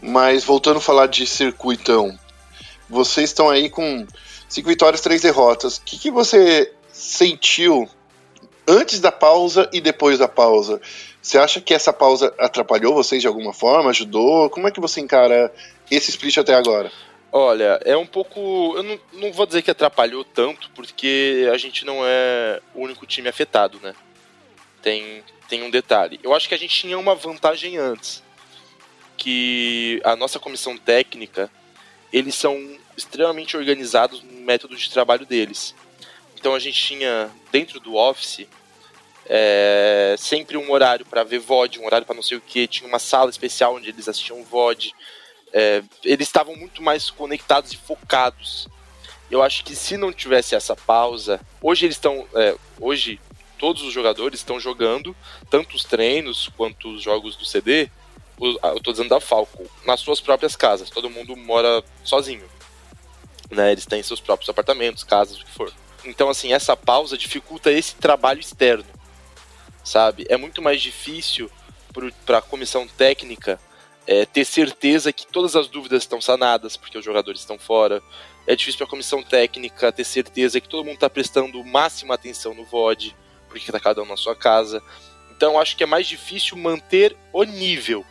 [0.00, 2.16] Mas voltando a falar de circuitão,
[2.94, 4.06] vocês estão aí com
[4.48, 5.78] cinco vitórias, três derrotas.
[5.78, 7.88] O que, que você sentiu
[8.66, 10.80] antes da pausa e depois da pausa?
[11.20, 13.90] Você acha que essa pausa atrapalhou vocês de alguma forma?
[13.90, 14.48] Ajudou?
[14.48, 15.52] Como é que você encara
[15.90, 16.92] esse split até agora?
[17.32, 18.74] Olha, é um pouco.
[18.76, 23.06] Eu não, não vou dizer que atrapalhou tanto, porque a gente não é o único
[23.06, 23.92] time afetado, né?
[24.80, 26.20] Tem, tem um detalhe.
[26.22, 28.22] Eu acho que a gente tinha uma vantagem antes.
[29.16, 31.50] Que a nossa comissão técnica,
[32.12, 32.56] eles são
[32.96, 35.74] extremamente organizados no método de trabalho deles.
[36.38, 38.46] Então a gente tinha, dentro do Office,
[39.26, 42.88] é, sempre um horário para ver VOD, um horário para não sei o que, tinha
[42.88, 44.94] uma sala especial onde eles assistiam VOD
[45.54, 48.68] é, eles estavam muito mais conectados e focados.
[49.30, 53.20] Eu acho que se não tivesse essa pausa, hoje eles estão, é, hoje
[53.56, 55.16] todos os jogadores estão jogando,
[55.48, 57.88] tanto os treinos quanto os jogos do CD,
[58.40, 60.90] eu tô dizendo da Falco, nas suas próprias casas.
[60.90, 62.44] Todo mundo mora sozinho.
[63.54, 63.72] Né?
[63.72, 65.72] Eles têm seus próprios apartamentos, casas, o que for.
[66.04, 68.84] Então, assim, essa pausa dificulta esse trabalho externo,
[69.82, 70.26] sabe?
[70.28, 71.50] É muito mais difícil
[72.26, 73.58] para a comissão técnica
[74.06, 78.02] é, ter certeza que todas as dúvidas estão sanadas, porque os jogadores estão fora.
[78.46, 82.52] É difícil para a comissão técnica ter certeza que todo mundo está prestando máxima atenção
[82.52, 83.16] no VOD,
[83.48, 84.82] porque está cada um na sua casa.
[85.30, 88.04] Então acho que é mais difícil manter o nível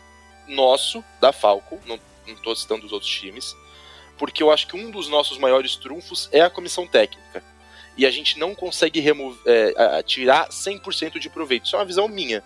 [0.48, 3.56] nosso, da Falco, não estou citando os outros times,
[4.18, 7.44] porque eu acho que um dos nossos maiores trunfos é a comissão técnica.
[7.95, 11.65] E a gente não consegue remover, é, tirar 100% de proveito.
[11.65, 12.44] Isso é uma visão minha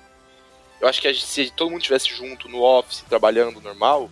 [0.79, 4.09] eu acho que gente, se todo mundo estivesse junto no office, trabalhando normal,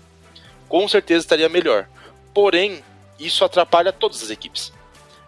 [0.67, 1.87] com certeza estaria melhor.
[2.33, 2.83] Porém,
[3.19, 4.73] isso atrapalha todas as equipes.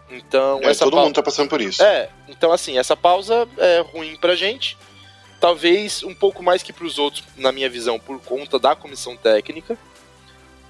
[0.09, 1.83] Então, é, todo mundo tá passando por isso.
[1.83, 4.77] É, então assim, essa pausa é ruim pra gente.
[5.39, 9.77] Talvez um pouco mais que pros outros, na minha visão, por conta da comissão técnica.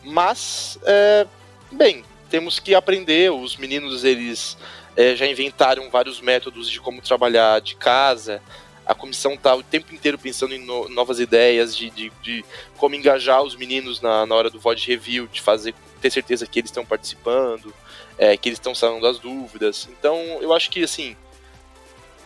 [0.04, 1.26] Mas, é,
[1.72, 3.32] bem, temos que aprender.
[3.32, 4.58] Os meninos, eles
[4.96, 8.42] é, já inventaram vários métodos de como trabalhar de casa
[8.88, 12.46] a comissão tá o tempo inteiro pensando em no, novas ideias de, de, de,
[12.78, 16.60] como engajar os meninos na, na hora do VOD review, de fazer ter certeza que
[16.60, 17.74] eles estão participando,
[18.18, 19.90] é, que eles estão saindo das dúvidas.
[19.92, 21.18] Então, eu acho que assim,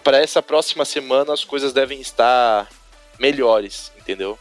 [0.03, 2.69] para essa próxima semana as coisas devem estar
[3.17, 4.37] melhores, entendeu?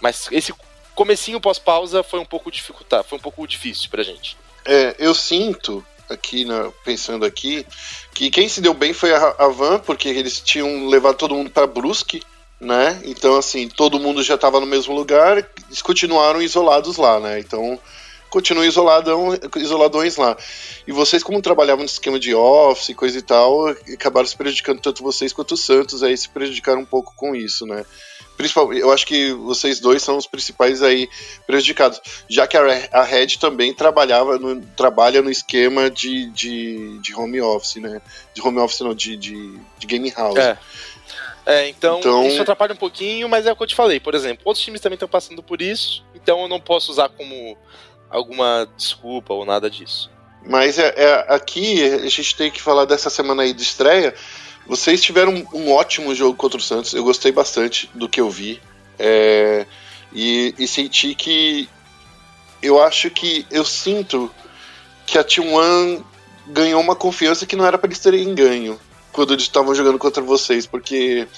[0.00, 0.54] Mas esse
[0.94, 4.36] comecinho pós-pausa foi um pouco dificultar, foi um pouco difícil pra gente.
[4.64, 7.66] É, eu sinto aqui, na, pensando aqui,
[8.12, 11.50] que quem se deu bem foi a, a Van, porque eles tinham levado todo mundo
[11.50, 12.22] para Brusque,
[12.60, 13.00] né?
[13.04, 17.38] Então, assim, todo mundo já estava no mesmo lugar, eles continuaram isolados lá, né?
[17.38, 17.78] Então,
[18.30, 20.36] continuam isoladões lá.
[20.86, 24.80] E vocês, como trabalhavam no esquema de office e coisa e tal, acabaram se prejudicando
[24.80, 27.84] tanto vocês quanto o Santos, aí se prejudicaram um pouco com isso, né?
[28.36, 31.08] Principalmente, eu acho que vocês dois são os principais aí
[31.46, 37.40] prejudicados, já que a, Red também trabalhava no, trabalha no esquema de, de, de home
[37.40, 38.02] office, né?
[38.34, 40.36] De home office não, de, de, de game house.
[40.36, 40.58] É.
[41.46, 44.00] É, então, então, isso atrapalha um pouquinho, mas é o que eu te falei.
[44.00, 47.56] Por exemplo, outros times também estão passando por isso, então eu não posso usar como
[48.08, 50.10] alguma desculpa ou nada disso.
[50.46, 54.14] Mas é, é, aqui a gente tem que falar dessa semana aí de estreia.
[54.66, 56.94] Vocês tiveram um, ótimo jogo contra o Santos.
[56.94, 58.60] Eu gostei bastante do que eu vi.
[58.98, 59.66] É,
[60.12, 61.68] e, e, senti que.
[62.62, 63.46] Eu acho que.
[63.50, 64.32] Eu sinto
[65.06, 66.02] que a T1
[66.46, 68.80] ganhou uma confiança que não era para eles terem ganho
[69.12, 71.28] quando eles estavam jogando contra vocês, porque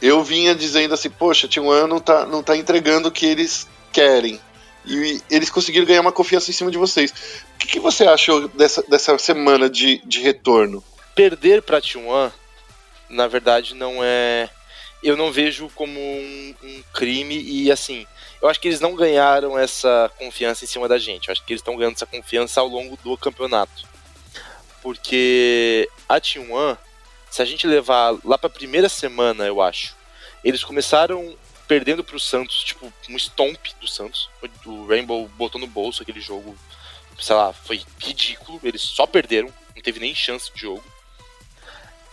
[0.00, 3.68] eu vinha dizendo assim: Poxa, a T1 não tá, não tá entregando o que eles
[3.92, 4.40] querem.
[4.86, 7.10] E eles conseguiram ganhar uma confiança em cima de vocês.
[7.10, 10.82] O que, que você achou dessa, dessa semana de, de retorno?
[11.14, 12.30] Perder para T1
[13.08, 14.48] na verdade, não é.
[15.02, 18.06] Eu não vejo como um, um, crime e assim.
[18.40, 21.28] Eu acho que eles não ganharam essa confiança em cima da gente.
[21.28, 23.86] Eu acho que eles estão ganhando essa confiança ao longo do campeonato.
[24.82, 26.78] Porque a T1,
[27.30, 29.96] se a gente levar lá para a primeira semana, eu acho,
[30.44, 34.30] eles começaram perdendo para o Santos, tipo, um stomp do Santos.
[34.64, 36.56] O Rainbow botou no bolso aquele jogo,
[37.18, 38.60] sei lá, foi ridículo.
[38.62, 40.84] Eles só perderam, não teve nem chance de jogo.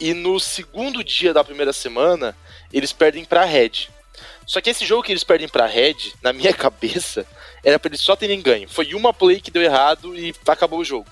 [0.04, 2.36] E no segundo dia da primeira semana,
[2.74, 3.88] eles perdem pra Red.
[4.46, 7.26] Só que esse jogo que eles perdem pra Red, na minha cabeça,
[7.64, 8.68] era pra eles só terem ganho.
[8.68, 11.08] Foi uma play que deu errado e acabou o jogo.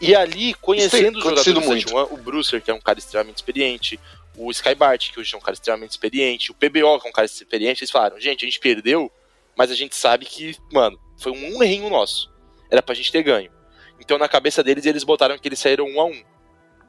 [0.00, 4.00] E ali, conhecendo os jogadores da T1, o Brucer, que é um cara extremamente experiente,
[4.36, 7.26] o Skybart, que hoje é um cara extremamente experiente, o PBO, que é um cara
[7.26, 9.12] experiente, eles falaram, gente, a gente perdeu,
[9.56, 12.32] mas a gente sabe que, mano, foi um errinho nosso.
[12.68, 13.52] Era pra gente ter ganho.
[14.00, 16.31] Então, na cabeça deles, eles botaram que eles saíram um a um.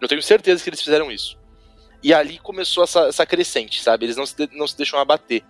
[0.03, 1.37] Eu tenho certeza que eles fizeram isso.
[2.03, 4.05] E ali começou essa, essa crescente, sabe?
[4.05, 5.43] Eles não se, não se deixam abater.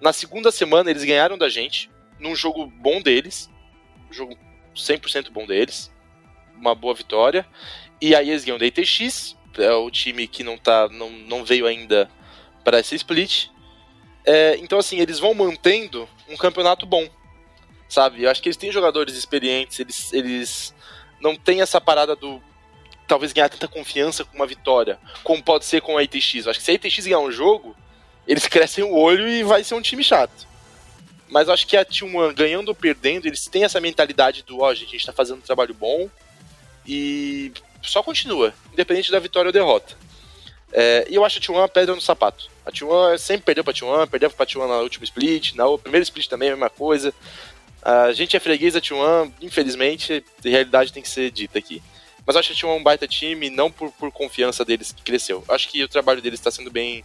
[0.00, 3.48] Na segunda semana, eles ganharam da gente, num jogo bom deles,
[4.10, 4.36] um jogo
[4.74, 5.92] 100% bom deles,
[6.56, 7.46] uma boa vitória.
[8.00, 11.66] E aí eles ganham da ITX, é o time que não, tá, não, não veio
[11.66, 12.10] ainda
[12.64, 13.48] para esse split.
[14.24, 17.08] É, então, assim, eles vão mantendo um campeonato bom,
[17.88, 18.24] sabe?
[18.24, 20.74] Eu acho que eles têm jogadores experientes, eles, eles
[21.20, 22.42] não têm essa parada do
[23.06, 26.44] talvez ganhar tanta confiança com uma vitória, como pode ser com a ITX.
[26.44, 27.76] Eu acho que se a ITX ganhar um jogo,
[28.26, 30.46] eles crescem o olho e vai ser um time chato.
[31.28, 34.74] Mas acho que a T1 ganhando ou perdendo, eles têm essa mentalidade do, ó, oh,
[34.74, 36.08] gente, a gente tá fazendo um trabalho bom
[36.86, 37.52] e
[37.82, 39.96] só continua, independente da vitória ou derrota.
[40.72, 42.48] É, e eu acho a T1 uma pedra no sapato.
[42.64, 46.28] A T1 sempre perdeu pra T1, perdeu pra T1 na última split, na primeira split
[46.28, 47.14] também a mesma coisa.
[47.82, 51.82] A gente é freguês da T1, infelizmente, a realidade tem que ser dita aqui.
[52.26, 55.44] Mas acho que tinha um baita time, não por, por confiança deles que cresceu.
[55.48, 57.04] Acho que o trabalho deles está sendo bem,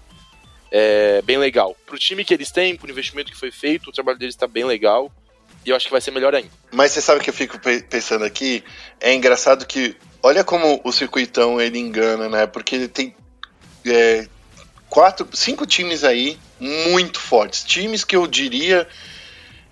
[0.72, 1.78] é, bem legal.
[1.86, 4.66] Pro time que eles têm, pro investimento que foi feito, o trabalho deles está bem
[4.66, 5.12] legal.
[5.64, 6.50] E eu acho que vai ser melhor ainda.
[6.72, 8.64] Mas você sabe que eu fico pensando aqui?
[9.00, 9.96] É engraçado que.
[10.24, 12.48] Olha como o circuitão ele engana, né?
[12.48, 13.16] Porque ele tem
[13.86, 14.28] é,
[14.90, 17.64] quatro, cinco times aí muito fortes.
[17.64, 18.88] Times que eu diria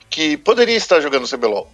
[0.09, 1.71] que poderia estar jogando CBLOL,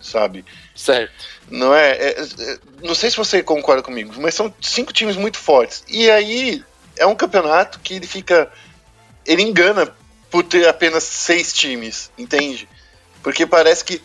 [0.00, 0.44] sabe?
[0.74, 1.12] Certo.
[1.50, 5.38] Não é, é, é, Não sei se você concorda comigo, mas são cinco times muito
[5.38, 5.82] fortes.
[5.88, 6.62] E aí
[6.96, 8.50] é um campeonato que ele fica.
[9.24, 9.94] Ele engana
[10.30, 12.68] por ter apenas seis times, entende?
[13.22, 14.02] Porque parece que.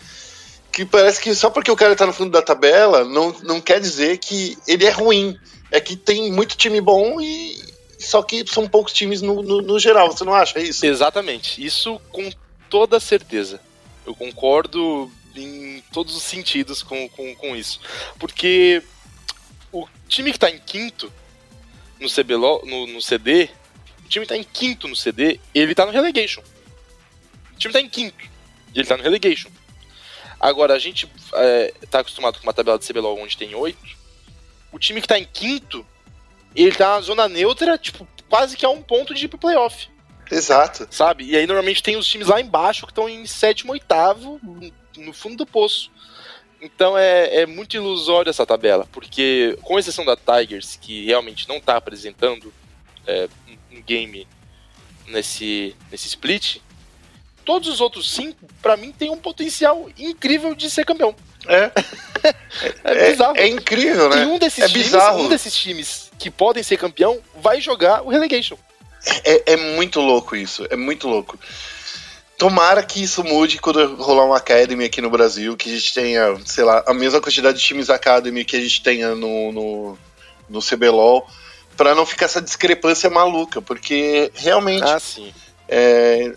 [0.72, 3.80] Que parece que só porque o cara tá no fundo da tabela não, não quer
[3.80, 5.38] dizer que ele é ruim.
[5.70, 7.74] É que tem muito time bom e.
[7.99, 10.86] Só que são poucos times no, no, no geral, você não acha isso?
[10.86, 11.64] Exatamente.
[11.64, 12.30] Isso com
[12.70, 13.61] toda certeza.
[14.06, 17.80] Eu concordo em todos os sentidos com, com, com isso.
[18.19, 18.84] Porque
[19.72, 21.11] o time que está em quinto
[21.99, 23.49] no, CBLO, no, no CD,
[24.05, 26.41] o time que tá em quinto no CD, ele tá no relegation.
[27.53, 28.23] O time tá em quinto
[28.73, 29.49] e ele tá no relegation.
[30.39, 33.97] Agora, a gente é, tá acostumado com uma tabela de CBLOL onde tem oito.
[34.72, 35.85] O time que tá em quinto,
[36.55, 39.88] ele tá na zona neutra, tipo, quase que a um ponto de ir pro playoff.
[40.30, 40.88] Exato.
[40.89, 41.26] Sabe?
[41.26, 44.39] E aí normalmente tem os times lá embaixo que estão em sétimo, oitavo,
[44.98, 45.91] no fundo do poço.
[46.61, 51.57] Então é, é muito ilusório essa tabela, porque com exceção da Tigers, que realmente não
[51.57, 52.53] está apresentando
[53.06, 53.28] é,
[53.72, 54.26] um game
[55.07, 56.57] nesse, nesse split,
[57.44, 61.15] todos os outros cinco, para mim, tem um potencial incrível de ser campeão.
[61.48, 61.72] É.
[62.86, 63.38] É, bizarro.
[63.38, 64.24] É, incrível, né?
[64.24, 65.24] E um desses, é times, bizarro.
[65.24, 68.57] um desses times que podem ser campeão vai jogar o relegation.
[69.26, 71.38] É, é muito louco isso, é muito louco.
[72.44, 76.38] Tomara que isso mude quando rolar uma Academy aqui no Brasil, que a gente tenha,
[76.45, 79.98] sei lá, a mesma quantidade de times Academy que a gente tenha no, no,
[80.49, 81.26] no CBLOL,
[81.78, 84.99] pra não ficar essa discrepância maluca, porque realmente Ah,
[85.70, 86.34] é,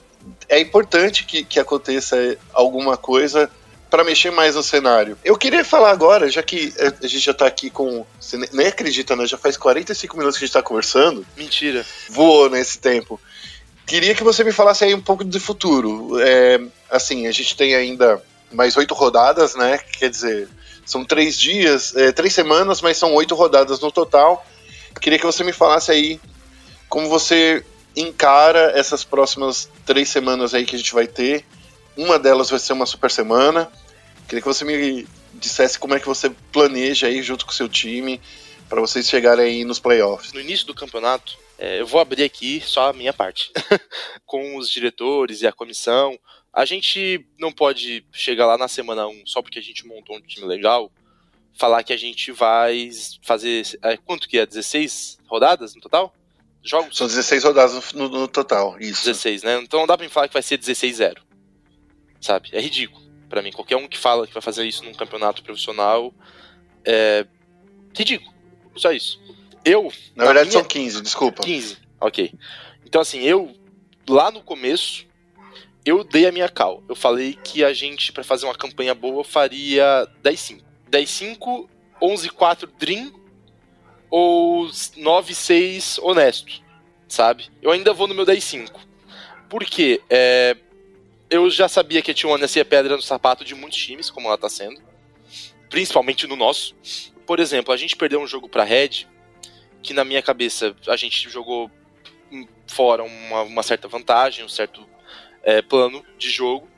[0.49, 3.51] é importante que, que aconteça alguma coisa
[3.91, 5.19] para mexer mais no cenário.
[5.25, 6.73] Eu queria falar agora, já que
[7.03, 8.07] a gente já tá aqui com.
[8.21, 9.27] Você ne- nem acredita, né?
[9.27, 11.85] Já faz 45 minutos que a gente tá conversando Mentira.
[12.09, 13.21] voou nesse tempo.
[13.87, 16.19] Queria que você me falasse aí um pouco do futuro.
[16.21, 16.61] É,
[16.91, 19.79] assim, a gente tem ainda mais oito rodadas, né?
[19.79, 20.49] Quer dizer,
[20.85, 24.45] são três dias, é, três semanas, mas são oito rodadas no total.
[25.01, 26.21] Queria que você me falasse aí
[26.89, 27.65] como você
[27.95, 31.45] encara essas próximas três semanas aí que a gente vai ter.
[31.97, 33.71] Uma delas vai ser uma super semana.
[34.27, 37.69] Queria que você me dissesse como é que você planeja aí junto com o seu
[37.69, 38.21] time
[38.69, 40.33] para vocês chegarem aí nos playoffs.
[40.33, 43.53] No início do campeonato, é, eu vou abrir aqui só a minha parte.
[44.25, 46.19] Com os diretores e a comissão.
[46.53, 50.21] A gente não pode chegar lá na semana 1 só porque a gente montou um
[50.21, 50.91] time legal.
[51.59, 52.91] Falar que a gente vai
[53.23, 53.63] fazer.
[53.83, 54.47] é, quanto que é?
[54.47, 56.15] 16 rodadas no total?
[56.63, 56.97] Jogos?
[56.97, 59.05] São 16 rodadas no, no total, isso.
[59.05, 59.61] 16, né?
[59.63, 61.19] Então não dá pra me falar que vai ser 16-0.
[62.21, 62.51] Sabe?
[62.53, 63.05] É ridículo.
[63.29, 66.13] Pra mim, qualquer um que fala que vai fazer isso num campeonato profissional
[66.85, 67.27] é
[67.97, 68.35] ridículo.
[68.77, 69.21] Só isso.
[69.67, 69.93] Eu.
[70.15, 71.43] Na verdade minha- são 15, desculpa.
[71.43, 71.77] 15.
[72.01, 72.33] Ok.
[72.85, 73.53] Então, assim, eu,
[74.09, 75.05] lá no começo,
[75.85, 76.83] eu dei a minha cal.
[76.89, 80.63] Eu falei que a gente, pra fazer uma campanha boa, faria 10-5.
[80.91, 81.69] 10-5,
[82.01, 83.13] 11-4 Dream
[84.09, 84.67] ou
[84.97, 86.63] 9-6 honesto,
[87.09, 87.51] sabe?
[87.61, 88.71] Eu ainda vou no meu 10-5.
[89.49, 90.01] Por quê?
[90.09, 90.57] É,
[91.29, 94.29] eu já sabia que a T1 ia ser pedra no sapato de muitos times, como
[94.29, 94.81] ela tá sendo.
[95.69, 96.75] Principalmente no nosso.
[97.27, 99.07] Por exemplo, a gente perdeu um jogo pra Red,
[99.87, 101.71] que na minha cabeça a gente jogou
[102.67, 104.85] fora uma, uma certa vantagem, um certo
[105.45, 106.69] é, plano de jogo.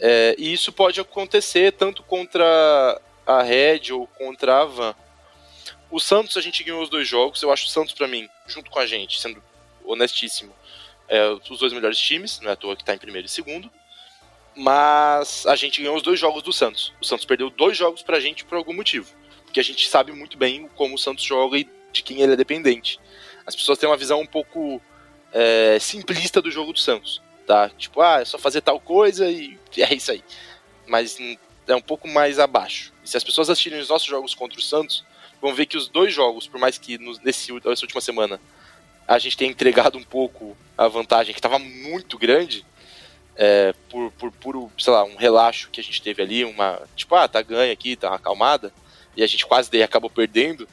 [0.00, 4.94] É, e isso pode acontecer tanto contra a Red ou contra a Van.
[5.90, 7.42] O Santos a gente ganhou os dois jogos.
[7.42, 9.42] Eu acho o Santos pra mim, junto com a gente, sendo
[9.84, 10.54] honestíssimo,
[11.06, 13.70] é, os dois melhores times, não é à toa que tá em primeiro e segundo.
[14.56, 16.94] Mas a gente ganhou os dois jogos do Santos.
[17.02, 19.14] O Santos perdeu dois jogos pra gente por algum motivo.
[19.44, 22.36] Porque a gente sabe muito bem como o Santos joga e de quem ele é
[22.36, 22.98] dependente.
[23.46, 24.80] As pessoas têm uma visão um pouco
[25.32, 27.20] é, simplista do jogo do Santos.
[27.46, 27.68] Tá?
[27.70, 30.22] Tipo, ah, é só fazer tal coisa e é isso aí.
[30.86, 31.18] Mas
[31.66, 32.92] é um pouco mais abaixo.
[33.04, 35.04] E se as pessoas assistirem os nossos jogos contra o Santos,
[35.40, 38.40] vão ver que os dois jogos, por mais que nos, nesse, nessa última semana
[39.06, 42.64] a gente tenha entregado um pouco a vantagem, que estava muito grande,
[43.36, 46.80] é, por, por puro, sei lá, um relaxo que a gente teve ali, uma.
[46.94, 48.72] Tipo, ah, tá ganha aqui, tá acalmada,
[49.16, 50.68] e a gente quase daí acabou perdendo.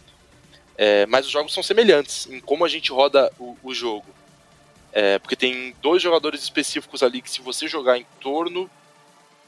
[0.77, 4.05] É, mas os jogos são semelhantes em como a gente roda o, o jogo.
[4.93, 8.69] É, porque tem dois jogadores específicos ali que, se você jogar em torno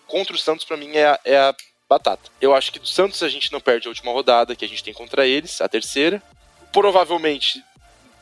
[0.08, 1.56] contra o Santos, pra mim é a, é a
[1.88, 2.30] batata.
[2.42, 4.84] Eu acho que do Santos a gente não perde a última rodada que a gente
[4.84, 6.22] tem contra eles, a terceira.
[6.74, 7.64] Provavelmente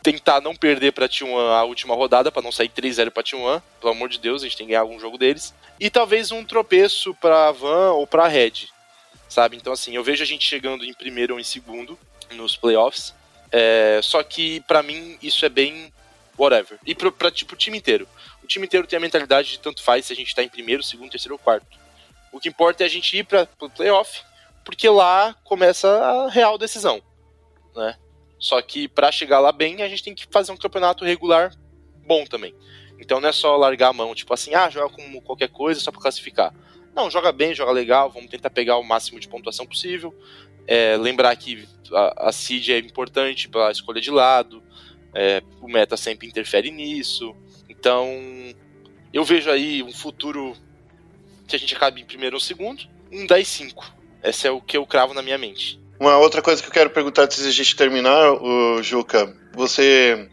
[0.04, 3.92] tentar não perder pra T1 a última rodada, pra não sair 3-0 pra T1, pelo
[3.92, 5.54] amor de Deus, a gente tem que ganhar algum jogo deles.
[5.80, 8.70] E talvez um tropeço pra Van ou pra Red,
[9.28, 9.58] sabe?
[9.58, 12.00] Então, assim, eu vejo a gente chegando em primeiro ou em segundo
[12.32, 13.14] nos playoffs.
[13.52, 15.92] É, só que pra mim isso é bem
[16.38, 16.80] whatever.
[16.86, 18.08] E pra, pra tipo, o time inteiro.
[18.44, 20.84] O time inteiro tem a mentalidade de tanto faz se a gente tá em primeiro,
[20.84, 21.68] segundo, terceiro ou quarto.
[22.32, 24.22] O que importa é a gente ir para o playoff,
[24.64, 27.02] porque lá começa a real decisão,
[27.76, 27.98] né?
[28.40, 31.54] Só que para chegar lá bem, a gente tem que fazer um campeonato regular
[32.06, 32.54] bom também.
[33.00, 35.92] Então não é só largar a mão, tipo assim, ah, joga como qualquer coisa só
[35.92, 36.54] para classificar.
[36.96, 40.14] Não, joga bem, joga legal, vamos tentar pegar o máximo de pontuação possível.
[40.68, 44.62] É, lembrar que a, a seed é importante pela escolha de lado,
[45.14, 47.36] é, o meta sempre interfere nisso.
[47.70, 48.08] Então,
[49.14, 50.56] eu vejo aí um futuro
[51.48, 53.74] que a gente acabe em primeiro ou segundo, um 10-5.
[54.24, 55.80] Esse é o que eu cravo na minha mente.
[56.00, 60.30] Uma outra coisa que eu quero perguntar antes de a gente terminar, o Juca, você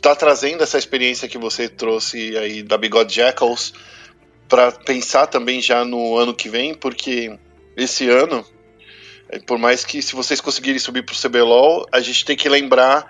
[0.00, 3.74] tá trazendo essa experiência que você trouxe aí da Bigode Jackals
[4.48, 7.38] para pensar também já no ano que vem, porque
[7.76, 8.44] esse ano,
[9.40, 13.06] por mais que se vocês conseguirem subir pro CBLOL, a gente tem que lembrar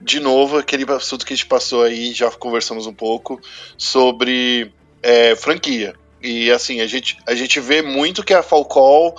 [0.00, 3.40] de novo aquele assunto que a gente passou aí, já conversamos um pouco,
[3.76, 4.72] sobre
[5.02, 5.94] é, franquia.
[6.20, 9.16] E assim, a gente, a gente vê muito que a Falcol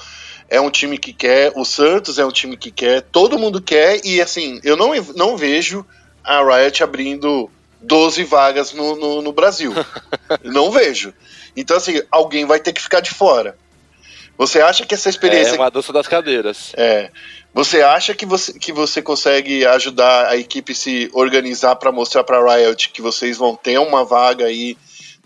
[0.50, 4.06] é um time que quer, o Santos é um time que quer, todo mundo quer,
[4.06, 5.86] e assim, eu não, não vejo
[6.24, 7.50] a Riot abrindo
[7.82, 9.74] 12 vagas no, no, no Brasil.
[10.44, 11.14] não vejo.
[11.56, 13.58] Então, assim, alguém vai ter que ficar de fora.
[14.38, 15.52] Você acha que essa experiência.
[15.52, 16.74] É uma dança das cadeiras.
[16.76, 17.12] É.
[17.54, 22.42] Você acha que você, que você consegue ajudar a equipe se organizar para mostrar para
[22.56, 24.76] Riot que vocês vão ter uma vaga aí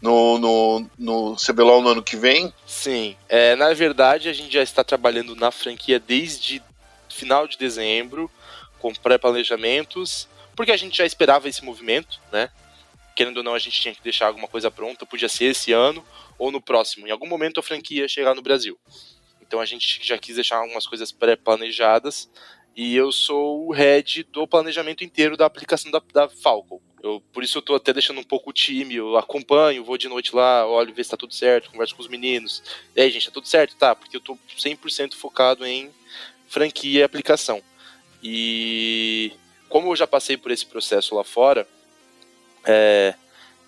[0.01, 2.53] no, no, no CBLOL no ano que vem?
[2.65, 3.15] Sim.
[3.29, 6.61] É, na verdade, a gente já está trabalhando na franquia desde
[7.07, 8.29] final de dezembro,
[8.79, 12.49] com pré-planejamentos, porque a gente já esperava esse movimento, né?
[13.15, 16.03] Querendo ou não, a gente tinha que deixar alguma coisa pronta, podia ser esse ano
[16.37, 17.07] ou no próximo.
[17.07, 18.77] Em algum momento a franquia ia chegar no Brasil.
[19.41, 22.29] Então a gente já quis deixar algumas coisas pré-planejadas
[22.75, 26.79] e eu sou o head do planejamento inteiro da aplicação da, da Falcon.
[27.01, 30.07] Eu, por isso eu tô até deixando um pouco o time, eu acompanho, vou de
[30.07, 32.61] noite lá, olho, ver se tá tudo certo, converso com os meninos.
[32.95, 33.75] E aí, gente, tá tudo certo?
[33.75, 35.91] Tá, porque eu tô 100% focado em
[36.47, 37.61] franquia e aplicação.
[38.21, 39.31] E
[39.69, 41.67] como eu já passei por esse processo lá fora,
[42.65, 43.13] é,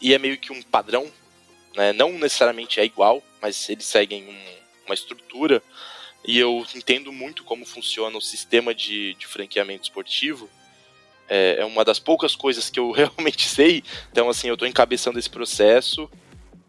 [0.02, 1.10] e é meio que um padrão,
[1.80, 5.64] né, não necessariamente é igual, mas eles seguem um, uma estrutura,
[6.28, 10.50] e eu entendo muito como funciona o sistema de, de franqueamento esportivo,
[11.30, 13.82] é, é, uma das poucas coisas que eu realmente sei.
[14.12, 16.10] Então, assim, eu estou encabeçando esse processo.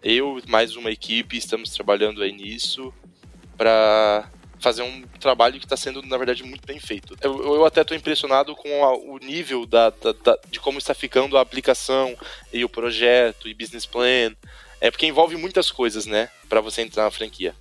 [0.01, 2.95] Eu mais uma equipe estamos trabalhando aí nisso
[3.57, 4.31] para
[4.61, 7.16] fazer um trabalho que está sendo, na verdade, muito bem feito.
[7.20, 10.95] Eu, eu até estou impressionado com a, o nível da, da, da, de como está
[10.95, 12.16] ficando a aplicação
[12.53, 14.37] e o projeto e business plan.
[14.81, 17.55] É porque envolve muitas coisas, né, para você entrar na franquia.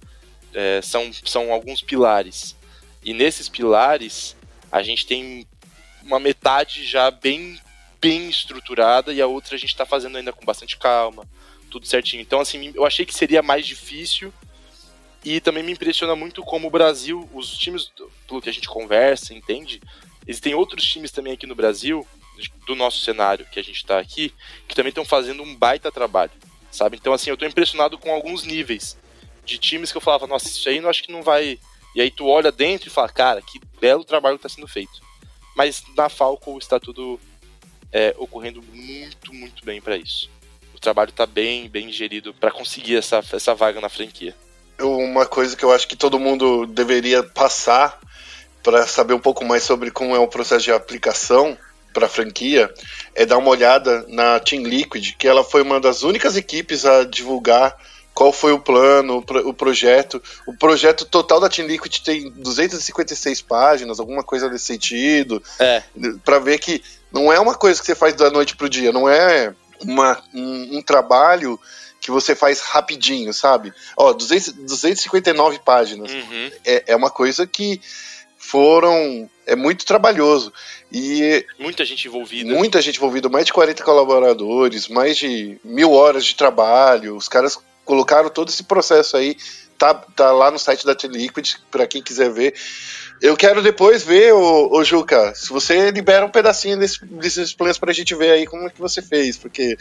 [0.53, 2.55] É, são, são alguns pilares.
[3.03, 4.35] E nesses pilares,
[4.71, 5.45] a gente tem
[6.03, 7.59] uma metade já bem,
[8.01, 11.27] bem estruturada e a outra a gente está fazendo ainda com bastante calma,
[11.69, 12.21] tudo certinho.
[12.21, 14.33] Então, assim, eu achei que seria mais difícil
[15.23, 17.91] e também me impressiona muito como o Brasil, os times,
[18.27, 19.81] pelo que a gente conversa, entende?
[20.25, 22.07] Existem outros times também aqui no Brasil,
[22.65, 24.33] do nosso cenário que a gente está aqui,
[24.67, 26.31] que também estão fazendo um baita trabalho,
[26.71, 26.97] sabe?
[26.97, 28.97] Então, assim, eu estou impressionado com alguns níveis
[29.45, 31.59] de times que eu falava, nossa, isso aí eu acho que não vai.
[31.95, 35.01] E aí tu olha dentro e fala, cara, que belo trabalho que está sendo feito.
[35.55, 37.19] Mas na Falco está tudo
[37.91, 40.29] é, ocorrendo muito, muito bem para isso.
[40.73, 44.35] O trabalho está bem, bem gerido para conseguir essa, essa vaga na franquia.
[44.79, 47.99] Uma coisa que eu acho que todo mundo deveria passar
[48.63, 51.57] para saber um pouco mais sobre como é o processo de aplicação
[51.93, 52.73] para a franquia
[53.15, 57.03] é dar uma olhada na Team Liquid, que ela foi uma das únicas equipes a
[57.03, 57.75] divulgar
[58.13, 60.21] qual foi o plano, o projeto.
[60.45, 65.41] O projeto total da Team Liquid tem 256 páginas, alguma coisa desse sentido.
[65.57, 65.81] É.
[66.25, 69.07] Para ver que não é uma coisa que você faz da noite pro dia, não
[69.07, 71.57] é uma, um, um trabalho
[72.01, 73.73] que você faz rapidinho, sabe?
[73.95, 76.11] Ó, 200, 259 páginas.
[76.11, 76.51] Uhum.
[76.65, 77.79] É, é uma coisa que
[78.49, 79.29] foram.
[79.45, 80.51] É muito trabalhoso.
[80.91, 81.45] E.
[81.59, 82.53] Muita gente envolvida.
[82.53, 87.15] Muita gente envolvida, mais de 40 colaboradores, mais de mil horas de trabalho.
[87.15, 89.35] Os caras colocaram todo esse processo aí,
[89.77, 92.53] tá, tá lá no site da T-Liquid, para quem quiser ver.
[93.21, 97.77] Eu quero depois ver, ô, ô Juca, se você libera um pedacinho desse, desses planos
[97.77, 99.75] pra gente ver aí como é que você fez, porque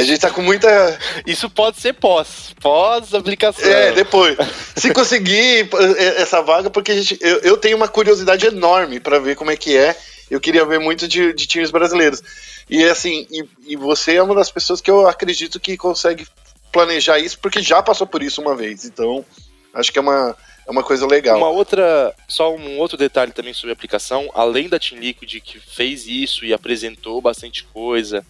[0.00, 0.98] a gente tá com muita.
[1.26, 3.70] Isso pode ser pós, pós-aplicação.
[3.70, 4.36] É, depois.
[4.76, 9.18] se conseguir é, essa vaga, porque a gente, eu, eu tenho uma curiosidade enorme para
[9.18, 9.96] ver como é que é.
[10.30, 12.22] Eu queria ver muito de, de times brasileiros.
[12.68, 16.26] E assim, e, e você é uma das pessoas que eu acredito que consegue
[16.72, 18.84] planejar isso porque já passou por isso uma vez.
[18.84, 19.24] Então,
[19.72, 21.36] acho que é uma, é uma coisa legal.
[21.36, 25.60] Uma outra, só um outro detalhe também sobre a aplicação, além da Team Liquid que
[25.60, 28.24] fez isso e apresentou bastante coisa,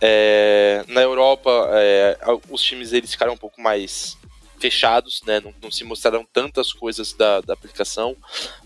[0.00, 2.18] é, na Europa é,
[2.48, 4.16] os times eles ficaram um pouco mais
[4.58, 5.40] fechados, né?
[5.40, 8.16] Não, não se mostraram tantas coisas da, da aplicação,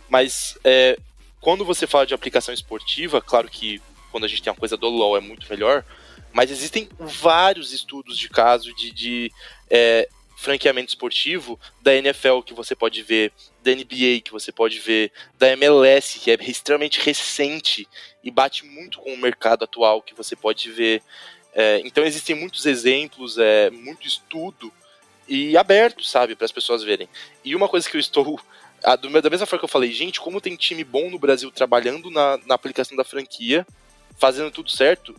[0.08, 0.98] mas é,
[1.40, 3.80] quando você fala de aplicação esportiva, claro que
[4.10, 5.84] quando a gente tem uma coisa do LoL é muito melhor,
[6.32, 9.32] mas existem vários estudos de caso de, de
[9.70, 13.32] é, franqueamento esportivo da NFL que você pode ver,
[13.64, 17.88] da NBA que você pode ver, da MLS que é extremamente recente
[18.22, 21.02] e bate muito com o mercado atual que você pode ver.
[21.54, 24.72] É, então existem muitos exemplos, é, muito estudo
[25.26, 27.08] e aberto, sabe, para as pessoas verem.
[27.44, 28.38] E uma coisa que eu estou
[28.82, 32.10] a, da mesma forma que eu falei, gente, como tem time bom no Brasil trabalhando
[32.10, 33.66] na, na aplicação da franquia,
[34.18, 35.14] fazendo tudo certo,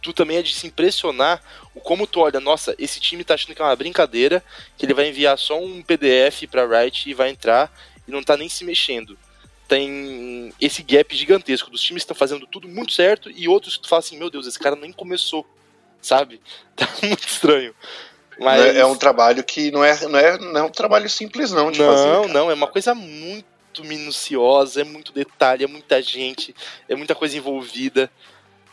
[0.00, 1.42] tu também é de se impressionar
[1.74, 4.42] o como tu olha, nossa, esse time tá achando que é uma brincadeira,
[4.76, 7.72] que ele vai enviar só um PDF pra Wright e vai entrar
[8.06, 9.18] e não tá nem se mexendo.
[9.66, 13.82] Tem esse gap gigantesco dos times que estão fazendo tudo muito certo e outros que
[13.82, 15.46] tu fala assim, meu Deus, esse cara nem começou,
[16.00, 16.40] sabe?
[16.74, 17.74] Tá muito estranho.
[18.38, 18.76] Mas...
[18.76, 21.72] É, é um trabalho que não é, não é, não é um trabalho simples não
[21.72, 22.08] de não, fazer.
[22.08, 26.54] Não, não, é uma coisa muito minuciosa, é muito detalhe, é muita gente,
[26.88, 28.10] é muita coisa envolvida.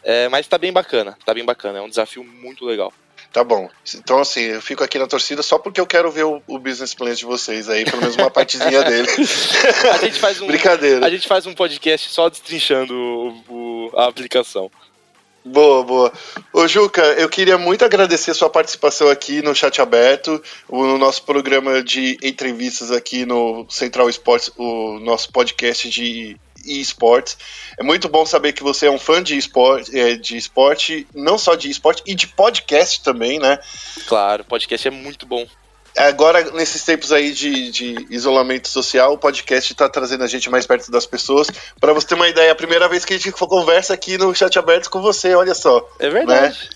[0.06, 2.94] É, mas tá bem bacana, tá bem bacana, é um desafio muito legal.
[3.34, 3.68] Tá bom.
[3.95, 6.94] Então, assim, eu fico aqui na torcida só porque eu quero ver o, o business
[6.94, 9.07] plan de vocês aí, pelo menos uma partezinha dele.
[9.91, 11.06] A gente faz um, Brincadeira.
[11.06, 14.72] A gente faz um podcast só destrinchando o, o, a aplicação.
[15.44, 16.14] Boa, boa.
[16.53, 21.23] Ô Juca, eu queria muito agradecer a sua participação aqui no Chat Aberto, no nosso
[21.23, 27.38] programa de entrevistas aqui no Central Esportes, o nosso podcast de esportes.
[27.78, 31.38] É muito bom saber que você é um fã de esporte, é, de esporte, não
[31.38, 33.60] só de esporte, e de podcast também, né?
[34.08, 35.48] Claro, podcast é muito bom.
[35.98, 40.68] Agora, nesses tempos aí de, de isolamento social, o podcast está trazendo a gente mais
[40.68, 41.48] perto das pessoas.
[41.80, 44.36] Para você ter uma ideia, é a primeira vez que a gente conversa aqui no
[44.36, 45.88] chat aberto com você, olha só.
[45.98, 46.70] É verdade.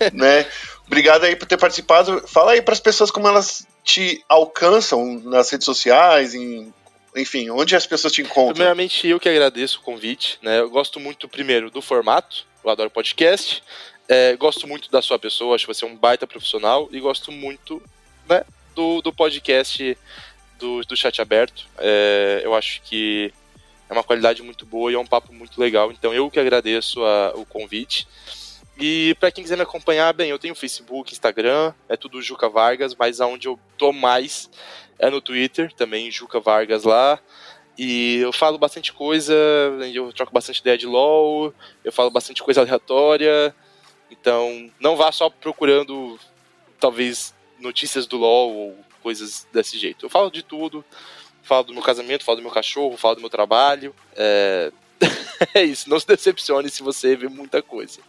[0.00, 0.10] Né?
[0.12, 0.46] né?
[0.88, 2.24] Obrigado aí por ter participado.
[2.26, 6.72] Fala aí para as pessoas como elas te alcançam nas redes sociais, em,
[7.16, 8.54] enfim, onde as pessoas te encontram.
[8.54, 10.38] Primeiramente, eu que agradeço o convite.
[10.42, 10.60] Né?
[10.60, 12.46] Eu gosto muito, primeiro, do formato.
[12.64, 13.62] Eu adoro podcast.
[14.08, 16.88] É, gosto muito da sua pessoa, acho que você é um baita profissional.
[16.90, 17.82] E gosto muito
[18.28, 18.44] né,
[18.74, 19.96] do, do podcast
[20.58, 21.66] do, do chat aberto.
[21.78, 23.32] É, eu acho que
[23.88, 25.90] é uma qualidade muito boa e é um papo muito legal.
[25.90, 28.06] Então eu que agradeço a, o convite.
[28.78, 32.94] E para quem quiser me acompanhar, bem, eu tenho Facebook, Instagram, é tudo Juca Vargas,
[32.94, 34.48] mas aonde eu tô mais
[34.98, 37.18] é no Twitter, também Juca Vargas lá.
[37.78, 39.32] E eu falo bastante coisa,
[39.94, 41.54] eu troco bastante ideia de LOL,
[41.84, 43.54] eu falo bastante coisa aleatória.
[44.10, 46.18] Então, não vá só procurando,
[46.80, 50.06] talvez, notícias do LoL ou coisas desse jeito.
[50.06, 50.84] Eu falo de tudo,
[51.42, 53.94] falo do meu casamento, falo do meu cachorro, falo do meu trabalho.
[54.16, 54.72] É,
[55.54, 58.00] é isso, não se decepcione se você vê muita coisa.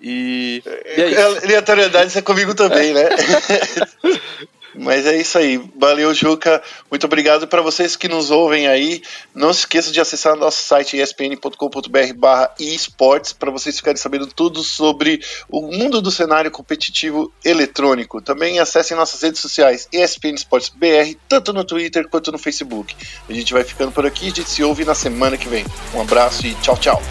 [0.00, 0.62] E,
[0.96, 1.44] e é isso.
[1.44, 3.04] Aleatoriedade é comigo também, né?
[4.76, 5.60] Mas é isso aí.
[5.76, 6.62] Valeu, Juca.
[6.90, 9.02] Muito obrigado para vocês que nos ouvem aí.
[9.34, 14.62] Não se esqueça de acessar nosso site espn.com.br barra esportes para vocês ficarem sabendo tudo
[14.62, 18.20] sobre o mundo do cenário competitivo eletrônico.
[18.20, 22.94] Também acessem nossas redes sociais ESPN Esportes BR, tanto no Twitter quanto no Facebook.
[23.28, 25.64] A gente vai ficando por aqui, a gente se ouve na semana que vem.
[25.94, 27.02] Um abraço e tchau, tchau.